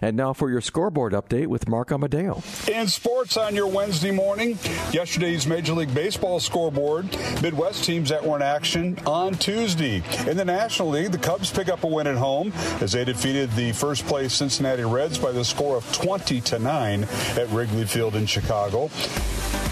And 0.00 0.16
now 0.16 0.32
for 0.32 0.50
your 0.50 0.60
scoreboard 0.60 1.12
update 1.12 1.46
with 1.46 1.68
Mark 1.68 1.92
Amadeo. 1.92 2.42
In 2.70 2.88
sports 2.88 3.36
on 3.36 3.54
your 3.54 3.68
Wednesday 3.68 4.10
morning, 4.10 4.58
yesterday's 4.90 5.46
Major 5.46 5.74
League 5.74 5.94
Baseball 5.94 6.40
scoreboard, 6.40 7.06
Midwest 7.42 7.84
teams 7.84 8.08
that 8.10 8.24
were 8.24 8.36
in 8.36 8.42
action 8.42 8.98
on 9.06 9.34
Tuesday. 9.34 10.02
In 10.28 10.36
the 10.36 10.44
National 10.44 10.88
League, 10.88 11.12
the 11.12 11.18
Cubs 11.18 11.50
pick 11.50 11.68
up 11.68 11.84
a 11.84 11.86
win 11.86 12.06
at 12.06 12.16
home 12.16 12.52
as 12.80 12.92
they 12.92 13.04
defeated 13.04 13.50
the 13.52 13.72
first 13.72 14.04
place 14.06 14.34
Cincinnati 14.34 14.84
Reds 14.84 15.18
by 15.18 15.32
the 15.32 15.44
score 15.44 15.76
of 15.76 15.92
20 15.92 16.40
to 16.40 16.58
9 16.58 17.04
at 17.04 17.48
Wrigley 17.50 17.84
Field 17.84 18.16
in 18.16 18.26
Chicago. 18.26 18.90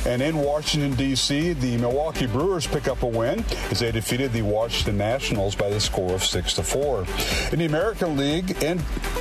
And 0.06 0.22
in 0.22 0.38
Washington, 0.38 0.94
D.C., 0.94 1.52
the 1.54 1.76
Milwaukee 1.76 2.26
Brewers 2.26 2.66
pick 2.66 2.88
up 2.88 3.02
a 3.02 3.06
win 3.06 3.44
as 3.70 3.80
they 3.80 3.92
defeated 3.92 4.32
the 4.32 4.40
Washington 4.42 4.96
Nationals 4.96 5.54
by 5.54 5.68
the 5.68 5.78
score 5.78 6.14
of 6.14 6.24
6 6.24 6.54
to 6.54 6.62
4. 6.62 7.04
In 7.52 7.58
the 7.58 7.66
American 7.66 8.16
League 8.16 8.62
in 8.62 8.80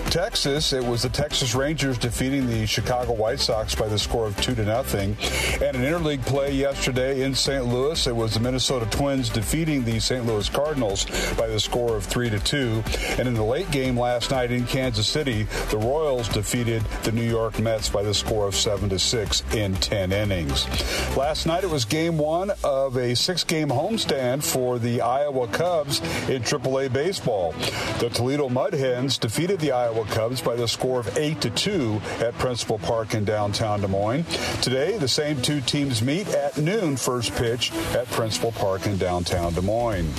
Texas, 0.09 0.58
it 0.59 0.83
was 0.83 1.03
the 1.03 1.09
Texas 1.09 1.55
Rangers 1.55 1.97
defeating 1.97 2.45
the 2.45 2.65
Chicago 2.65 3.13
White 3.13 3.39
Sox 3.39 3.73
by 3.75 3.87
the 3.87 3.97
score 3.97 4.27
of 4.27 4.35
2 4.41 4.55
to 4.55 4.65
nothing. 4.65 5.15
And 5.53 5.77
an 5.77 5.83
interleague 5.83 6.25
play 6.25 6.53
yesterday 6.53 7.21
in 7.21 7.33
St. 7.33 7.65
Louis, 7.65 8.05
it 8.05 8.15
was 8.15 8.33
the 8.33 8.41
Minnesota 8.41 8.85
Twins 8.91 9.29
defeating 9.29 9.85
the 9.85 9.99
St. 9.99 10.25
Louis 10.25 10.49
Cardinals 10.49 11.05
by 11.37 11.47
the 11.47 11.59
score 11.61 11.95
of 11.95 12.03
3 12.03 12.29
to 12.31 12.39
2. 12.39 12.83
And 13.17 13.27
in 13.27 13.35
the 13.35 13.43
late 13.43 13.71
game 13.71 13.97
last 13.97 14.31
night 14.31 14.51
in 14.51 14.65
Kansas 14.65 15.07
City, 15.07 15.43
the 15.71 15.77
Royals 15.77 16.27
defeated 16.27 16.83
the 17.03 17.13
New 17.13 17.29
York 17.29 17.57
Mets 17.59 17.87
by 17.87 18.03
the 18.03 18.13
score 18.13 18.45
of 18.45 18.55
7 18.55 18.89
to 18.89 18.99
6 18.99 19.43
in 19.53 19.75
10 19.75 20.11
innings. 20.11 20.67
Last 21.15 21.45
night 21.45 21.63
it 21.63 21.69
was 21.69 21.85
game 21.85 22.17
one 22.17 22.51
of 22.65 22.97
a 22.97 23.15
six 23.15 23.45
game 23.45 23.69
homestand 23.69 24.43
for 24.43 24.77
the 24.77 25.01
Iowa 25.01 25.47
Cubs 25.47 25.99
in 26.29 26.43
AAA 26.43 26.91
baseball. 26.91 27.53
The 27.99 28.09
Toledo 28.09 28.49
Mud 28.49 28.73
Hens 28.73 29.17
defeated 29.17 29.59
the 29.59 29.71
Iowa 29.71 30.05
Cubs 30.05 30.41
by 30.49 30.55
the 30.55 30.67
score 30.67 30.99
of 30.99 31.15
8 31.15 31.41
to 31.41 31.51
2 31.51 32.01
at 32.21 32.33
Principal 32.39 32.79
Park 32.79 33.13
in 33.13 33.23
downtown 33.23 33.81
Des 33.81 33.87
Moines. 33.87 34.25
Today, 34.63 34.97
the 34.97 35.07
same 35.07 35.39
two 35.43 35.61
teams 35.61 36.01
meet 36.01 36.27
at 36.29 36.57
noon, 36.57 36.97
first 36.97 37.35
pitch 37.35 37.71
at 37.93 38.07
Principal 38.07 38.51
Park 38.53 38.87
in 38.87 38.97
downtown 38.97 39.53
Des 39.53 39.61
Moines. 39.61 40.11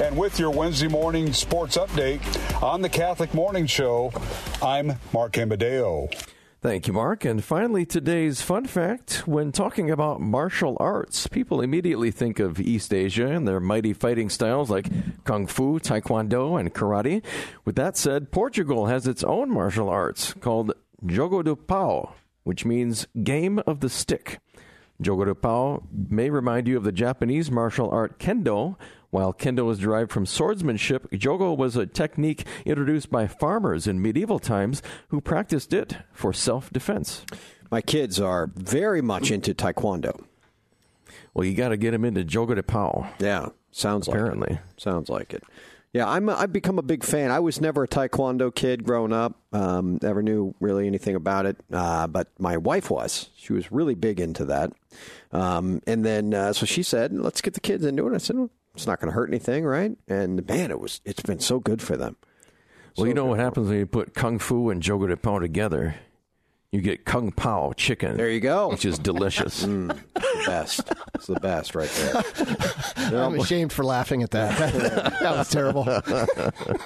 And 0.00 0.16
with 0.16 0.40
your 0.40 0.50
Wednesday 0.50 0.88
morning 0.88 1.32
sports 1.32 1.76
update 1.76 2.20
on 2.60 2.82
the 2.82 2.88
Catholic 2.88 3.34
Morning 3.34 3.66
Show, 3.66 4.12
I'm 4.60 4.98
Mark 5.12 5.38
Amadeo. 5.38 6.08
Thank 6.62 6.86
you, 6.86 6.92
Mark. 6.92 7.24
And 7.24 7.42
finally, 7.42 7.84
today's 7.84 8.40
fun 8.40 8.66
fact 8.66 9.26
when 9.26 9.50
talking 9.50 9.90
about 9.90 10.20
martial 10.20 10.76
arts, 10.78 11.26
people 11.26 11.60
immediately 11.60 12.12
think 12.12 12.38
of 12.38 12.60
East 12.60 12.94
Asia 12.94 13.26
and 13.26 13.48
their 13.48 13.58
mighty 13.58 13.92
fighting 13.92 14.30
styles 14.30 14.70
like 14.70 14.86
Kung 15.24 15.48
Fu, 15.48 15.80
Taekwondo, 15.80 16.60
and 16.60 16.72
Karate. 16.72 17.24
With 17.64 17.74
that 17.74 17.96
said, 17.96 18.30
Portugal 18.30 18.86
has 18.86 19.08
its 19.08 19.24
own 19.24 19.50
martial 19.50 19.88
arts 19.88 20.34
called 20.34 20.72
Jogo 21.04 21.44
do 21.44 21.56
Pau, 21.56 22.14
which 22.44 22.64
means 22.64 23.08
game 23.24 23.58
of 23.66 23.80
the 23.80 23.88
stick. 23.88 24.38
Jogo 25.02 25.24
do 25.24 25.34
Pau 25.34 25.82
may 25.90 26.30
remind 26.30 26.68
you 26.68 26.76
of 26.76 26.84
the 26.84 26.92
Japanese 26.92 27.50
martial 27.50 27.90
art 27.90 28.20
Kendo, 28.20 28.76
while 29.12 29.34
Kendo 29.34 29.70
is 29.70 29.78
derived 29.78 30.10
from 30.10 30.24
swordsmanship, 30.24 31.08
Jogo 31.10 31.54
was 31.54 31.76
a 31.76 31.84
technique 31.86 32.46
introduced 32.64 33.10
by 33.10 33.26
farmers 33.26 33.86
in 33.86 34.00
medieval 34.00 34.38
times 34.38 34.82
who 35.08 35.20
practiced 35.20 35.74
it 35.74 35.98
for 36.14 36.32
self 36.32 36.70
defense. 36.70 37.24
My 37.70 37.82
kids 37.82 38.18
are 38.18 38.50
very 38.56 39.02
much 39.02 39.30
into 39.30 39.54
Taekwondo. 39.54 40.24
Well, 41.34 41.44
you 41.44 41.54
got 41.54 41.68
to 41.68 41.76
get 41.76 41.90
them 41.90 42.06
into 42.06 42.24
Jogo 42.24 42.54
de 42.54 42.62
Pau. 42.62 43.06
Yeah, 43.18 43.50
sounds 43.70 44.08
Apparently. 44.08 44.54
like 44.54 44.58
it. 44.60 44.80
Sounds 44.80 45.10
like 45.10 45.34
it. 45.34 45.44
Yeah, 45.92 46.08
I'm. 46.08 46.30
A, 46.30 46.34
I've 46.34 46.52
become 46.54 46.78
a 46.78 46.82
big 46.82 47.04
fan. 47.04 47.30
I 47.30 47.40
was 47.40 47.60
never 47.60 47.84
a 47.84 47.88
Taekwondo 47.88 48.54
kid 48.54 48.82
growing 48.82 49.12
up. 49.12 49.38
Um, 49.52 49.98
never 50.00 50.22
knew 50.22 50.54
really 50.58 50.86
anything 50.86 51.16
about 51.16 51.44
it. 51.44 51.58
Uh, 51.70 52.06
but 52.06 52.28
my 52.38 52.56
wife 52.56 52.90
was. 52.90 53.28
She 53.36 53.52
was 53.52 53.70
really 53.70 53.94
big 53.94 54.20
into 54.20 54.46
that. 54.46 54.72
Um, 55.32 55.82
and 55.86 56.02
then 56.02 56.32
uh, 56.32 56.54
so 56.54 56.64
she 56.64 56.82
said, 56.82 57.12
"Let's 57.12 57.42
get 57.42 57.52
the 57.52 57.60
kids 57.60 57.84
into 57.84 58.08
it." 58.08 58.14
I 58.14 58.18
said, 58.18 58.36
well, 58.36 58.50
"It's 58.74 58.86
not 58.86 59.00
going 59.00 59.08
to 59.08 59.14
hurt 59.14 59.28
anything, 59.28 59.64
right?" 59.64 59.96
And 60.08 60.46
man, 60.46 60.70
it 60.70 60.80
was. 60.80 61.00
It's 61.04 61.22
been 61.22 61.40
so 61.40 61.60
good 61.60 61.82
for 61.82 61.96
them. 61.96 62.16
Well, 62.96 63.06
you 63.06 63.14
know 63.14 63.24
what 63.24 63.38
happens 63.38 63.68
when 63.68 63.78
you 63.78 63.86
put 63.86 64.14
Kung 64.14 64.38
Fu 64.38 64.68
and 64.70 64.82
Jogo 64.82 65.08
de 65.08 65.16
Pau 65.16 65.38
together? 65.38 65.94
You 66.72 66.80
get 66.80 67.04
Kung 67.04 67.32
Pao 67.32 67.72
chicken. 67.76 68.16
There 68.16 68.30
you 68.30 68.40
go. 68.40 68.68
Which 68.68 68.86
is 68.86 68.98
delicious. 68.98 69.62
mm, 69.66 69.88
the 70.14 70.44
best. 70.46 70.90
It's 71.14 71.26
the 71.26 71.38
best 71.40 71.74
right 71.74 71.90
there. 71.90 72.22
I'm 73.22 73.38
ashamed 73.38 73.72
for 73.72 73.84
laughing 73.84 74.22
at 74.22 74.30
that. 74.30 74.58
that 75.20 75.36
was 75.36 75.50
terrible. 75.50 75.84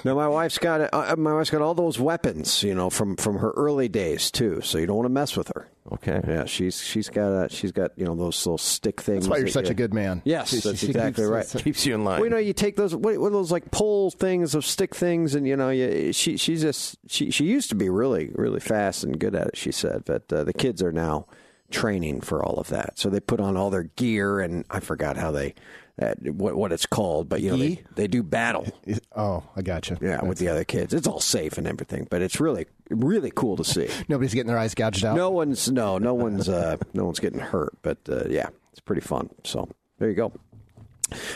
no, 0.03 0.15
my 0.15 0.27
wife's 0.27 0.57
got 0.57 0.93
uh, 0.93 1.15
my 1.17 1.33
wife's 1.33 1.49
got 1.49 1.61
all 1.61 1.73
those 1.73 1.97
weapons, 1.99 2.63
you 2.63 2.75
know, 2.75 2.89
from 2.89 3.15
from 3.15 3.37
her 3.37 3.51
early 3.51 3.87
days 3.87 4.29
too. 4.29 4.59
So 4.61 4.77
you 4.77 4.85
don't 4.85 4.97
want 4.97 5.05
to 5.05 5.13
mess 5.13 5.37
with 5.37 5.51
her. 5.55 5.69
Okay. 5.93 6.19
Yeah, 6.27 6.45
she's 6.45 6.81
she's 6.83 7.09
got 7.09 7.45
a, 7.45 7.49
she's 7.49 7.71
got 7.71 7.91
you 7.97 8.05
know 8.05 8.15
those 8.15 8.45
little 8.45 8.57
stick 8.57 8.99
things. 9.01 9.25
That's 9.25 9.29
why 9.29 9.37
you're 9.37 9.45
that 9.45 9.51
such 9.53 9.65
you- 9.65 9.71
a 9.71 9.75
good 9.75 9.93
man. 9.93 10.21
Yes, 10.25 10.49
She- 10.49 10.59
that's 10.59 10.79
she 10.79 10.87
exactly 10.87 11.23
keeps- 11.23 11.55
right. 11.55 11.63
Keeps 11.63 11.85
you 11.85 11.95
in 11.95 12.03
line. 12.03 12.17
Well, 12.19 12.25
you 12.25 12.29
know, 12.31 12.37
you 12.37 12.53
take 12.53 12.75
those 12.75 12.95
what, 12.95 13.17
what 13.17 13.27
are 13.27 13.31
those 13.31 13.51
like 13.51 13.71
pole 13.71 14.11
things 14.11 14.53
of 14.55 14.65
stick 14.65 14.95
things, 14.95 15.35
and 15.35 15.47
you 15.47 15.55
know, 15.55 15.69
you, 15.69 16.11
she 16.13 16.37
she's 16.37 16.61
just 16.61 16.97
she 17.07 17.31
she 17.31 17.45
used 17.45 17.69
to 17.69 17.75
be 17.75 17.89
really 17.89 18.31
really 18.35 18.59
fast 18.59 19.03
and 19.03 19.19
good 19.19 19.35
at 19.35 19.47
it. 19.47 19.57
She 19.57 19.71
said, 19.71 20.03
but 20.05 20.31
uh, 20.33 20.43
the 20.43 20.53
kids 20.53 20.81
are 20.83 20.91
now 20.91 21.25
training 21.71 22.21
for 22.21 22.43
all 22.43 22.59
of 22.59 22.67
that, 22.69 22.97
so 22.97 23.09
they 23.09 23.19
put 23.19 23.39
on 23.39 23.57
all 23.57 23.69
their 23.69 23.83
gear, 23.83 24.39
and 24.39 24.65
I 24.69 24.79
forgot 24.79 25.17
how 25.17 25.31
they. 25.31 25.53
Uh, 25.99 26.13
what 26.31 26.55
what 26.55 26.71
it's 26.71 26.85
called, 26.85 27.27
but 27.27 27.41
you 27.41 27.49
know 27.49 27.57
they, 27.57 27.83
they 27.95 28.07
do 28.07 28.21
battle. 28.21 28.67
Oh, 29.15 29.43
I 29.55 29.63
gotcha. 29.63 29.97
Yeah, 29.99 30.23
with 30.23 30.37
the 30.37 30.47
other 30.47 30.63
kids, 30.63 30.93
it's 30.93 31.07
all 31.07 31.19
safe 31.19 31.57
and 31.57 31.65
everything, 31.65 32.07
but 32.07 32.21
it's 32.21 32.39
really 32.39 32.67
really 32.91 33.31
cool 33.33 33.57
to 33.57 33.63
see. 33.63 33.89
Nobody's 34.07 34.33
getting 34.35 34.47
their 34.47 34.59
eyes 34.59 34.75
gouged 34.75 35.03
out. 35.03 35.15
No 35.15 35.31
one's 35.31 35.71
no 35.71 35.97
no 35.97 36.13
one's 36.13 36.47
uh, 36.47 36.77
no 36.93 37.05
one's 37.05 37.19
getting 37.19 37.39
hurt, 37.39 37.73
but 37.81 37.97
uh, 38.07 38.25
yeah, 38.29 38.49
it's 38.71 38.79
pretty 38.79 39.01
fun. 39.01 39.29
So 39.43 39.67
there 39.97 40.07
you 40.09 40.15
go. 40.15 40.33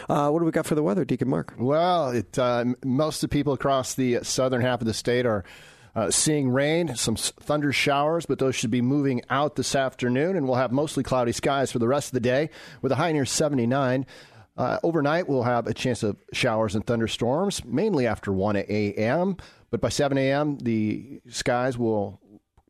Uh, 0.10 0.30
what 0.30 0.40
do 0.40 0.46
we 0.46 0.52
got 0.52 0.66
for 0.66 0.76
the 0.76 0.84
weather, 0.84 1.06
Deacon 1.06 1.30
Mark? 1.30 1.54
Well, 1.58 2.10
it, 2.10 2.38
uh, 2.38 2.66
most 2.84 3.24
of 3.24 3.30
the 3.30 3.34
people 3.34 3.54
across 3.54 3.96
the 3.96 4.20
southern 4.24 4.62
half 4.62 4.82
of 4.82 4.88
the 4.88 4.94
state 4.94 5.26
are 5.26 5.44
uh, 5.96 6.10
seeing 6.10 6.50
rain, 6.50 6.96
some 6.96 7.16
thunder 7.16 7.74
showers, 7.74 8.26
but 8.26 8.40
those 8.40 8.56
should 8.56 8.72
be 8.72 8.82
moving 8.82 9.22
out 9.30 9.56
this 9.56 9.76
afternoon, 9.76 10.36
and 10.36 10.46
we'll 10.46 10.56
have 10.56 10.72
mostly 10.72 11.04
cloudy 11.04 11.32
skies 11.32 11.72
for 11.72 11.80
the 11.80 11.88
rest 11.88 12.10
of 12.10 12.14
the 12.14 12.20
day 12.20 12.50
with 12.82 12.92
a 12.92 12.96
high 12.96 13.12
near 13.12 13.26
79. 13.26 14.06
Uh, 14.62 14.78
overnight, 14.84 15.28
we'll 15.28 15.42
have 15.42 15.66
a 15.66 15.74
chance 15.74 16.04
of 16.04 16.16
showers 16.34 16.76
and 16.76 16.86
thunderstorms, 16.86 17.66
mainly 17.66 18.06
after 18.06 18.32
1 18.32 18.58
a.m., 18.58 19.36
but 19.72 19.82
by 19.82 19.90
7 19.90 20.16
a.m., 20.20 20.60
the 20.60 21.20
skies 21.28 21.80
will 21.80 22.22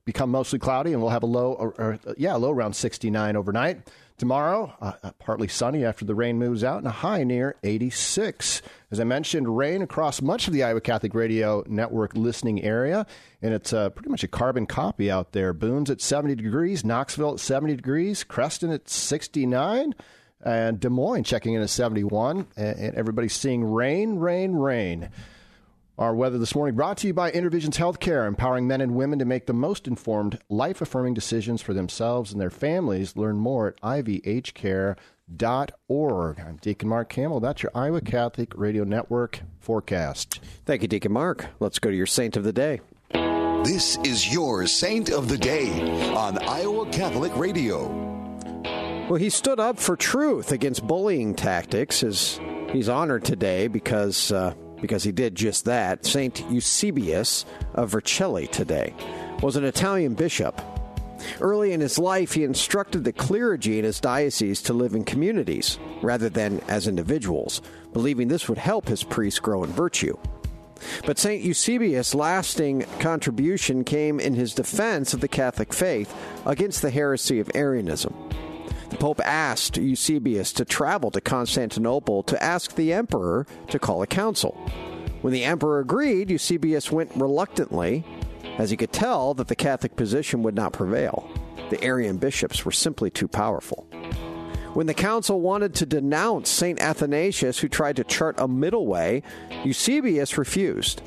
become 0.05 0.31
mostly 0.31 0.57
cloudy, 0.57 0.93
and 0.93 1.01
we'll 1.01 1.11
have 1.11 1.23
a 1.23 1.25
low, 1.25 1.51
or, 1.51 1.73
or, 1.77 1.99
yeah, 2.15 2.33
low 2.35 2.51
around 2.51 2.77
69 2.77 3.35
overnight. 3.35 3.91
Tomorrow, 4.17 4.73
uh, 4.79 4.93
uh, 5.03 5.11
partly 5.19 5.49
sunny 5.49 5.83
after 5.83 6.05
the 6.05 6.15
rain 6.15 6.39
moves 6.39 6.63
out, 6.63 6.77
and 6.77 6.87
a 6.87 6.91
high 6.91 7.25
near 7.25 7.57
86. 7.61 8.61
As 8.89 9.01
I 9.01 9.03
mentioned, 9.03 9.57
rain 9.57 9.81
across 9.81 10.21
much 10.21 10.47
of 10.47 10.53
the 10.53 10.63
Iowa 10.63 10.79
Catholic 10.79 11.13
Radio 11.13 11.65
Network 11.67 12.15
listening 12.15 12.63
area, 12.63 13.05
and 13.41 13.53
it's 13.53 13.73
uh, 13.73 13.89
pretty 13.89 14.09
much 14.09 14.23
a 14.23 14.29
carbon 14.29 14.65
copy 14.65 15.11
out 15.11 15.33
there. 15.33 15.51
Boone's 15.51 15.89
at 15.89 15.99
70 15.99 16.35
degrees, 16.35 16.85
Knoxville 16.85 17.33
at 17.33 17.41
70 17.41 17.75
degrees, 17.75 18.23
Creston 18.23 18.71
at 18.71 18.87
69 18.87 19.93
and 20.43 20.79
Des 20.79 20.89
Moines 20.89 21.23
checking 21.23 21.53
in 21.53 21.61
at 21.61 21.69
71, 21.69 22.47
and 22.55 22.95
everybody's 22.95 23.33
seeing 23.33 23.63
rain, 23.63 24.15
rain, 24.17 24.53
rain. 24.53 25.09
Our 25.97 26.15
weather 26.15 26.37
this 26.39 26.55
morning 26.55 26.75
brought 26.75 26.97
to 26.97 27.07
you 27.07 27.13
by 27.13 27.29
Intervisions 27.31 27.77
Healthcare, 27.77 28.27
empowering 28.27 28.67
men 28.67 28.81
and 28.81 28.95
women 28.95 29.19
to 29.19 29.25
make 29.25 29.45
the 29.45 29.53
most 29.53 29.87
informed, 29.87 30.39
life 30.49 30.81
affirming 30.81 31.13
decisions 31.13 31.61
for 31.61 31.75
themselves 31.75 32.31
and 32.31 32.41
their 32.41 32.49
families. 32.49 33.15
Learn 33.15 33.37
more 33.37 33.67
at 33.67 33.79
ivhcare.org. 33.81 34.95
I'm 36.39 36.55
Deacon 36.55 36.89
Mark 36.89 37.09
Campbell. 37.09 37.39
That's 37.39 37.61
your 37.61 37.71
Iowa 37.75 38.01
Catholic 38.01 38.53
Radio 38.55 38.83
Network 38.83 39.41
forecast. 39.59 40.39
Thank 40.65 40.81
you, 40.81 40.87
Deacon 40.87 41.11
Mark. 41.11 41.45
Let's 41.59 41.77
go 41.77 41.91
to 41.91 41.95
your 41.95 42.07
saint 42.07 42.35
of 42.35 42.43
the 42.43 42.53
day. 42.53 42.81
This 43.63 43.99
is 44.03 44.33
your 44.33 44.65
saint 44.65 45.11
of 45.11 45.29
the 45.29 45.37
day 45.37 45.69
on 46.15 46.39
Iowa 46.39 46.89
Catholic 46.89 47.35
Radio. 47.37 48.10
Well, 49.11 49.19
he 49.19 49.29
stood 49.29 49.59
up 49.59 49.77
for 49.77 49.97
truth 49.97 50.53
against 50.53 50.87
bullying 50.87 51.35
tactics. 51.35 52.01
As 52.01 52.39
he's 52.71 52.87
honored 52.87 53.25
today 53.25 53.67
because 53.67 54.31
uh, 54.31 54.53
because 54.79 55.03
he 55.03 55.11
did 55.11 55.35
just 55.35 55.65
that. 55.65 56.05
Saint 56.05 56.49
Eusebius 56.49 57.43
of 57.73 57.91
Vercelli 57.91 58.47
today 58.47 58.95
was 59.41 59.57
an 59.57 59.65
Italian 59.65 60.13
bishop. 60.13 60.61
Early 61.41 61.73
in 61.73 61.81
his 61.81 61.99
life, 61.99 62.31
he 62.31 62.45
instructed 62.45 63.03
the 63.03 63.11
clergy 63.11 63.77
in 63.77 63.83
his 63.83 63.99
diocese 63.99 64.61
to 64.61 64.73
live 64.73 64.95
in 64.95 65.03
communities 65.03 65.77
rather 66.01 66.29
than 66.29 66.61
as 66.69 66.87
individuals, 66.87 67.61
believing 67.91 68.29
this 68.29 68.47
would 68.47 68.57
help 68.57 68.87
his 68.87 69.03
priests 69.03 69.41
grow 69.41 69.65
in 69.65 69.73
virtue. 69.73 70.17
But 71.05 71.19
St. 71.19 71.43
Eusebius' 71.43 72.15
lasting 72.15 72.85
contribution 72.99 73.83
came 73.83 74.21
in 74.21 74.35
his 74.35 74.53
defense 74.53 75.13
of 75.13 75.19
the 75.19 75.27
Catholic 75.27 75.73
faith 75.73 76.15
against 76.45 76.81
the 76.81 76.91
heresy 76.91 77.41
of 77.41 77.51
Arianism. 77.53 78.15
The 78.91 78.97
Pope 78.97 79.21
asked 79.23 79.77
Eusebius 79.77 80.51
to 80.53 80.65
travel 80.65 81.11
to 81.11 81.21
Constantinople 81.21 82.23
to 82.23 82.43
ask 82.43 82.75
the 82.75 82.91
emperor 82.91 83.47
to 83.69 83.79
call 83.79 84.01
a 84.01 84.07
council. 84.07 84.51
When 85.21 85.31
the 85.31 85.45
emperor 85.45 85.79
agreed, 85.79 86.29
Eusebius 86.29 86.91
went 86.91 87.15
reluctantly, 87.15 88.03
as 88.57 88.69
he 88.69 88.75
could 88.75 88.91
tell 88.91 89.33
that 89.35 89.47
the 89.47 89.55
Catholic 89.55 89.95
position 89.95 90.43
would 90.43 90.55
not 90.55 90.73
prevail. 90.73 91.31
The 91.69 91.81
Arian 91.81 92.17
bishops 92.17 92.65
were 92.65 92.73
simply 92.73 93.09
too 93.09 93.29
powerful. 93.29 93.87
When 94.73 94.87
the 94.87 94.93
council 94.93 95.39
wanted 95.39 95.73
to 95.75 95.85
denounce 95.85 96.49
St. 96.49 96.79
Athanasius, 96.81 97.59
who 97.59 97.69
tried 97.69 97.95
to 97.95 98.03
chart 98.03 98.35
a 98.39 98.47
middle 98.47 98.87
way, 98.87 99.23
Eusebius 99.63 100.37
refused. 100.37 101.01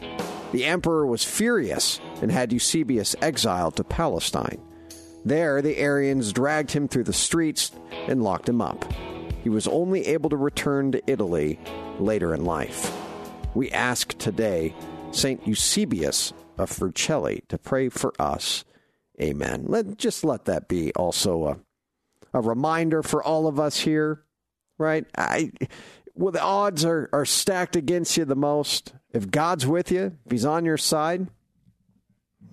The 0.53 0.65
emperor 0.65 1.07
was 1.07 1.23
furious 1.23 2.01
and 2.23 2.33
had 2.33 2.51
Eusebius 2.51 3.15
exiled 3.21 3.77
to 3.77 3.85
Palestine. 3.85 4.63
There, 5.25 5.63
the 5.63 5.79
Arians 5.79 6.33
dragged 6.33 6.73
him 6.73 6.87
through 6.87 7.05
the 7.05 7.13
streets 7.13 7.73
and 7.91 8.23
locked 8.23 8.49
him 8.49 8.61
up. 8.61 8.85
He 9.43 9.49
was 9.49 9.67
only 9.67 10.07
able 10.07 10.31
to 10.31 10.37
return 10.37 10.93
to 10.93 11.11
Italy 11.11 11.59
later 11.99 12.35
in 12.35 12.45
life. 12.45 12.95
We 13.55 13.71
ask 13.71 14.17
today 14.19 14.75
St. 15.13 15.47
Eusebius 15.47 16.33
of 16.59 16.71
Vercelli 16.71 17.43
to 17.49 17.59
pray 17.59 17.89
for 17.89 18.13
us. 18.19 18.65
Amen. 19.21 19.65
Let, 19.67 19.97
just 19.97 20.25
let 20.25 20.45
that 20.47 20.69
be 20.69 20.93
also 20.95 21.47
a, 21.47 22.39
a 22.39 22.41
reminder 22.41 23.03
for 23.03 23.23
all 23.23 23.47
of 23.47 23.61
us 23.61 23.79
here, 23.79 24.25
right? 24.77 25.07
I, 25.17 25.53
well, 26.15 26.33
the 26.33 26.43
odds 26.43 26.85
are, 26.85 27.09
are 27.13 27.25
stacked 27.25 27.77
against 27.77 28.17
you 28.17 28.25
the 28.25 28.35
most. 28.37 28.93
If 29.13 29.31
God's 29.31 29.67
with 29.67 29.91
you, 29.93 30.17
if 30.25 30.33
He's 30.33 30.45
on 30.45 30.65
your 30.65 30.77
side, 30.77 31.29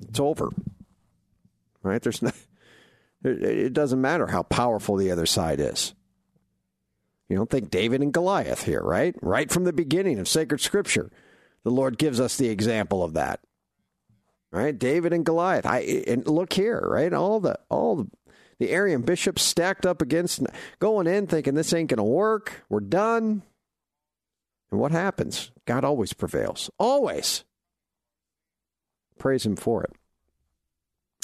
it's 0.08 0.20
over. 0.20 0.50
Right? 1.84 2.02
There's 2.02 2.22
no, 2.22 2.32
it 3.24 3.74
doesn't 3.74 4.02
matter 4.02 4.28
how 4.28 4.44
powerful 4.44 4.96
the 4.96 5.12
other 5.12 5.26
side 5.26 5.60
is. 5.60 5.94
You 7.30 7.38
don't 7.38 7.50
think 7.50 7.70
David 7.70 8.02
and 8.02 8.14
Goliath 8.14 8.64
here, 8.64 8.82
right? 8.82 9.16
Right 9.22 9.50
from 9.50 9.64
the 9.64 9.74
beginning 9.74 10.20
of 10.20 10.28
sacred 10.28 10.60
scripture, 10.60 11.12
the 11.64 11.72
Lord 11.72 11.98
gives 11.98 12.20
us 12.20 12.36
the 12.36 12.50
example 12.50 13.04
of 13.04 13.14
that. 13.14 13.40
Right? 14.52 14.78
David 14.78 15.14
and 15.14 15.26
Goliath. 15.26 15.66
I 15.66 15.80
and 16.08 16.28
look 16.28 16.52
here, 16.52 16.86
right? 16.86 17.14
All 17.14 17.40
the 17.40 17.58
all 17.70 17.96
the 17.96 18.08
the 18.60 18.72
Arian 18.72 19.02
bishops 19.02 19.42
stacked 19.42 19.86
up 19.86 20.02
against 20.02 20.42
going 20.80 21.08
in 21.08 21.26
thinking 21.26 21.56
this 21.56 21.74
ain't 21.74 21.90
going 21.90 21.98
to 21.98 22.04
work. 22.04 22.64
We're 22.70 22.82
done. 22.82 23.44
And 24.70 24.80
what 24.80 24.92
happens? 24.92 25.52
God 25.66 25.84
always 25.84 26.14
prevails. 26.14 26.70
Always. 26.78 27.44
Praise 29.18 29.46
him 29.46 29.56
for 29.56 29.84
it. 29.84 29.94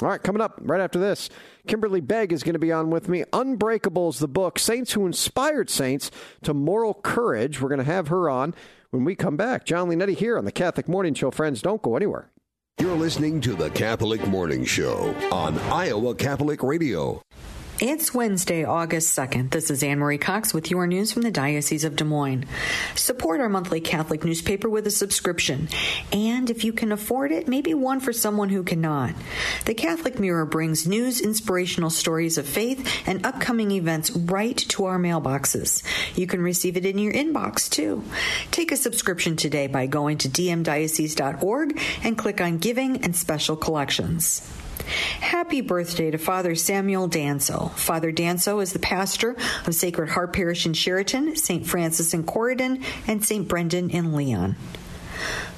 All 0.01 0.09
right, 0.09 0.21
coming 0.21 0.41
up 0.41 0.59
right 0.61 0.79
after 0.79 0.99
this, 0.99 1.27
Kimberly 1.65 2.01
Begg 2.01 2.31
is 2.31 2.43
going 2.43 2.53
to 2.53 2.59
be 2.59 2.71
on 2.71 2.91
with 2.91 3.09
me. 3.09 3.23
Unbreakable 3.33 4.09
is 4.09 4.19
the 4.19 4.27
book, 4.27 4.59
Saints 4.59 4.93
Who 4.93 5.07
Inspired 5.07 5.71
Saints 5.71 6.11
to 6.43 6.53
Moral 6.53 6.93
Courage. 6.93 7.59
We're 7.59 7.69
going 7.69 7.79
to 7.79 7.83
have 7.83 8.09
her 8.09 8.29
on 8.29 8.53
when 8.91 9.03
we 9.05 9.15
come 9.15 9.37
back. 9.37 9.65
Jon 9.65 9.89
Leonetti 9.89 10.15
here 10.15 10.37
on 10.37 10.45
the 10.45 10.51
Catholic 10.51 10.87
Morning 10.87 11.15
Show. 11.15 11.31
Friends, 11.31 11.63
don't 11.63 11.81
go 11.81 11.95
anywhere. 11.95 12.29
You're 12.79 12.95
listening 12.95 13.41
to 13.41 13.55
the 13.55 13.71
Catholic 13.71 14.27
Morning 14.27 14.63
Show 14.65 15.15
on 15.31 15.57
Iowa 15.57 16.13
Catholic 16.13 16.61
Radio. 16.61 17.23
It's 17.79 18.11
Wednesday, 18.11 18.63
August 18.63 19.15
2nd. 19.15 19.51
This 19.51 19.69
is 19.69 19.83
Anne 19.83 19.99
Marie 19.99 20.17
Cox 20.17 20.51
with 20.51 20.71
your 20.71 20.87
news 20.87 21.11
from 21.11 21.21
the 21.21 21.29
Diocese 21.29 21.83
of 21.83 21.95
Des 21.95 22.05
Moines. 22.05 22.45
Support 22.95 23.39
our 23.39 23.49
monthly 23.49 23.81
Catholic 23.81 24.23
newspaper 24.25 24.67
with 24.67 24.87
a 24.87 24.91
subscription. 24.91 25.69
And 26.11 26.49
if 26.49 26.63
you 26.63 26.73
can 26.73 26.91
afford 26.91 27.31
it, 27.31 27.47
maybe 27.47 27.75
one 27.75 27.99
for 27.99 28.11
someone 28.11 28.49
who 28.49 28.63
cannot. 28.63 29.13
The 29.65 29.75
Catholic 29.75 30.19
Mirror 30.19 30.47
brings 30.47 30.87
news, 30.87 31.21
inspirational 31.21 31.91
stories 31.91 32.39
of 32.39 32.47
faith, 32.47 33.07
and 33.07 33.23
upcoming 33.23 33.69
events 33.69 34.09
right 34.09 34.57
to 34.69 34.85
our 34.85 34.97
mailboxes. 34.97 35.83
You 36.17 36.25
can 36.25 36.41
receive 36.41 36.77
it 36.77 36.85
in 36.87 36.97
your 36.97 37.13
inbox 37.13 37.69
too. 37.69 38.03
Take 38.49 38.71
a 38.71 38.75
subscription 38.75 39.35
today 39.35 39.67
by 39.67 39.85
going 39.85 40.17
to 40.19 40.29
dmdiocese.org 40.29 41.79
and 42.03 42.17
click 42.17 42.41
on 42.41 42.57
Giving 42.57 43.03
and 43.03 43.15
Special 43.15 43.55
Collections. 43.55 44.41
Happy 44.87 45.61
birthday 45.61 46.11
to 46.11 46.17
Father 46.17 46.55
Samuel 46.55 47.09
Danso. 47.09 47.71
Father 47.73 48.11
Danso 48.11 48.61
is 48.61 48.73
the 48.73 48.79
pastor 48.79 49.35
of 49.65 49.75
Sacred 49.75 50.09
Heart 50.09 50.33
Parish 50.33 50.65
in 50.65 50.73
Chariton, 50.73 51.37
St. 51.37 51.65
Francis 51.65 52.13
in 52.13 52.23
Corydon, 52.23 52.83
and 53.07 53.23
St. 53.23 53.47
Brendan 53.47 53.89
in 53.89 54.13
Leon. 54.13 54.55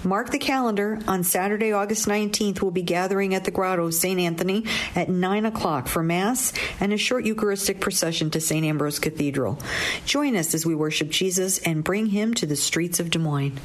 Mark 0.04 0.30
the 0.32 0.40
calendar. 0.40 1.00
On 1.08 1.24
Saturday, 1.24 1.72
August 1.72 2.08
19th, 2.08 2.62
we'll 2.62 2.72
be 2.72 2.82
gathering 2.82 3.34
at 3.34 3.44
the 3.44 3.52
Grotto 3.52 3.88
of 3.88 3.94
St. 3.94 4.20
Anthony 4.20 4.66
at 4.96 5.10
9 5.10 5.46
o'clock 5.46 5.88
for 5.88 6.02
Mass 6.02 6.54
and 6.80 6.94
a 6.94 6.98
short 6.98 7.26
Eucharistic 7.26 7.82
procession 7.82 8.32
to 8.32 8.40
St. 8.40 8.66
Ambrose 8.66 9.00
Cathedral. 9.00 9.60
Join 10.06 10.36
us 10.36 10.54
as 10.54 10.66
we 10.66 10.76
worship 10.76 11.10
Jesus 11.10 11.60
and 11.60 11.84
bring 11.84 12.08
him 12.08 12.34
to 12.36 12.46
the 12.46 12.56
streets 12.56 13.00
of 13.00 13.10
Des 13.10 13.20
Moines. 13.20 13.60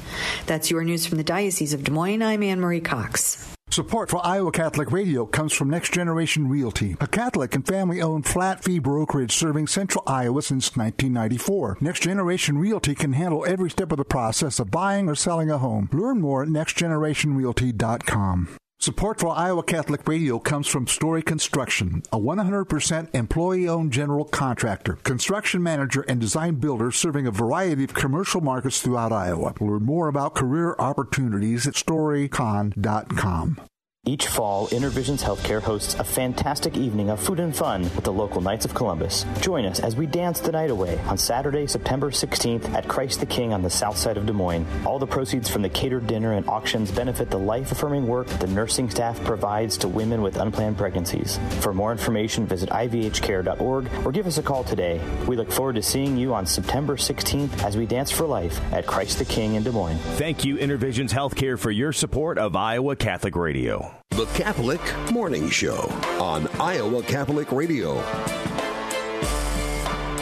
That's 0.47 0.71
your 0.71 0.83
news 0.85 1.07
from 1.07 1.19
the 1.19 1.25
Diocese 1.25 1.73
of 1.73 1.85
Des 1.85 1.93
Moines. 1.93 2.23
I'm 2.23 2.43
Anne 2.43 2.61
Marie 2.61 2.81
Cox. 2.81 3.54
Support 3.71 4.11
for 4.11 4.25
Iowa 4.25 4.53
Catholic 4.53 4.93
Radio 4.93 5.27
comes 5.27 5.53
from 5.53 5.69
Next 5.69 5.93
Generation 5.93 6.49
Realty, 6.49 6.97
a 7.01 7.09
Catholic 7.09 7.57
and 7.57 7.67
family 7.67 8.01
owned 8.01 8.25
flat 8.25 8.62
fee 8.62 8.79
brokerage 8.79 9.33
serving 9.33 9.67
central 9.67 10.05
Iowa 10.07 10.43
since 10.43 10.77
1994. 10.77 11.79
Next 11.81 12.05
Generation 12.05 12.57
Realty 12.59 12.95
can 12.95 13.15
handle 13.15 13.45
every 13.45 13.71
step 13.71 13.91
of 13.91 13.99
the 13.99 14.05
process 14.05 14.61
of 14.61 14.71
buying 14.71 15.09
or 15.09 15.17
selling 15.17 15.51
a 15.51 15.59
home. 15.59 15.89
Learn 15.93 16.21
more 16.21 16.45
at 16.45 16.51
nextgenerationrealty.com. 16.51 18.57
Support 18.85 19.18
for 19.18 19.30
Iowa 19.30 19.62
Catholic 19.62 20.07
Radio 20.07 20.39
comes 20.39 20.66
from 20.66 20.87
Story 20.87 21.22
Construction, 21.22 22.03
a 22.12 22.18
100% 22.18 23.14
employee 23.14 23.66
owned 23.66 23.95
general 23.95 24.26
contractor, 24.26 24.97
construction 25.05 25.62
manager, 25.62 26.03
and 26.03 26.20
design 26.20 26.57
builder 26.57 26.91
serving 26.91 27.26
a 27.26 27.30
variety 27.30 27.85
of 27.85 27.95
commercial 27.95 28.43
markets 28.43 28.82
throughout 28.82 29.11
Iowa. 29.11 29.55
Learn 29.59 29.87
more 29.87 30.09
about 30.09 30.35
career 30.35 30.76
opportunities 30.78 31.66
at 31.66 31.72
storycon.com. 31.72 33.59
Each 34.07 34.27
fall, 34.27 34.69
Intervisions 34.69 35.23
Healthcare 35.23 35.63
hosts 35.63 35.95
a 35.95 36.05
fantastic 36.05 36.77
evening 36.77 37.09
of 37.09 37.19
food 37.19 37.41
and 37.41 37.57
fun 37.57 37.85
with 37.85 38.05
the 38.05 38.13
local 38.13 38.43
Knights 38.43 38.67
of 38.67 38.75
Columbus. 38.75 39.25
Join 39.41 39.65
us 39.65 39.81
as 39.81 39.97
we 39.97 40.05
dance 40.05 40.41
the 40.41 40.53
night 40.53 40.69
away 40.69 40.99
on 41.07 41.17
Saturday, 41.17 41.67
September 41.67 42.11
16th 42.11 42.71
at 42.75 42.87
Christ 42.87 43.21
the 43.21 43.27
King 43.27 43.55
on 43.55 43.63
the 43.63 43.71
south 43.71 43.97
side 43.97 44.19
of 44.19 44.27
Des 44.27 44.35
Moines. 44.35 44.67
All 44.85 44.99
the 44.99 45.07
proceeds 45.07 45.49
from 45.49 45.63
the 45.63 45.71
catered 45.71 46.07
dinner 46.07 46.35
and 46.35 46.47
auctions 46.51 46.91
benefit 46.91 47.31
the 47.31 47.39
life 47.39 47.73
affirming 47.73 48.07
work 48.07 48.27
the 48.27 48.47
nursing 48.47 48.91
staff 48.91 49.19
provides 49.25 49.79
to 49.79 49.89
women 49.89 50.21
with 50.21 50.37
unplanned 50.37 50.77
pregnancies. 50.77 51.41
For 51.61 51.73
more 51.73 51.91
information, 51.91 52.47
visit 52.47 52.69
ivhcare.org 52.69 53.89
or 54.05 54.13
give 54.13 54.27
us 54.27 54.37
a 54.37 54.43
call 54.43 54.65
today. 54.65 55.01
We 55.27 55.37
look 55.37 55.51
forward 55.51 55.77
to 55.77 55.83
seeing 55.83 56.19
you 56.19 56.35
on 56.35 56.45
September 56.45 56.99
16th 56.99 57.65
as 57.65 57.79
we 57.79 57.87
dance 57.87 58.11
for 58.11 58.27
life 58.27 58.61
at 58.71 58.87
Christ 58.87 59.19
the 59.19 59.25
King 59.25 59.55
in 59.55 59.63
Des 59.63 59.73
Moines. 59.73 59.97
Thank 60.19 60.45
you, 60.45 60.59
Intervisions 60.59 61.11
Healthcare, 61.11 61.59
for 61.59 61.71
your 61.71 61.95
support 61.95 62.37
of 62.37 62.55
Iowa 62.55 62.97
Catholic 62.97 63.35
Radio. 63.35 63.94
The 64.11 64.27
Catholic 64.35 64.81
Morning 65.11 65.49
Show 65.51 65.81
on 66.21 66.47
Iowa 66.61 67.03
Catholic 67.03 67.51
Radio. 67.53 68.01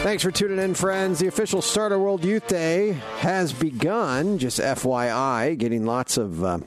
Thanks 0.03 0.23
for 0.23 0.31
tuning 0.31 0.59
in, 0.59 0.73
friends. 0.73 1.19
The 1.19 1.27
official 1.27 1.61
start 1.61 1.91
of 1.91 2.01
World 2.01 2.25
Youth 2.25 2.47
Day 2.47 2.93
has 3.19 3.53
begun. 3.53 4.37
Just 4.37 4.59
FYI, 4.59 5.57
getting 5.57 5.85
lots 5.85 6.17
of. 6.17 6.43
Uh, 6.43 6.59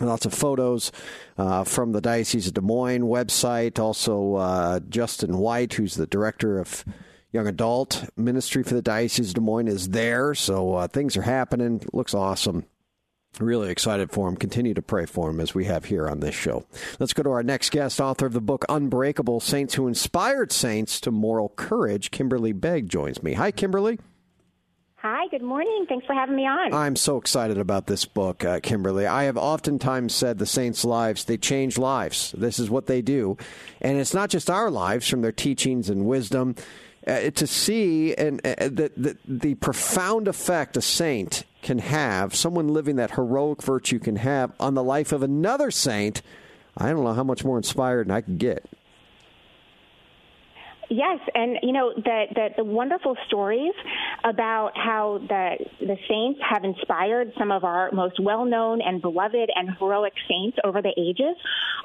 Lots 0.00 0.26
of 0.26 0.32
photos 0.32 0.92
uh, 1.38 1.64
from 1.64 1.90
the 1.90 2.00
Diocese 2.00 2.46
of 2.46 2.54
Des 2.54 2.60
Moines 2.60 3.02
website. 3.02 3.80
Also, 3.80 4.36
uh, 4.36 4.78
Justin 4.88 5.38
White, 5.38 5.72
who's 5.72 5.96
the 5.96 6.06
director 6.06 6.60
of 6.60 6.84
young 7.32 7.48
adult 7.48 8.08
ministry 8.16 8.62
for 8.62 8.74
the 8.74 8.82
Diocese 8.82 9.30
of 9.30 9.34
Des 9.34 9.40
Moines, 9.40 9.66
is 9.66 9.88
there. 9.88 10.36
So 10.36 10.74
uh, 10.74 10.86
things 10.86 11.16
are 11.16 11.22
happening. 11.22 11.82
Looks 11.92 12.14
awesome. 12.14 12.66
Really 13.40 13.70
excited 13.70 14.10
for 14.10 14.28
him. 14.28 14.36
Continue 14.36 14.74
to 14.74 14.82
pray 14.82 15.06
for 15.06 15.30
him 15.30 15.38
as 15.38 15.54
we 15.54 15.64
have 15.66 15.84
here 15.84 16.08
on 16.08 16.20
this 16.20 16.34
show. 16.34 16.64
Let's 16.98 17.12
go 17.12 17.22
to 17.22 17.30
our 17.30 17.42
next 17.42 17.70
guest, 17.70 18.00
author 18.00 18.26
of 18.26 18.32
the 18.32 18.40
book 18.40 18.64
Unbreakable 18.68 19.40
Saints 19.40 19.74
Who 19.74 19.86
Inspired 19.86 20.50
Saints 20.50 21.00
to 21.02 21.10
Moral 21.10 21.50
Courage. 21.50 22.10
Kimberly 22.10 22.52
Begg 22.52 22.88
joins 22.88 23.22
me. 23.22 23.34
Hi, 23.34 23.52
Kimberly. 23.52 24.00
Hi, 24.96 25.28
good 25.30 25.42
morning. 25.42 25.86
Thanks 25.88 26.06
for 26.06 26.14
having 26.14 26.34
me 26.34 26.44
on. 26.44 26.74
I'm 26.74 26.96
so 26.96 27.18
excited 27.18 27.56
about 27.56 27.86
this 27.86 28.04
book, 28.04 28.44
uh, 28.44 28.58
Kimberly. 28.58 29.06
I 29.06 29.24
have 29.24 29.36
oftentimes 29.36 30.12
said 30.12 30.38
the 30.38 30.46
saints' 30.46 30.84
lives, 30.84 31.24
they 31.24 31.36
change 31.36 31.78
lives. 31.78 32.34
This 32.36 32.58
is 32.58 32.68
what 32.68 32.86
they 32.86 33.00
do. 33.00 33.36
And 33.80 33.98
it's 33.98 34.12
not 34.12 34.28
just 34.28 34.50
our 34.50 34.72
lives 34.72 35.08
from 35.08 35.22
their 35.22 35.30
teachings 35.30 35.88
and 35.88 36.06
wisdom. 36.06 36.56
Uh, 37.06 37.30
to 37.30 37.46
see 37.46 38.14
and 38.16 38.44
uh, 38.44 38.54
the, 38.58 38.92
the, 38.94 39.16
the 39.26 39.54
profound 39.54 40.28
effect 40.28 40.76
a 40.76 40.82
saint 40.82 41.44
can 41.68 41.80
have, 41.80 42.34
someone 42.34 42.68
living 42.68 42.96
that 42.96 43.10
heroic 43.10 43.62
virtue 43.62 43.98
can 43.98 44.16
have 44.16 44.50
on 44.58 44.72
the 44.72 44.82
life 44.82 45.12
of 45.12 45.22
another 45.22 45.70
saint, 45.70 46.22
I 46.78 46.88
don't 46.88 47.04
know 47.04 47.12
how 47.12 47.24
much 47.24 47.44
more 47.44 47.58
inspired 47.58 48.10
I 48.10 48.22
can 48.22 48.38
get. 48.38 48.64
Yes, 50.88 51.18
and 51.34 51.58
you 51.62 51.72
know 51.72 51.92
the, 51.94 52.24
the, 52.34 52.48
the 52.56 52.64
wonderful 52.64 53.18
stories 53.26 53.74
about 54.24 54.72
how 54.74 55.20
the 55.28 55.56
the 55.80 55.98
saints 56.08 56.40
have 56.48 56.64
inspired 56.64 57.32
some 57.38 57.52
of 57.52 57.64
our 57.64 57.92
most 57.92 58.18
well 58.18 58.46
known 58.46 58.80
and 58.80 59.02
beloved 59.02 59.50
and 59.54 59.68
heroic 59.78 60.14
saints 60.26 60.56
over 60.64 60.80
the 60.80 60.94
ages 60.96 61.36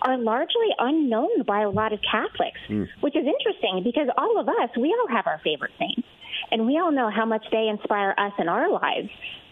are 0.02 0.18
largely 0.18 0.70
unknown 0.80 1.44
by 1.46 1.64
a 1.64 1.70
lot 1.70 1.92
of 1.92 2.00
Catholics, 2.10 2.62
mm. 2.70 2.88
which 3.02 3.18
is 3.18 3.26
interesting 3.26 3.84
because 3.84 4.08
all 4.18 4.40
of 4.40 4.48
us 4.48 4.70
we 4.78 4.96
all 4.98 5.14
have 5.14 5.28
our 5.28 5.42
favorite 5.44 5.74
saints, 5.78 6.08
and 6.52 6.66
we 6.66 6.80
all 6.80 6.94
know 6.94 7.10
how 7.10 7.26
much 7.26 7.44
they 7.52 7.68
inspire 7.68 8.16
us 8.18 8.32
in 8.40 8.48
our 8.48 8.72
lives. 8.72 9.10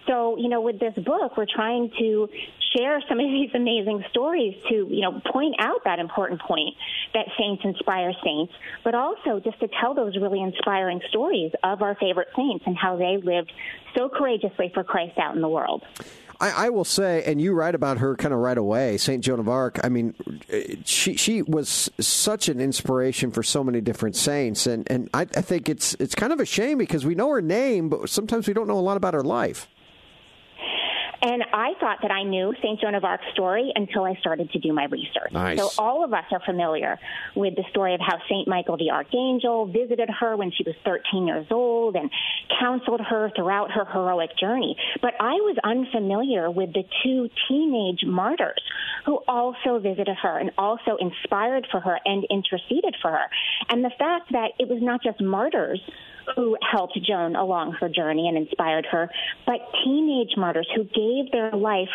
So, 0.07 0.37
you 0.37 0.49
know, 0.49 0.61
with 0.61 0.79
this 0.79 0.93
book, 0.95 1.37
we're 1.37 1.45
trying 1.45 1.91
to 1.99 2.29
share 2.75 3.01
some 3.07 3.19
of 3.19 3.25
these 3.29 3.49
amazing 3.53 4.03
stories 4.09 4.55
to, 4.69 4.87
you 4.89 5.01
know, 5.01 5.21
point 5.31 5.55
out 5.59 5.83
that 5.85 5.99
important 5.99 6.41
point 6.41 6.75
that 7.13 7.27
saints 7.37 7.63
inspire 7.63 8.13
saints, 8.23 8.53
but 8.83 8.95
also 8.95 9.39
just 9.39 9.59
to 9.59 9.67
tell 9.79 9.93
those 9.93 10.15
really 10.17 10.41
inspiring 10.41 11.01
stories 11.09 11.51
of 11.63 11.81
our 11.81 11.95
favorite 11.95 12.29
saints 12.35 12.63
and 12.65 12.77
how 12.77 12.97
they 12.97 13.17
lived 13.17 13.51
so 13.95 14.09
courageously 14.09 14.71
for 14.73 14.83
Christ 14.83 15.17
out 15.17 15.35
in 15.35 15.41
the 15.41 15.49
world. 15.49 15.83
I, 16.39 16.65
I, 16.65 16.69
will 16.69 16.85
say, 16.85 17.23
and 17.23 17.39
you 17.39 17.53
write 17.53 17.75
about 17.75 17.99
her 17.99 18.15
kind 18.15 18.33
of 18.33 18.39
right 18.39 18.57
away, 18.57 18.97
Saint 18.97 19.23
Joan 19.23 19.39
of 19.39 19.47
Arc. 19.47 19.79
I 19.83 19.89
mean, 19.89 20.15
she 20.85 21.15
she 21.15 21.43
was 21.43 21.87
such 21.99 22.49
an 22.49 22.59
inspiration 22.59 23.29
for 23.29 23.43
so 23.43 23.63
many 23.63 23.79
different 23.79 24.15
saints, 24.15 24.65
and 24.65 24.89
and 24.89 25.07
I, 25.13 25.21
I 25.21 25.41
think 25.41 25.69
it's 25.69 25.93
it's 25.99 26.15
kind 26.15 26.33
of 26.33 26.39
a 26.39 26.45
shame 26.45 26.79
because 26.79 27.05
we 27.05 27.13
know 27.13 27.29
her 27.29 27.43
name, 27.43 27.89
but 27.89 28.09
sometimes 28.09 28.47
we 28.47 28.55
don't 28.55 28.67
know 28.67 28.79
a 28.79 28.81
lot 28.81 28.97
about 28.97 29.13
her 29.13 29.23
life. 29.23 29.67
And 31.21 31.43
I 31.53 31.73
thought 31.79 31.99
that 32.01 32.11
I 32.11 32.23
knew 32.23 32.53
St. 32.63 32.79
Joan 32.79 32.95
of 32.95 33.03
Arc's 33.03 33.25
story 33.33 33.71
until 33.75 34.03
I 34.05 34.15
started 34.15 34.51
to 34.51 34.59
do 34.59 34.73
my 34.73 34.85
research. 34.85 35.31
Nice. 35.31 35.59
So 35.59 35.69
all 35.77 36.03
of 36.03 36.13
us 36.13 36.25
are 36.31 36.41
familiar 36.43 36.97
with 37.35 37.55
the 37.55 37.63
story 37.69 37.93
of 37.93 38.01
how 38.01 38.17
St. 38.27 38.47
Michael 38.47 38.77
the 38.77 38.89
Archangel 38.89 39.67
visited 39.67 40.09
her 40.09 40.35
when 40.35 40.51
she 40.51 40.63
was 40.63 40.75
13 40.83 41.27
years 41.27 41.45
old 41.51 41.95
and 41.95 42.09
counseled 42.59 43.01
her 43.01 43.31
throughout 43.35 43.71
her 43.71 43.85
heroic 43.85 44.35
journey. 44.37 44.75
But 45.01 45.13
I 45.19 45.33
was 45.33 45.57
unfamiliar 45.63 46.49
with 46.49 46.73
the 46.73 46.83
two 47.03 47.29
teenage 47.47 48.03
martyrs 48.05 48.61
who 49.05 49.17
also 49.27 49.79
visited 49.79 50.17
her 50.21 50.39
and 50.39 50.51
also 50.57 50.97
inspired 50.99 51.67
for 51.69 51.79
her 51.79 51.99
and 52.03 52.25
interceded 52.29 52.95
for 53.01 53.11
her. 53.11 53.25
And 53.69 53.83
the 53.83 53.91
fact 53.97 54.31
that 54.31 54.51
it 54.57 54.67
was 54.67 54.79
not 54.81 55.03
just 55.03 55.21
martyrs 55.21 55.81
who 56.35 56.57
helped 56.61 56.97
Joan 57.01 57.35
along 57.35 57.73
her 57.73 57.89
journey 57.89 58.27
and 58.27 58.37
inspired 58.37 58.85
her, 58.91 59.09
but 59.45 59.59
teenage 59.83 60.35
martyrs 60.37 60.67
who 60.75 60.83
gave 60.83 61.31
their 61.31 61.51
life 61.51 61.89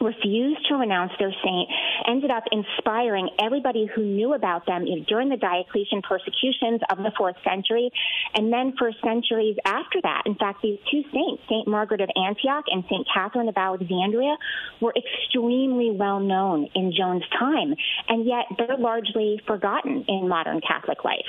refused 0.00 0.66
to 0.68 0.76
renounce 0.76 1.12
their 1.18 1.32
saint, 1.44 1.68
ended 2.08 2.30
up 2.30 2.44
inspiring 2.50 3.28
everybody 3.38 3.88
who 3.94 4.02
knew 4.02 4.34
about 4.34 4.66
them 4.66 4.86
you 4.86 4.96
know, 4.96 5.04
during 5.06 5.28
the 5.28 5.36
Diocletian 5.36 6.02
persecutions 6.02 6.80
of 6.90 6.98
the 6.98 7.12
fourth 7.16 7.36
century, 7.44 7.90
and 8.34 8.52
then 8.52 8.74
for 8.78 8.90
centuries 9.04 9.56
after 9.64 10.00
that. 10.02 10.22
In 10.26 10.34
fact, 10.34 10.62
these 10.62 10.78
two 10.90 11.02
saints, 11.12 11.42
Saint 11.48 11.68
Margaret 11.68 12.00
of 12.00 12.08
Antioch 12.16 12.64
and 12.68 12.84
Saint 12.88 13.06
Catherine 13.12 13.48
of 13.48 13.56
Alexandria, 13.56 14.36
were 14.80 14.94
extremely 14.96 15.90
well 15.90 16.20
known 16.20 16.68
in 16.74 16.92
Joan's 16.96 17.28
time, 17.38 17.74
and 18.08 18.26
yet 18.26 18.46
they're 18.56 18.78
largely 18.78 19.40
forgotten 19.46 20.04
in 20.08 20.28
modern 20.28 20.60
Catholic 20.60 21.04
life. 21.04 21.28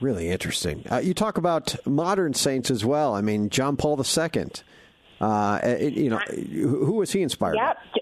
Really 0.00 0.30
interesting. 0.30 0.84
Uh, 0.90 0.98
you 0.98 1.14
talk 1.14 1.38
about 1.38 1.74
modern 1.86 2.34
saints 2.34 2.70
as 2.70 2.84
well. 2.84 3.14
I 3.14 3.20
mean, 3.20 3.48
John 3.50 3.76
Paul 3.76 3.98
II. 4.00 4.44
Uh, 5.20 5.76
you 5.80 6.10
know, 6.10 6.18
who 6.18 6.92
was 6.92 7.12
he 7.12 7.22
inspired? 7.22 7.54
Yep. 7.54 7.76
By? 7.94 8.00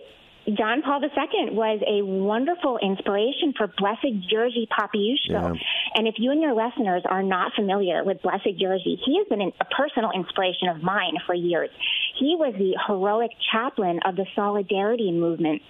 John 0.56 0.82
Paul 0.82 1.00
II 1.04 1.54
was 1.54 1.80
a 1.86 2.02
wonderful 2.02 2.76
inspiration 2.78 3.54
for 3.56 3.68
Blessed 3.78 4.26
Jerzy 4.26 4.66
Popiełuszko. 4.66 5.54
Yeah. 5.54 5.54
And 5.94 6.08
if 6.08 6.16
you 6.18 6.32
and 6.32 6.40
your 6.40 6.54
listeners 6.54 7.02
are 7.08 7.22
not 7.22 7.52
familiar 7.54 8.02
with 8.02 8.20
Blessed 8.22 8.58
Jerzy, 8.60 8.98
he 9.04 9.18
has 9.18 9.28
been 9.28 9.52
a 9.60 9.64
personal 9.66 10.10
inspiration 10.10 10.68
of 10.68 10.82
mine 10.82 11.14
for 11.26 11.34
years. 11.34 11.70
He 12.18 12.34
was 12.36 12.54
the 12.58 12.74
heroic 12.88 13.30
chaplain 13.52 14.00
of 14.04 14.16
the 14.16 14.26
Solidarity 14.34 15.12
movement 15.12 15.62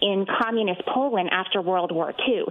in 0.00 0.26
communist 0.40 0.82
Poland 0.86 1.28
after 1.32 1.60
World 1.60 1.92
War 1.92 2.12
II. 2.26 2.44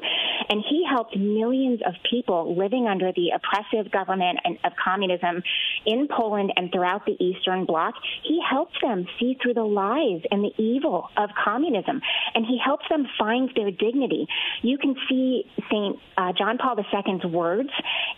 And 0.50 0.64
he 0.68 0.86
helped 0.90 1.18
millions 1.18 1.82
of 1.86 1.94
people 2.10 2.56
living 2.58 2.88
under 2.88 3.12
the 3.12 3.32
oppressive 3.36 3.92
government 3.92 4.40
of 4.64 4.74
communism 4.84 5.44
in 5.86 6.08
Poland 6.08 6.54
and 6.56 6.72
throughout 6.72 7.06
the 7.06 7.16
Eastern 7.24 7.66
Bloc. 7.66 7.96
He 8.24 8.40
helped 8.48 8.78
them 8.82 9.06
see 9.20 9.38
through 9.42 9.56
the 9.56 9.64
lies 9.64 10.22
and 10.32 10.44
the 10.44 10.54
evil 10.58 11.10
of 11.18 11.30
communism, 11.44 12.02
and 12.34 12.46
he 12.46 12.60
helped 12.64 12.86
them 12.90 13.08
find 13.18 13.50
their 13.56 13.72
dignity. 13.72 14.28
You 14.62 14.78
can 14.78 14.96
see 15.08 15.46
St. 15.70 15.98
Uh, 16.18 16.34
John 16.38 16.58
Paul 16.58 16.78
II's 16.78 17.26
words 17.26 17.70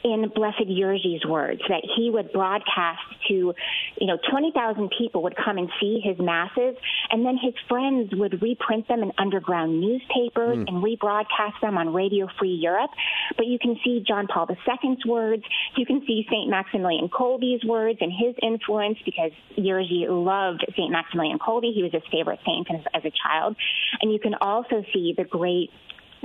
in 0.04 0.32
Blessed 0.34 0.68
Jerzy's 0.68 1.26
words 1.26 1.62
that 1.70 1.84
he 1.96 2.10
would 2.10 2.32
broadcast 2.32 3.02
to, 3.28 3.34
you 3.34 4.08
know, 4.08 4.18
20,000 4.30 4.92
people 4.98 5.24
would 5.24 5.36
come 5.36 5.58
and 5.58 5.70
see 5.80 6.00
his 6.04 6.18
masses, 6.20 6.76
and 7.10 7.26
then 7.26 7.38
his 7.38 7.54
friends 7.68 8.12
would 8.14 8.42
reprint 8.42 8.88
them 8.88 9.01
in 9.02 9.12
underground 9.18 9.80
newspapers 9.80 10.58
mm. 10.58 10.68
and 10.68 10.84
rebroadcast 10.84 11.60
them 11.62 11.78
on 11.78 11.94
Radio 11.94 12.28
Free 12.40 12.54
Europe. 12.56 12.92
But 13.38 13.48
you 13.48 13.60
can 13.60 13.78
see 13.84 14.04
John 14.08 14.28
Paul 14.28 14.48
II's 14.50 15.06
words. 15.06 15.44
You 15.76 15.86
can 15.86 16.02
see 16.06 16.26
St. 16.30 16.50
Maximilian 16.50 17.10
Kolbe's 17.10 17.64
words 17.66 18.00
and 18.02 18.12
his 18.12 18.36
influence 18.42 18.98
because 19.06 19.32
Jerzy 19.58 20.06
loved 20.08 20.66
St. 20.72 20.92
Maximilian 20.92 21.40
Kolbe. 21.40 21.74
He 21.74 21.84
was 21.84 21.92
his 21.92 22.04
favorite 22.12 22.40
saint 22.46 22.68
as, 22.72 22.82
as 22.94 23.06
a 23.06 23.12
child. 23.12 23.56
And 24.02 24.12
you 24.12 24.20
can 24.20 24.36
also 24.36 24.84
see 24.94 25.14
the 25.18 25.24
great 25.24 25.70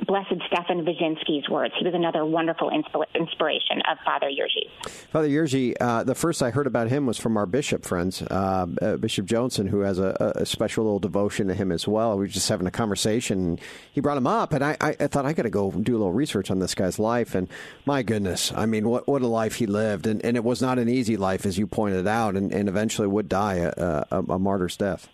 Blessed 0.04 0.42
Stefan 0.46 0.84
Wyszynski's 0.84 1.48
words. 1.48 1.72
He 1.78 1.84
was 1.84 1.94
another 1.94 2.24
wonderful 2.24 2.70
insp- 2.70 3.04
inspiration 3.14 3.80
of 3.90 3.96
Father 4.04 4.28
Jerzy. 4.28 4.68
Father 5.10 5.28
Jerzy, 5.28 5.74
uh, 5.80 6.04
the 6.04 6.14
first 6.14 6.42
I 6.42 6.50
heard 6.50 6.66
about 6.66 6.88
him 6.88 7.06
was 7.06 7.18
from 7.18 7.36
our 7.36 7.46
bishop 7.46 7.84
friends, 7.84 8.20
uh, 8.22 8.66
uh, 8.82 8.96
Bishop 8.96 9.24
Johnson, 9.24 9.66
who 9.66 9.80
has 9.80 9.98
a, 9.98 10.34
a, 10.36 10.44
special 10.44 10.84
little 10.84 10.98
devotion 10.98 11.48
to 11.48 11.54
him 11.54 11.72
as 11.72 11.88
well. 11.88 12.12
We 12.12 12.24
were 12.24 12.26
just 12.26 12.48
having 12.48 12.66
a 12.66 12.70
conversation. 12.70 13.58
He 13.90 14.00
brought 14.02 14.18
him 14.18 14.26
up, 14.26 14.52
and 14.52 14.62
I, 14.62 14.76
I, 14.80 14.96
I 15.00 15.06
thought 15.06 15.24
I 15.24 15.32
got 15.32 15.44
to 15.44 15.50
go 15.50 15.70
do 15.70 15.92
a 15.92 15.98
little 15.98 16.12
research 16.12 16.50
on 16.50 16.58
this 16.58 16.74
guy's 16.74 16.98
life. 16.98 17.34
And 17.34 17.48
my 17.86 18.02
goodness, 18.02 18.52
I 18.52 18.66
mean, 18.66 18.88
what 18.88 19.08
what 19.08 19.22
a 19.22 19.26
life 19.26 19.54
he 19.56 19.66
lived, 19.66 20.06
and, 20.06 20.22
and 20.24 20.36
it 20.36 20.44
was 20.44 20.60
not 20.60 20.78
an 20.78 20.88
easy 20.88 21.16
life, 21.16 21.46
as 21.46 21.56
you 21.56 21.66
pointed 21.66 22.06
out, 22.06 22.36
and, 22.36 22.52
and 22.52 22.68
eventually 22.68 23.08
would 23.08 23.28
die 23.28 23.54
a, 23.54 24.04
a, 24.10 24.22
a 24.28 24.38
martyr's 24.38 24.76
death. 24.76 25.08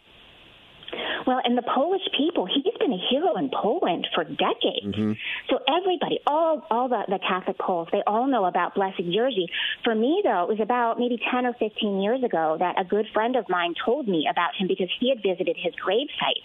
Well, 1.26 1.40
and 1.44 1.56
the 1.56 1.62
Polish 1.62 2.02
people, 2.16 2.46
he's 2.46 2.76
been 2.78 2.92
a 2.92 3.02
hero 3.10 3.36
in 3.36 3.50
Poland 3.50 4.08
for 4.14 4.24
decades. 4.24 4.86
Mm-hmm. 4.86 5.12
So 5.50 5.58
everybody, 5.68 6.18
all 6.26 6.66
all 6.70 6.88
the, 6.88 7.02
the 7.08 7.18
Catholic 7.18 7.58
Poles, 7.58 7.88
they 7.92 8.02
all 8.06 8.26
know 8.26 8.44
about 8.44 8.74
Blessed 8.74 9.02
Jerzy. 9.02 9.46
For 9.84 9.94
me, 9.94 10.22
though, 10.24 10.42
it 10.44 10.48
was 10.48 10.60
about 10.60 10.98
maybe 10.98 11.18
10 11.30 11.46
or 11.46 11.54
15 11.54 12.00
years 12.00 12.22
ago 12.22 12.56
that 12.58 12.80
a 12.80 12.84
good 12.84 13.06
friend 13.12 13.36
of 13.36 13.48
mine 13.48 13.74
told 13.84 14.08
me 14.08 14.26
about 14.30 14.54
him 14.56 14.68
because 14.68 14.88
he 15.00 15.10
had 15.10 15.22
visited 15.22 15.56
his 15.56 15.74
gravesite. 15.74 16.42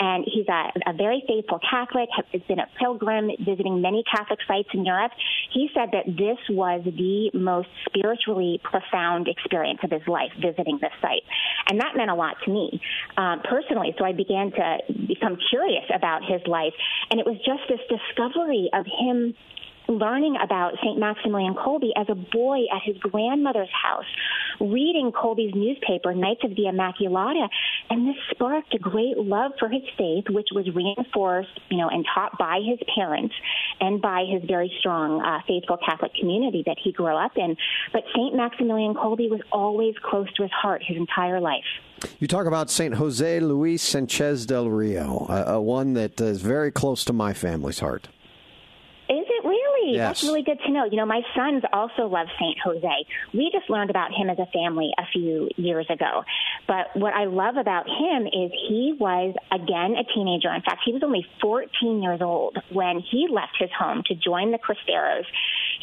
And 0.00 0.24
he's 0.24 0.48
a, 0.48 0.90
a 0.90 0.94
very 0.94 1.22
faithful 1.28 1.60
Catholic, 1.60 2.08
has 2.16 2.42
been 2.48 2.58
a 2.58 2.66
pilgrim, 2.78 3.30
visiting 3.38 3.82
many 3.82 4.02
Catholic 4.10 4.40
sites 4.48 4.70
in 4.72 4.84
Europe. 4.86 5.12
He 5.52 5.68
said 5.74 5.90
that 5.92 6.06
this 6.06 6.38
was 6.48 6.80
the 6.84 7.30
most 7.34 7.68
spiritually 7.86 8.60
profound 8.64 9.28
experience 9.28 9.80
of 9.84 9.90
his 9.90 10.06
life, 10.08 10.32
visiting 10.40 10.78
this 10.80 10.92
site. 11.02 11.22
And 11.68 11.80
that 11.80 11.96
meant 11.96 12.10
a 12.10 12.14
lot 12.14 12.36
to 12.44 12.50
me 12.50 12.80
um, 13.18 13.42
personally. 13.44 13.94
So 13.98 14.04
I 14.04 14.12
began 14.12 14.50
to 14.52 14.78
become 15.06 15.36
curious 15.50 15.84
about 15.94 16.22
his 16.24 16.40
life. 16.46 16.72
And 17.10 17.20
it 17.20 17.26
was 17.26 17.36
just 17.44 17.68
this 17.68 17.80
discovery 17.88 18.70
of 18.72 18.86
him 18.86 19.34
learning 19.90 20.36
about 20.42 20.74
St. 20.82 20.98
Maximilian 20.98 21.54
Kolbe 21.54 21.90
as 21.96 22.06
a 22.08 22.14
boy 22.14 22.60
at 22.74 22.82
his 22.84 22.96
grandmother's 22.98 23.70
house, 23.70 24.06
reading 24.60 25.10
Kolbe's 25.12 25.54
newspaper, 25.54 26.14
Knights 26.14 26.44
of 26.44 26.50
the 26.50 26.62
Immaculata, 26.62 27.48
and 27.90 28.08
this 28.08 28.16
sparked 28.30 28.74
a 28.74 28.78
great 28.78 29.18
love 29.18 29.52
for 29.58 29.68
his 29.68 29.82
faith, 29.98 30.24
which 30.30 30.48
was 30.54 30.66
reinforced, 30.74 31.58
you 31.70 31.78
know, 31.78 31.88
and 31.88 32.06
taught 32.14 32.38
by 32.38 32.60
his 32.64 32.78
parents 32.94 33.34
and 33.80 34.00
by 34.00 34.24
his 34.30 34.42
very 34.46 34.72
strong 34.78 35.20
uh, 35.20 35.40
faithful 35.46 35.78
Catholic 35.84 36.14
community 36.14 36.62
that 36.66 36.76
he 36.82 36.92
grew 36.92 37.16
up 37.16 37.32
in. 37.36 37.56
But 37.92 38.04
St. 38.14 38.34
Maximilian 38.34 38.94
Kolbe 38.94 39.28
was 39.28 39.40
always 39.50 39.94
close 40.02 40.32
to 40.34 40.42
his 40.42 40.52
heart 40.52 40.82
his 40.86 40.96
entire 40.96 41.40
life. 41.40 41.64
You 42.18 42.28
talk 42.28 42.46
about 42.46 42.70
St. 42.70 42.94
Jose 42.94 43.40
Luis 43.40 43.82
Sanchez 43.82 44.46
del 44.46 44.70
Rio, 44.70 45.26
a 45.28 45.60
one 45.60 45.94
that 45.94 46.20
is 46.20 46.40
very 46.40 46.70
close 46.70 47.04
to 47.04 47.12
my 47.12 47.34
family's 47.34 47.80
heart. 47.80 48.08
Really? 49.80 49.96
Yes. 49.96 50.08
That's 50.20 50.24
really 50.24 50.42
good 50.42 50.58
to 50.66 50.72
know. 50.72 50.84
You 50.84 50.96
know, 50.96 51.06
my 51.06 51.22
sons 51.34 51.62
also 51.72 52.06
love 52.06 52.26
St. 52.38 52.58
Jose. 52.64 53.06
We 53.34 53.50
just 53.52 53.68
learned 53.70 53.90
about 53.90 54.10
him 54.12 54.30
as 54.30 54.38
a 54.38 54.46
family 54.46 54.90
a 54.98 55.04
few 55.12 55.48
years 55.56 55.86
ago. 55.90 56.24
But 56.66 56.94
what 56.94 57.14
I 57.14 57.24
love 57.24 57.56
about 57.56 57.86
him 57.86 58.26
is 58.26 58.50
he 58.68 58.96
was, 58.98 59.34
again, 59.52 59.96
a 59.96 60.04
teenager. 60.14 60.52
In 60.54 60.62
fact, 60.62 60.82
he 60.84 60.92
was 60.92 61.02
only 61.02 61.26
14 61.40 62.02
years 62.02 62.20
old 62.22 62.58
when 62.72 63.00
he 63.10 63.28
left 63.30 63.56
his 63.58 63.70
home 63.76 64.02
to 64.06 64.14
join 64.14 64.52
the 64.52 64.58
Cristeros. 64.58 65.24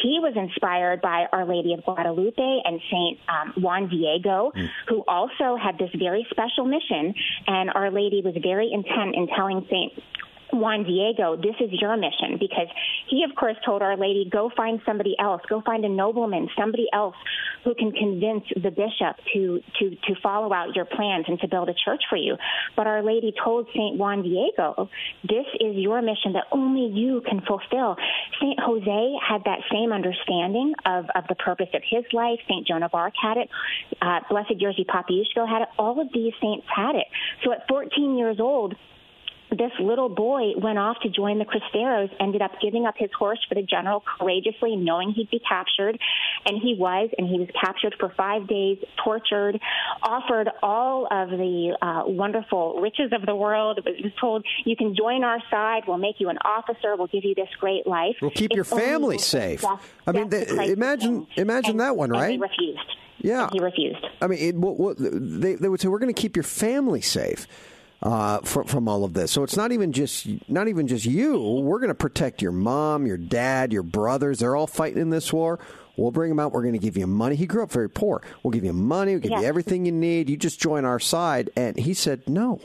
He 0.01 0.19
was 0.21 0.33
inspired 0.35 1.01
by 1.01 1.25
Our 1.31 1.45
Lady 1.45 1.73
of 1.73 1.83
Guadalupe 1.83 2.37
and 2.37 2.79
St. 2.91 3.19
Um, 3.27 3.53
Juan 3.61 3.89
Diego, 3.89 4.51
who 4.87 5.03
also 5.07 5.57
had 5.61 5.77
this 5.77 5.89
very 5.97 6.25
special 6.29 6.65
mission. 6.65 7.13
And 7.47 7.71
Our 7.71 7.89
Lady 7.91 8.21
was 8.23 8.35
very 8.41 8.71
intent 8.71 9.15
in 9.15 9.27
telling 9.35 9.65
St. 9.69 9.91
Juan 10.53 10.83
Diego, 10.83 11.35
this 11.35 11.55
is 11.59 11.69
your 11.71 11.95
mission 11.97 12.37
because 12.39 12.67
he, 13.09 13.23
of 13.23 13.35
course, 13.35 13.55
told 13.65 13.81
Our 13.81 13.97
Lady, 13.97 14.27
go 14.31 14.51
find 14.55 14.79
somebody 14.85 15.15
else, 15.19 15.41
go 15.49 15.61
find 15.61 15.83
a 15.85 15.89
nobleman, 15.89 16.49
somebody 16.57 16.87
else 16.93 17.15
who 17.63 17.75
can 17.75 17.91
convince 17.91 18.45
the 18.55 18.71
bishop 18.71 19.17
to 19.33 19.61
to 19.79 19.89
to 19.89 20.15
follow 20.21 20.53
out 20.53 20.75
your 20.75 20.85
plans 20.85 21.25
and 21.27 21.39
to 21.39 21.47
build 21.47 21.69
a 21.69 21.73
church 21.73 22.03
for 22.09 22.15
you. 22.15 22.37
But 22.75 22.87
Our 22.87 23.03
Lady 23.03 23.33
told 23.43 23.67
Saint 23.75 23.97
Juan 23.97 24.23
Diego, 24.23 24.89
this 25.23 25.45
is 25.59 25.75
your 25.75 26.01
mission 26.01 26.33
that 26.33 26.45
only 26.51 26.87
you 26.97 27.21
can 27.27 27.41
fulfill. 27.41 27.97
Saint 28.39 28.59
Jose 28.59 29.13
had 29.27 29.43
that 29.45 29.59
same 29.71 29.91
understanding 29.91 30.73
of 30.85 31.05
of 31.15 31.25
the 31.27 31.35
purpose 31.35 31.69
of 31.73 31.81
his 31.89 32.05
life. 32.13 32.39
Saint 32.47 32.67
Joan 32.67 32.83
of 32.83 32.93
Arc 32.93 33.13
had 33.21 33.37
it. 33.37 33.49
Uh, 34.01 34.19
Blessed 34.29 34.59
Jerzy 34.61 34.85
Popiełuszko 34.85 35.47
had 35.47 35.63
it. 35.63 35.69
All 35.77 35.99
of 35.99 36.07
these 36.13 36.33
saints 36.41 36.65
had 36.73 36.95
it. 36.95 37.07
So 37.43 37.51
at 37.51 37.67
14 37.67 38.17
years 38.17 38.39
old 38.39 38.75
this 39.49 39.71
little 39.79 40.09
boy 40.09 40.51
went 40.57 40.77
off 40.77 40.97
to 41.03 41.09
join 41.09 41.39
the 41.39 41.45
Cristeros, 41.45 42.09
ended 42.19 42.41
up 42.41 42.51
giving 42.61 42.85
up 42.85 42.95
his 42.97 43.09
horse 43.17 43.39
for 43.47 43.55
the 43.55 43.61
general 43.61 44.03
courageously, 44.19 44.75
knowing 44.75 45.11
he'd 45.11 45.29
be 45.29 45.39
captured. 45.39 45.97
And 46.45 46.61
he 46.61 46.75
was, 46.77 47.09
and 47.17 47.27
he 47.27 47.39
was 47.39 47.47
captured 47.59 47.95
for 47.99 48.13
five 48.17 48.47
days, 48.47 48.77
tortured, 49.03 49.59
offered 50.03 50.49
all 50.61 51.07
of 51.09 51.29
the 51.29 51.77
uh, 51.81 52.03
wonderful 52.05 52.81
riches 52.81 53.11
of 53.13 53.25
the 53.25 53.35
world. 53.35 53.79
It 53.85 54.03
was 54.03 54.13
told, 54.19 54.45
you 54.65 54.75
can 54.75 54.95
join 54.95 55.23
our 55.23 55.39
side, 55.49 55.83
we'll 55.87 55.97
make 55.97 56.19
you 56.19 56.29
an 56.29 56.37
officer, 56.43 56.95
we'll 56.97 57.07
give 57.07 57.23
you 57.23 57.35
this 57.35 57.49
great 57.59 57.87
life. 57.87 58.15
We'll 58.21 58.31
keep 58.31 58.53
your 58.53 58.65
family 58.65 59.17
safe. 59.17 59.61
death- 59.61 59.93
I 60.05 60.11
mean, 60.11 60.29
the, 60.29 60.71
imagine 60.71 61.27
imagine 61.35 61.77
that 61.77 61.95
one, 61.95 62.11
and 62.11 62.21
right? 62.21 62.31
he 62.31 62.37
refused. 62.37 62.79
Yeah, 63.19 63.49
he 63.51 63.59
refused. 63.59 64.05
I 64.21 64.27
mean, 64.27 64.39
it, 64.39 65.41
they, 65.41 65.55
they 65.55 65.69
would 65.69 65.81
say 65.81 65.87
we're 65.87 65.99
going 65.99 66.13
to 66.13 66.21
keep 66.21 66.35
your 66.35 66.43
family 66.43 67.01
safe 67.01 67.47
uh, 68.01 68.39
from 68.39 68.65
from 68.65 68.87
all 68.87 69.03
of 69.03 69.13
this. 69.13 69.31
So 69.31 69.43
it's 69.43 69.57
not 69.57 69.71
even 69.71 69.91
just 69.91 70.27
not 70.49 70.67
even 70.67 70.87
just 70.87 71.05
you. 71.05 71.39
We're 71.39 71.79
going 71.79 71.89
to 71.89 71.95
protect 71.95 72.41
your 72.41 72.51
mom, 72.51 73.05
your 73.07 73.17
dad, 73.17 73.73
your 73.73 73.83
brothers. 73.83 74.39
They're 74.39 74.55
all 74.55 74.67
fighting 74.67 75.01
in 75.01 75.09
this 75.09 75.31
war. 75.33 75.59
We'll 75.97 76.11
bring 76.11 76.29
them 76.29 76.39
out. 76.39 76.51
We're 76.51 76.61
going 76.61 76.73
to 76.73 76.79
give 76.79 76.95
you 76.95 77.07
money. 77.07 77.35
He 77.35 77.47
grew 77.47 77.63
up 77.63 77.71
very 77.71 77.89
poor. 77.89 78.21
We'll 78.43 78.51
give 78.51 78.63
you 78.63 78.71
money. 78.73 79.13
We'll 79.13 79.21
give 79.21 79.31
Yes. 79.31 79.41
you 79.41 79.47
everything 79.47 79.85
you 79.85 79.91
need. 79.91 80.29
You 80.29 80.37
just 80.37 80.59
join 80.59 80.85
our 80.85 80.99
side. 80.99 81.49
And 81.55 81.75
he 81.75 81.95
said, 81.95 82.21
no, 82.29 82.61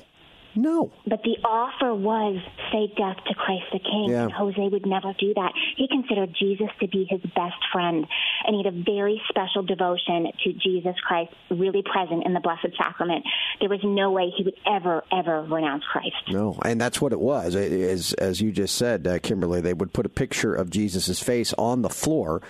no. 0.55 0.93
But 1.07 1.23
the 1.23 1.37
offer 1.45 1.95
was 1.95 2.41
say 2.73 2.93
death 2.97 3.17
to 3.29 3.35
Christ 3.35 3.65
the 3.73 3.79
King. 3.79 4.09
Yeah. 4.11 4.25
And 4.25 4.33
Jose 4.33 4.69
would 4.69 4.87
never 4.87 5.13
do 5.19 5.35
that. 5.35 5.53
He 5.77 5.89
considered 5.89 6.35
Jesus 6.39 6.69
to 6.81 6.89
be 6.89 7.07
his 7.09 7.21
best 7.35 7.61
friend, 7.73 8.07
and 8.47 8.57
he 8.57 8.63
had 8.65 8.73
a 8.73 8.85
very 8.85 9.21
special 9.29 9.63
devotion 9.63 10.31
to 10.45 10.53
Jesus 10.53 10.95
Christ, 11.07 11.33
really 11.51 11.83
present 11.83 12.27
in 12.27 12.35
the 12.35 12.41
Blessed 12.41 12.77
Sacrament. 12.77 13.25
There 13.61 13.69
was 13.69 13.81
no 13.85 14.11
way 14.11 14.33
he 14.37 14.45
would 14.45 14.57
ever, 14.67 15.03
ever 15.13 15.43
renounce 15.43 15.85
Christ. 15.85 16.17
No, 16.31 16.59
and 16.65 16.81
that's 16.81 17.01
what 17.01 17.13
it 17.13 17.21
was. 17.21 17.55
It 17.55 17.73
is, 17.73 18.13
as 18.15 18.41
you 18.41 18.53
just 18.53 18.77
said, 18.77 19.07
uh, 19.07 19.19
Kimberly, 19.19 19.61
they 19.61 19.75
would 19.75 19.93
put 19.93 20.07
a 20.07 20.11
picture 20.11 20.55
of 20.55 20.71
Jesus' 20.71 21.21
face 21.23 21.53
on 21.55 21.83
the 21.83 21.91
floor, 21.91 22.43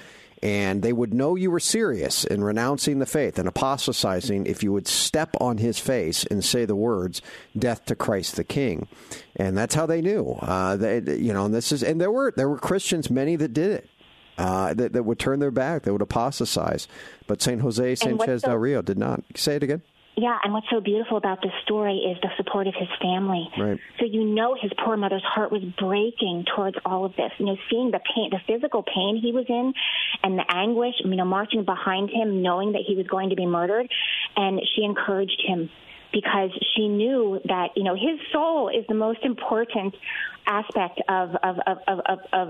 and 0.42 0.82
they 0.82 0.92
would 0.92 1.14
know 1.14 1.36
you 1.36 1.50
were 1.50 1.60
serious 1.60 2.24
in 2.24 2.42
renouncing 2.42 2.98
the 2.98 3.06
faith 3.06 3.38
and 3.38 3.46
apostatizing 3.48 4.46
if 4.46 4.62
you 4.62 4.72
would 4.72 4.88
step 4.88 5.36
on 5.40 5.58
his 5.58 5.78
face 5.78 6.24
and 6.24 6.44
say 6.44 6.64
the 6.64 6.76
words 6.76 7.22
"Death 7.58 7.84
to 7.86 7.94
Christ 7.94 8.36
the 8.36 8.44
King," 8.44 8.88
and 9.36 9.56
that's 9.56 9.74
how 9.74 9.86
they 9.86 10.00
knew. 10.00 10.36
Uh, 10.40 10.76
they, 10.76 10.98
you 11.16 11.32
know, 11.32 11.44
and 11.46 11.54
this 11.54 11.72
is, 11.72 11.82
and 11.82 12.00
there 12.00 12.10
were 12.10 12.32
there 12.36 12.48
were 12.48 12.58
Christians, 12.58 13.10
many 13.10 13.36
that 13.36 13.52
did 13.52 13.70
it. 13.70 13.88
Uh, 14.38 14.72
that, 14.72 14.94
that 14.94 15.02
would 15.02 15.18
turn 15.18 15.40
their 15.40 15.50
back, 15.50 15.82
they 15.82 15.90
would 15.90 16.00
apostatize. 16.00 16.88
But 17.26 17.42
Saint 17.42 17.60
Jose 17.60 17.94
Sanchez 17.96 18.40
the- 18.40 18.48
del 18.48 18.56
Rio 18.56 18.80
did 18.80 18.96
not. 18.96 19.22
Say 19.36 19.56
it 19.56 19.62
again. 19.62 19.82
Yeah, 20.14 20.38
and 20.44 20.52
what's 20.52 20.66
so 20.70 20.80
beautiful 20.80 21.16
about 21.16 21.40
this 21.40 21.52
story 21.64 21.96
is 21.96 22.18
the 22.20 22.28
support 22.36 22.66
of 22.66 22.74
his 22.74 22.88
family. 23.00 23.48
Right. 23.58 23.78
So 23.98 24.04
you 24.04 24.24
know 24.24 24.54
his 24.60 24.70
poor 24.84 24.96
mother's 24.96 25.24
heart 25.24 25.50
was 25.50 25.62
breaking 25.78 26.44
towards 26.54 26.76
all 26.84 27.06
of 27.06 27.16
this. 27.16 27.32
You 27.38 27.46
know, 27.46 27.56
seeing 27.70 27.90
the 27.90 28.00
pain, 28.14 28.30
the 28.30 28.40
physical 28.46 28.82
pain 28.82 29.18
he 29.22 29.32
was 29.32 29.46
in, 29.48 29.72
and 30.22 30.38
the 30.38 30.44
anguish. 30.48 30.94
You 31.02 31.16
know, 31.16 31.24
marching 31.24 31.64
behind 31.64 32.10
him, 32.10 32.42
knowing 32.42 32.72
that 32.72 32.82
he 32.86 32.94
was 32.94 33.06
going 33.06 33.30
to 33.30 33.36
be 33.36 33.46
murdered, 33.46 33.88
and 34.36 34.60
she 34.76 34.84
encouraged 34.84 35.42
him 35.46 35.70
because 36.12 36.50
she 36.76 36.88
knew 36.88 37.40
that 37.46 37.70
you 37.74 37.84
know 37.84 37.94
his 37.94 38.20
soul 38.32 38.68
is 38.68 38.84
the 38.88 38.94
most 38.94 39.20
important 39.22 39.94
aspect 40.46 41.00
of 41.08 41.30
of 41.42 41.56
of 41.66 41.78
of, 41.88 42.00
of, 42.06 42.18
of 42.32 42.48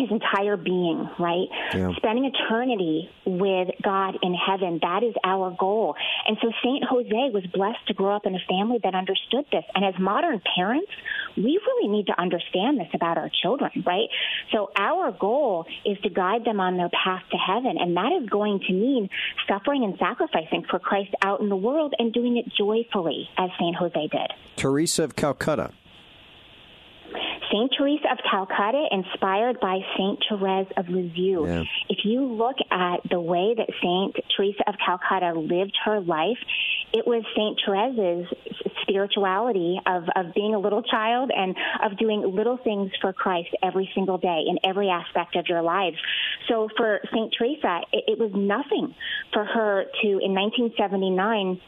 his 0.00 0.10
entire 0.10 0.56
being, 0.56 1.08
right? 1.18 1.48
Yeah. 1.74 1.92
Spending 1.96 2.24
eternity 2.24 3.10
with 3.26 3.68
God 3.82 4.16
in 4.22 4.34
heaven, 4.34 4.78
that 4.82 5.02
is 5.02 5.14
our 5.24 5.54
goal. 5.58 5.94
And 6.26 6.36
so 6.40 6.50
St. 6.62 6.84
Jose 6.84 7.30
was 7.32 7.44
blessed 7.52 7.86
to 7.88 7.94
grow 7.94 8.16
up 8.16 8.26
in 8.26 8.34
a 8.34 8.40
family 8.48 8.78
that 8.82 8.94
understood 8.94 9.44
this. 9.52 9.64
And 9.74 9.84
as 9.84 9.94
modern 10.00 10.40
parents, 10.56 10.90
we 11.36 11.60
really 11.64 11.88
need 11.88 12.06
to 12.06 12.20
understand 12.20 12.78
this 12.78 12.88
about 12.94 13.18
our 13.18 13.30
children, 13.42 13.84
right? 13.86 14.08
So 14.52 14.70
our 14.76 15.12
goal 15.12 15.66
is 15.84 15.98
to 16.00 16.08
guide 16.08 16.44
them 16.44 16.60
on 16.60 16.76
their 16.76 16.90
path 16.90 17.22
to 17.30 17.36
heaven. 17.36 17.76
And 17.78 17.96
that 17.96 18.12
is 18.22 18.28
going 18.28 18.60
to 18.66 18.72
mean 18.72 19.08
suffering 19.48 19.84
and 19.84 19.96
sacrificing 19.98 20.64
for 20.68 20.78
Christ 20.78 21.10
out 21.22 21.40
in 21.40 21.48
the 21.48 21.56
world 21.56 21.94
and 21.98 22.12
doing 22.12 22.36
it 22.36 22.46
joyfully, 22.56 23.28
as 23.36 23.50
St. 23.58 23.76
Jose 23.76 24.08
did. 24.08 24.32
Teresa 24.56 25.04
of 25.04 25.16
Calcutta. 25.16 25.72
Saint 27.50 27.72
Teresa 27.76 28.12
of 28.12 28.18
Calcutta, 28.30 28.86
inspired 28.90 29.60
by 29.60 29.80
Saint 29.96 30.22
Therese 30.28 30.68
of 30.76 30.88
Lisieux. 30.88 31.46
Yeah. 31.46 31.64
If 31.88 32.04
you 32.04 32.24
look 32.24 32.56
at 32.70 33.00
the 33.10 33.20
way 33.20 33.54
that 33.56 33.68
Saint 33.82 34.16
Teresa 34.36 34.62
of 34.68 34.74
Calcutta 34.84 35.38
lived 35.38 35.76
her 35.84 36.00
life, 36.00 36.38
it 36.92 37.06
was 37.06 37.24
Saint 37.36 37.60
Therese's 37.66 38.26
spirituality 38.82 39.80
of, 39.86 40.04
of 40.16 40.34
being 40.34 40.54
a 40.54 40.58
little 40.58 40.82
child 40.82 41.30
and 41.34 41.56
of 41.82 41.98
doing 41.98 42.22
little 42.34 42.56
things 42.56 42.90
for 43.00 43.12
Christ 43.12 43.48
every 43.62 43.90
single 43.94 44.18
day 44.18 44.44
in 44.48 44.58
every 44.64 44.88
aspect 44.88 45.36
of 45.36 45.46
your 45.48 45.62
lives. 45.62 45.96
So 46.48 46.68
for 46.76 47.00
Saint 47.12 47.34
Teresa, 47.36 47.80
it, 47.92 48.04
it 48.08 48.18
was 48.18 48.30
nothing 48.34 48.94
for 49.32 49.44
her 49.44 49.84
to, 50.02 50.08
in 50.08 50.34
1979, 50.34 51.60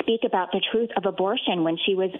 speak 0.00 0.20
about 0.24 0.52
the 0.52 0.60
truth 0.72 0.90
of 0.96 1.06
abortion 1.06 1.64
when 1.64 1.76
she 1.84 1.94
was 1.94 2.10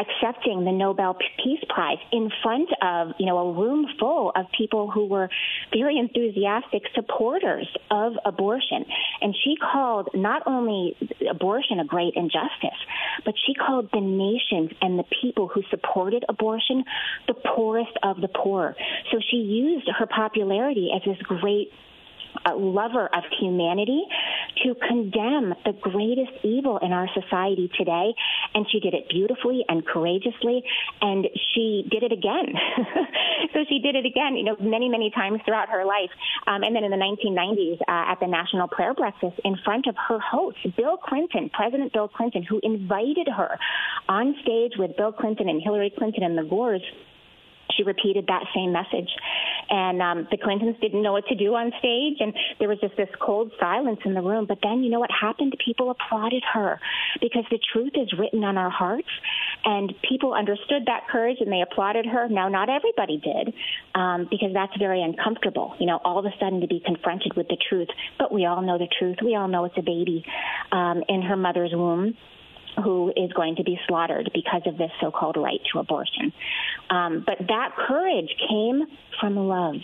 accepting 0.00 0.64
the 0.64 0.72
Nobel 0.72 1.16
Peace 1.42 1.62
Prize 1.68 1.98
in 2.12 2.30
front 2.42 2.68
of, 2.82 3.14
you 3.18 3.26
know, 3.26 3.38
a 3.38 3.52
room 3.52 3.86
full 3.98 4.32
of 4.34 4.46
people 4.56 4.90
who 4.90 5.06
were 5.06 5.28
very 5.72 5.98
enthusiastic 5.98 6.82
supporters 6.94 7.68
of 7.90 8.14
abortion. 8.24 8.84
And 9.20 9.34
she 9.44 9.56
called 9.56 10.08
not 10.14 10.42
only 10.46 10.96
abortion 11.30 11.80
a 11.80 11.84
great 11.84 12.14
injustice, 12.16 12.80
but 13.24 13.34
she 13.46 13.54
called 13.54 13.90
the 13.92 14.00
nations 14.00 14.70
and 14.80 14.98
the 14.98 15.04
people 15.20 15.48
who 15.48 15.62
supported 15.70 16.24
abortion 16.28 16.84
the 17.26 17.34
poorest 17.34 17.92
of 18.02 18.20
the 18.20 18.28
poor. 18.28 18.74
So 19.12 19.18
she 19.30 19.36
used 19.36 19.88
her 19.98 20.06
popularity 20.06 20.90
as 20.94 21.02
this 21.04 21.20
great 21.22 21.70
a 22.46 22.54
lover 22.54 23.06
of 23.06 23.24
humanity 23.40 24.02
to 24.64 24.74
condemn 24.86 25.54
the 25.64 25.72
greatest 25.80 26.32
evil 26.44 26.78
in 26.82 26.92
our 26.92 27.08
society 27.14 27.70
today 27.76 28.12
and 28.54 28.66
she 28.70 28.80
did 28.80 28.94
it 28.94 29.08
beautifully 29.08 29.64
and 29.68 29.86
courageously, 29.86 30.62
and 31.00 31.26
she 31.54 31.86
did 31.90 32.02
it 32.02 32.12
again. 32.12 32.54
so 33.52 33.60
she 33.68 33.78
did 33.78 33.94
it 33.94 34.06
again, 34.06 34.36
you 34.36 34.44
know, 34.44 34.56
many, 34.60 34.88
many 34.88 35.10
times 35.10 35.40
throughout 35.44 35.68
her 35.68 35.84
life. 35.84 36.10
Um, 36.46 36.62
and 36.62 36.74
then 36.74 36.84
in 36.84 36.90
the 36.90 36.96
1990s, 36.96 37.80
uh, 37.82 38.12
at 38.12 38.20
the 38.20 38.26
National 38.26 38.68
Prayer 38.68 38.94
Breakfast, 38.94 39.38
in 39.44 39.56
front 39.64 39.86
of 39.86 39.94
her 40.08 40.18
host, 40.18 40.58
Bill 40.76 40.96
Clinton, 40.96 41.50
President 41.52 41.92
Bill 41.92 42.08
Clinton, 42.08 42.42
who 42.42 42.60
invited 42.62 43.28
her 43.28 43.58
on 44.08 44.34
stage 44.42 44.72
with 44.78 44.96
Bill 44.96 45.12
Clinton 45.12 45.48
and 45.48 45.62
Hillary 45.62 45.92
Clinton 45.96 46.22
and 46.24 46.36
the 46.36 46.48
Gores 46.48 46.82
she 47.76 47.84
repeated 47.84 48.26
that 48.26 48.44
same 48.54 48.72
message. 48.72 49.08
And 49.70 50.02
um, 50.02 50.28
the 50.30 50.36
Clintons 50.36 50.76
didn't 50.80 51.02
know 51.02 51.12
what 51.12 51.26
to 51.28 51.34
do 51.36 51.54
on 51.54 51.72
stage, 51.78 52.18
and 52.18 52.34
there 52.58 52.68
was 52.68 52.78
just 52.80 52.96
this 52.96 53.08
cold 53.20 53.52
silence 53.60 54.00
in 54.04 54.14
the 54.14 54.20
room. 54.20 54.46
But 54.46 54.58
then, 54.62 54.82
you 54.82 54.90
know 54.90 54.98
what 54.98 55.10
happened? 55.10 55.54
People 55.64 55.90
applauded 55.90 56.42
her 56.52 56.80
because 57.20 57.44
the 57.50 57.58
truth 57.72 57.92
is 57.94 58.12
written 58.18 58.42
on 58.42 58.58
our 58.58 58.70
hearts, 58.70 59.08
and 59.64 59.94
people 60.08 60.34
understood 60.34 60.86
that 60.86 61.06
courage 61.08 61.38
and 61.40 61.52
they 61.52 61.62
applauded 61.62 62.04
her. 62.06 62.28
Now, 62.28 62.48
not 62.48 62.68
everybody 62.68 63.18
did, 63.18 63.54
um, 63.94 64.26
because 64.28 64.50
that's 64.52 64.76
very 64.78 65.02
uncomfortable, 65.02 65.74
you 65.78 65.86
know, 65.86 66.00
all 66.04 66.18
of 66.18 66.24
a 66.24 66.34
sudden 66.40 66.60
to 66.60 66.66
be 66.66 66.82
confronted 66.84 67.36
with 67.36 67.46
the 67.48 67.56
truth. 67.68 67.88
But 68.18 68.32
we 68.32 68.46
all 68.46 68.62
know 68.62 68.78
the 68.78 68.88
truth. 68.98 69.18
We 69.24 69.36
all 69.36 69.48
know 69.48 69.64
it's 69.66 69.78
a 69.78 69.82
baby 69.82 70.24
um, 70.72 71.04
in 71.08 71.22
her 71.22 71.36
mother's 71.36 71.72
womb 71.72 72.16
who 72.76 73.12
is 73.16 73.32
going 73.32 73.56
to 73.56 73.64
be 73.64 73.78
slaughtered 73.88 74.30
because 74.32 74.62
of 74.66 74.78
this 74.78 74.90
so-called 75.00 75.36
right 75.36 75.60
to 75.72 75.78
abortion. 75.78 76.32
Um, 76.88 77.24
but 77.26 77.38
that 77.48 77.74
courage 77.76 78.34
came 78.48 78.86
from 79.20 79.36
love. 79.36 79.76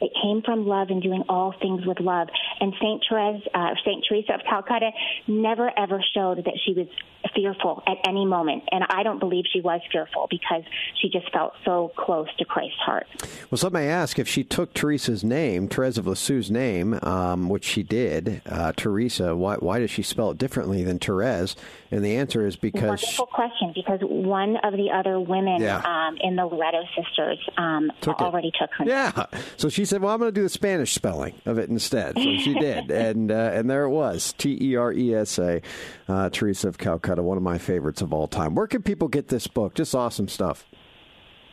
It 0.00 0.12
came 0.22 0.42
from 0.42 0.66
love 0.66 0.88
and 0.90 1.02
doing 1.02 1.24
all 1.28 1.54
things 1.60 1.84
with 1.86 2.00
love. 2.00 2.28
And 2.60 2.72
Saint 2.80 3.04
Therese, 3.08 3.42
uh, 3.54 3.74
Saint 3.84 4.04
Teresa 4.08 4.34
of 4.34 4.40
Calcutta, 4.48 4.90
never 5.26 5.70
ever 5.78 6.02
showed 6.14 6.38
that 6.44 6.54
she 6.64 6.72
was 6.72 6.86
fearful 7.34 7.82
at 7.86 7.96
any 8.08 8.24
moment. 8.24 8.62
And 8.72 8.82
I 8.88 9.02
don't 9.02 9.18
believe 9.18 9.44
she 9.52 9.60
was 9.60 9.80
fearful 9.92 10.26
because 10.30 10.62
she 11.00 11.10
just 11.10 11.30
felt 11.32 11.52
so 11.66 11.92
close 11.96 12.28
to 12.38 12.44
Christ's 12.46 12.78
heart. 12.78 13.06
Well, 13.50 13.58
some 13.58 13.74
may 13.74 13.88
ask 13.88 14.18
if 14.18 14.26
she 14.26 14.42
took 14.42 14.72
Teresa's 14.72 15.22
name, 15.22 15.68
Therese 15.68 15.98
of 15.98 16.06
Lisieux's 16.06 16.50
name, 16.50 16.98
um, 17.02 17.48
which 17.50 17.64
she 17.64 17.82
did, 17.82 18.40
uh, 18.46 18.72
Teresa, 18.74 19.36
why, 19.36 19.56
why 19.56 19.80
does 19.80 19.90
she 19.90 20.02
spell 20.02 20.30
it 20.30 20.38
differently 20.38 20.82
than 20.82 20.98
Therese? 20.98 21.56
And 21.90 22.02
the 22.02 22.16
answer 22.16 22.46
is 22.46 22.56
because. 22.56 22.88
Wonderful 23.02 23.26
question. 23.26 23.72
Because 23.74 24.00
one 24.02 24.56
of 24.64 24.72
the 24.72 24.90
other 24.90 25.20
women 25.20 25.60
Yeah. 25.60 25.82
um, 25.84 26.16
in 26.22 26.36
the 26.36 26.46
Loreto 26.46 26.82
sisters 26.96 27.38
um, 27.58 27.92
Took 28.00 28.20
it. 28.20 28.24
already 28.24 28.50
took 28.58 28.70
her. 28.78 28.84
Yeah. 28.86 29.26
So 29.58 29.68
she 29.68 29.84
said, 29.90 30.00
"Well, 30.02 30.12
I'm 30.12 30.20
going 30.20 30.32
to 30.32 30.40
do 30.40 30.42
the 30.42 30.48
Spanish 30.48 30.94
spelling 30.94 31.34
of 31.44 31.58
it 31.58 31.68
instead." 31.68 32.14
So 32.16 32.36
she 32.38 32.54
did, 32.54 32.90
and 32.90 33.30
uh, 33.30 33.50
and 33.52 33.68
there 33.68 33.84
it 33.84 33.90
was, 33.90 34.32
T 34.38 34.56
E 34.60 34.76
R 34.76 34.92
E 34.92 35.14
S 35.14 35.38
A, 35.38 35.60
uh, 36.08 36.30
Teresa 36.30 36.68
of 36.68 36.78
Calcutta, 36.78 37.22
one 37.22 37.36
of 37.36 37.42
my 37.42 37.58
favorites 37.58 38.00
of 38.00 38.12
all 38.12 38.28
time. 38.28 38.54
Where 38.54 38.66
can 38.66 38.82
people 38.82 39.08
get 39.08 39.28
this 39.28 39.46
book? 39.46 39.74
Just 39.74 39.94
awesome 39.94 40.28
stuff. 40.28 40.66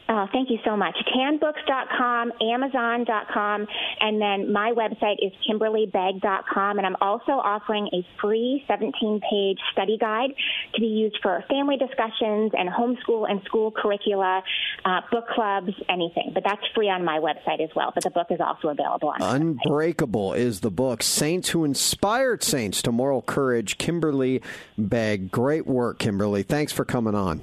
Oh, 0.10 0.26
thank 0.32 0.50
you 0.50 0.58
so 0.64 0.78
much. 0.78 0.96
Tanbooks.com, 1.16 2.32
Amazon.com, 2.42 3.68
and 4.00 4.22
then 4.22 4.54
my 4.54 4.72
website 4.72 5.18
is 5.22 5.34
KimberlyBegg.com. 5.48 6.78
And 6.78 6.88
I'm 6.88 6.96
also 7.02 7.34
offering 7.34 7.90
a 7.94 8.08
free 8.22 8.64
17 8.68 9.20
page 9.30 9.60
study 9.74 9.98
guide 10.00 10.30
to 10.76 10.82
be 10.82 10.88
used 10.88 11.18
for 11.22 11.44
family 11.50 11.76
discussions 11.78 12.54
and 12.58 12.70
homeschool 12.70 13.30
and 13.30 13.42
school 13.44 13.72
curricula, 13.72 14.44
uh, 14.86 15.02
book 15.12 15.28
clubs, 15.28 15.74
anything. 15.90 16.32
But 16.34 16.44
that's 16.46 16.64
free 16.74 16.90
on 16.90 17.04
my 17.04 17.20
website 17.20 17.62
as 17.62 17.70
well. 17.76 17.92
But 17.94 18.04
the 18.04 18.12
book 18.12 18.28
is 18.30 18.40
also 18.40 18.70
available 18.70 19.10
on 19.10 19.22
Unbreakable 19.22 20.34
is 20.34 20.62
the 20.62 20.72
book. 20.72 21.04
Saints 21.04 21.50
who 21.50 21.66
inspired 21.66 22.44
saints 22.44 22.82
to 22.84 22.92
moral 22.94 23.22
courage. 23.22 23.78
Kimberly 23.78 24.42
Begg. 24.78 25.32
Great 25.32 25.68
work, 25.68 26.00
Kimberly. 26.00 26.44
Thanks 26.44 26.72
for 26.72 26.86
coming 26.86 27.16
on. 27.16 27.42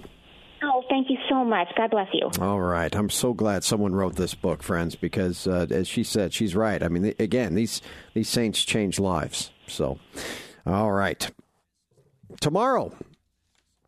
Oh, 1.35 1.45
thank 1.45 1.69
you 1.69 1.75
so 1.75 1.77
much. 1.77 1.77
God 1.77 1.91
bless 1.91 2.09
you. 2.13 2.31
All 2.45 2.61
right. 2.61 2.95
I'm 2.95 3.11
so 3.11 3.35
glad 3.35 3.65
someone 3.65 3.95
wrote 3.95 4.17
this 4.17 4.35
book, 4.35 4.63
friends, 4.63 4.95
because 4.95 5.47
uh, 5.47 5.67
as 5.71 5.89
she 5.89 6.05
said, 6.05 6.33
she's 6.33 6.55
right. 6.55 6.83
I 6.83 6.89
mean, 6.89 7.05
th- 7.05 7.21
again, 7.21 7.55
these 7.55 7.83
these 8.15 8.29
saints 8.29 8.63
change 8.65 8.99
lives. 8.99 9.51
So, 9.67 9.99
all 10.67 10.93
right. 10.93 11.31
Tomorrow, 12.41 12.95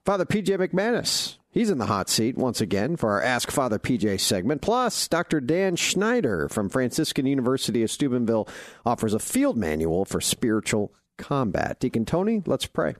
Father 0.04 0.24
PJ 0.24 0.48
McManus. 0.58 1.36
He's 1.50 1.70
in 1.70 1.78
the 1.78 1.86
hot 1.86 2.10
seat 2.10 2.36
once 2.36 2.60
again 2.60 2.96
for 2.96 3.12
our 3.12 3.22
Ask 3.22 3.50
Father 3.50 3.78
PJ 3.78 4.20
segment. 4.20 4.60
Plus, 4.60 5.08
Dr. 5.08 5.40
Dan 5.40 5.74
Schneider 5.74 6.50
from 6.50 6.68
Franciscan 6.68 7.24
University 7.24 7.82
of 7.82 7.90
Steubenville 7.90 8.46
offers 8.84 9.14
a 9.14 9.18
field 9.18 9.56
manual 9.56 10.04
for 10.04 10.20
spiritual 10.20 10.92
combat. 11.16 11.80
Deacon 11.80 12.04
Tony, 12.04 12.42
let's 12.44 12.66
pray. 12.66 12.94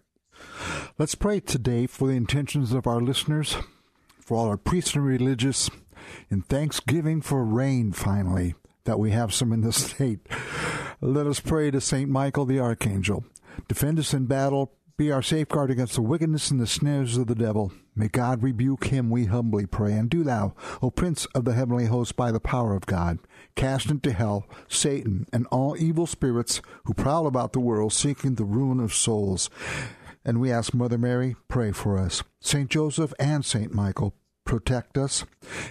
Let's 0.99 1.15
pray 1.15 1.41
today 1.41 1.87
for 1.87 2.09
the 2.09 2.15
intentions 2.15 2.73
of 2.73 2.87
our 2.87 3.01
listeners, 3.01 3.57
for 4.27 4.37
all 4.37 4.49
our 4.49 4.57
priests 4.57 4.97
and 4.97 5.07
religious, 5.07 5.71
in 6.31 6.43
thanksgiving 6.43 7.23
for 7.23 7.45
rain 7.45 7.93
finally, 7.93 8.57
that 8.85 8.99
we 8.99 9.13
have 9.13 9.33
some 9.33 9.53
in 9.53 9.61
the 9.61 9.73
state. 9.73 10.19
Let 11.01 11.29
us 11.29 11.39
pray 11.39 11.71
to 11.71 11.81
St. 11.81 12.11
Michael 12.11 12.45
the 12.45 12.59
Archangel. 12.59 13.25
Defend 13.69 14.01
us 14.01 14.13
in 14.13 14.27
battle, 14.27 14.73
be 14.97 15.13
our 15.13 15.23
safeguard 15.23 15.71
against 15.71 15.95
the 15.95 16.03
wickedness 16.03 16.51
and 16.51 16.59
the 16.59 16.67
snares 16.67 17.17
of 17.17 17.29
the 17.29 17.37
devil. 17.37 17.71
May 17.95 18.09
God 18.09 18.43
rebuke 18.43 18.87
him, 18.87 19.11
we 19.11 19.27
humbly 19.27 19.65
pray. 19.65 19.93
And 19.93 20.11
do 20.11 20.25
thou, 20.25 20.55
O 20.83 20.91
Prince 20.91 21.27
of 21.27 21.45
the 21.45 21.53
heavenly 21.53 21.87
host, 21.87 22.17
by 22.17 22.33
the 22.33 22.41
power 22.41 22.75
of 22.75 22.87
God, 22.87 23.19
cast 23.55 23.91
into 23.91 24.13
hell 24.13 24.47
Satan 24.69 25.27
and 25.33 25.47
all 25.53 25.77
evil 25.79 26.07
spirits 26.07 26.61
who 26.85 26.95
prowl 26.95 27.29
about 27.29 27.53
the 27.53 27.61
world 27.61 27.93
seeking 27.93 28.35
the 28.35 28.45
ruin 28.45 28.81
of 28.81 28.93
souls. 28.93 29.51
And 30.27 30.41
we 30.41 30.51
ask 30.51 30.75
Mother 30.75 30.99
Mary, 30.99 31.37
pray 31.47 31.71
for 31.71 31.97
us. 31.97 32.25
Saint 32.41 32.69
Joseph 32.69 33.15
and 33.21 33.45
Saint 33.45 33.73
Michael, 33.73 34.13
protect 34.45 34.99
us. 34.99 35.25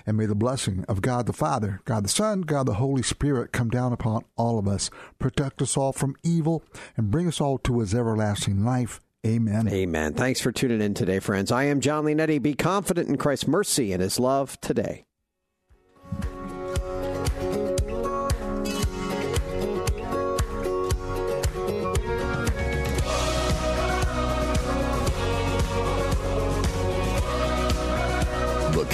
And 0.07 0.15
may 0.15 0.25
the 0.25 0.33
blessing 0.33 0.85
of 0.87 1.01
God 1.01 1.25
the 1.25 1.33
Father, 1.33 1.81
God 1.83 2.05
the 2.05 2.09
Son, 2.09 2.41
God 2.41 2.65
the 2.65 2.75
Holy 2.75 3.03
Spirit 3.03 3.51
come 3.51 3.69
down 3.69 3.91
upon 3.91 4.23
all 4.37 4.57
of 4.57 4.65
us. 4.65 4.89
Protect 5.19 5.61
us 5.61 5.75
all 5.75 5.91
from 5.91 6.15
evil 6.23 6.63
and 6.95 7.11
bring 7.11 7.27
us 7.27 7.41
all 7.41 7.57
to 7.59 7.79
his 7.81 7.93
everlasting 7.93 8.63
life. 8.63 9.01
Amen. 9.27 9.67
Amen. 9.67 10.13
Thanks 10.13 10.39
for 10.39 10.53
tuning 10.53 10.81
in 10.81 10.93
today, 10.93 11.19
friends. 11.19 11.51
I 11.51 11.65
am 11.65 11.81
Jon 11.81 12.05
Leonetti. 12.05 12.41
Be 12.41 12.53
confident 12.53 13.09
in 13.09 13.17
Christ's 13.17 13.47
mercy 13.47 13.91
and 13.91 14.01
his 14.01 14.19
love 14.19 14.59
today. 14.61 15.05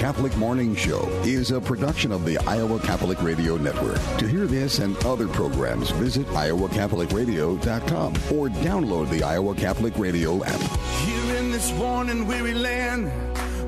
Catholic 0.02 0.36
Morning 0.36 0.76
Show 0.76 1.08
is 1.24 1.52
a 1.52 1.62
production 1.62 2.12
of 2.12 2.26
the 2.26 2.36
Iowa 2.40 2.80
Catholic 2.80 3.22
Radio 3.22 3.56
Network. 3.56 4.00
To 4.18 4.28
hear 4.28 4.48
this 4.48 4.80
and 4.80 4.98
other 5.06 5.28
programs, 5.28 5.92
visit 5.92 6.26
iowacatholicradio.com 6.30 8.14
or 8.36 8.50
download 8.50 9.12
the 9.12 9.22
Iowa 9.22 9.54
Catholic 9.54 9.96
Radio 10.00 10.44
app. 10.44 10.60
Here 11.06 11.36
in 11.36 11.52
this 11.52 11.72
worn 11.74 12.10
and 12.10 12.28
weary 12.28 12.56
land, 12.56 13.12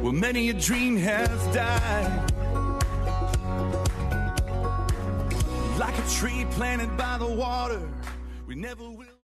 where 0.04 0.12
many 0.12 0.50
a 0.50 0.54
dream 0.54 0.98
has 0.98 1.30
died. 1.54 2.32
Like 5.78 5.96
a 6.00 6.10
tree 6.10 6.48
planted 6.50 6.98
by 6.98 7.20
the 7.20 7.28
water, 7.28 7.88
we 8.48 8.56
never 8.56 8.90
will. 8.90 9.03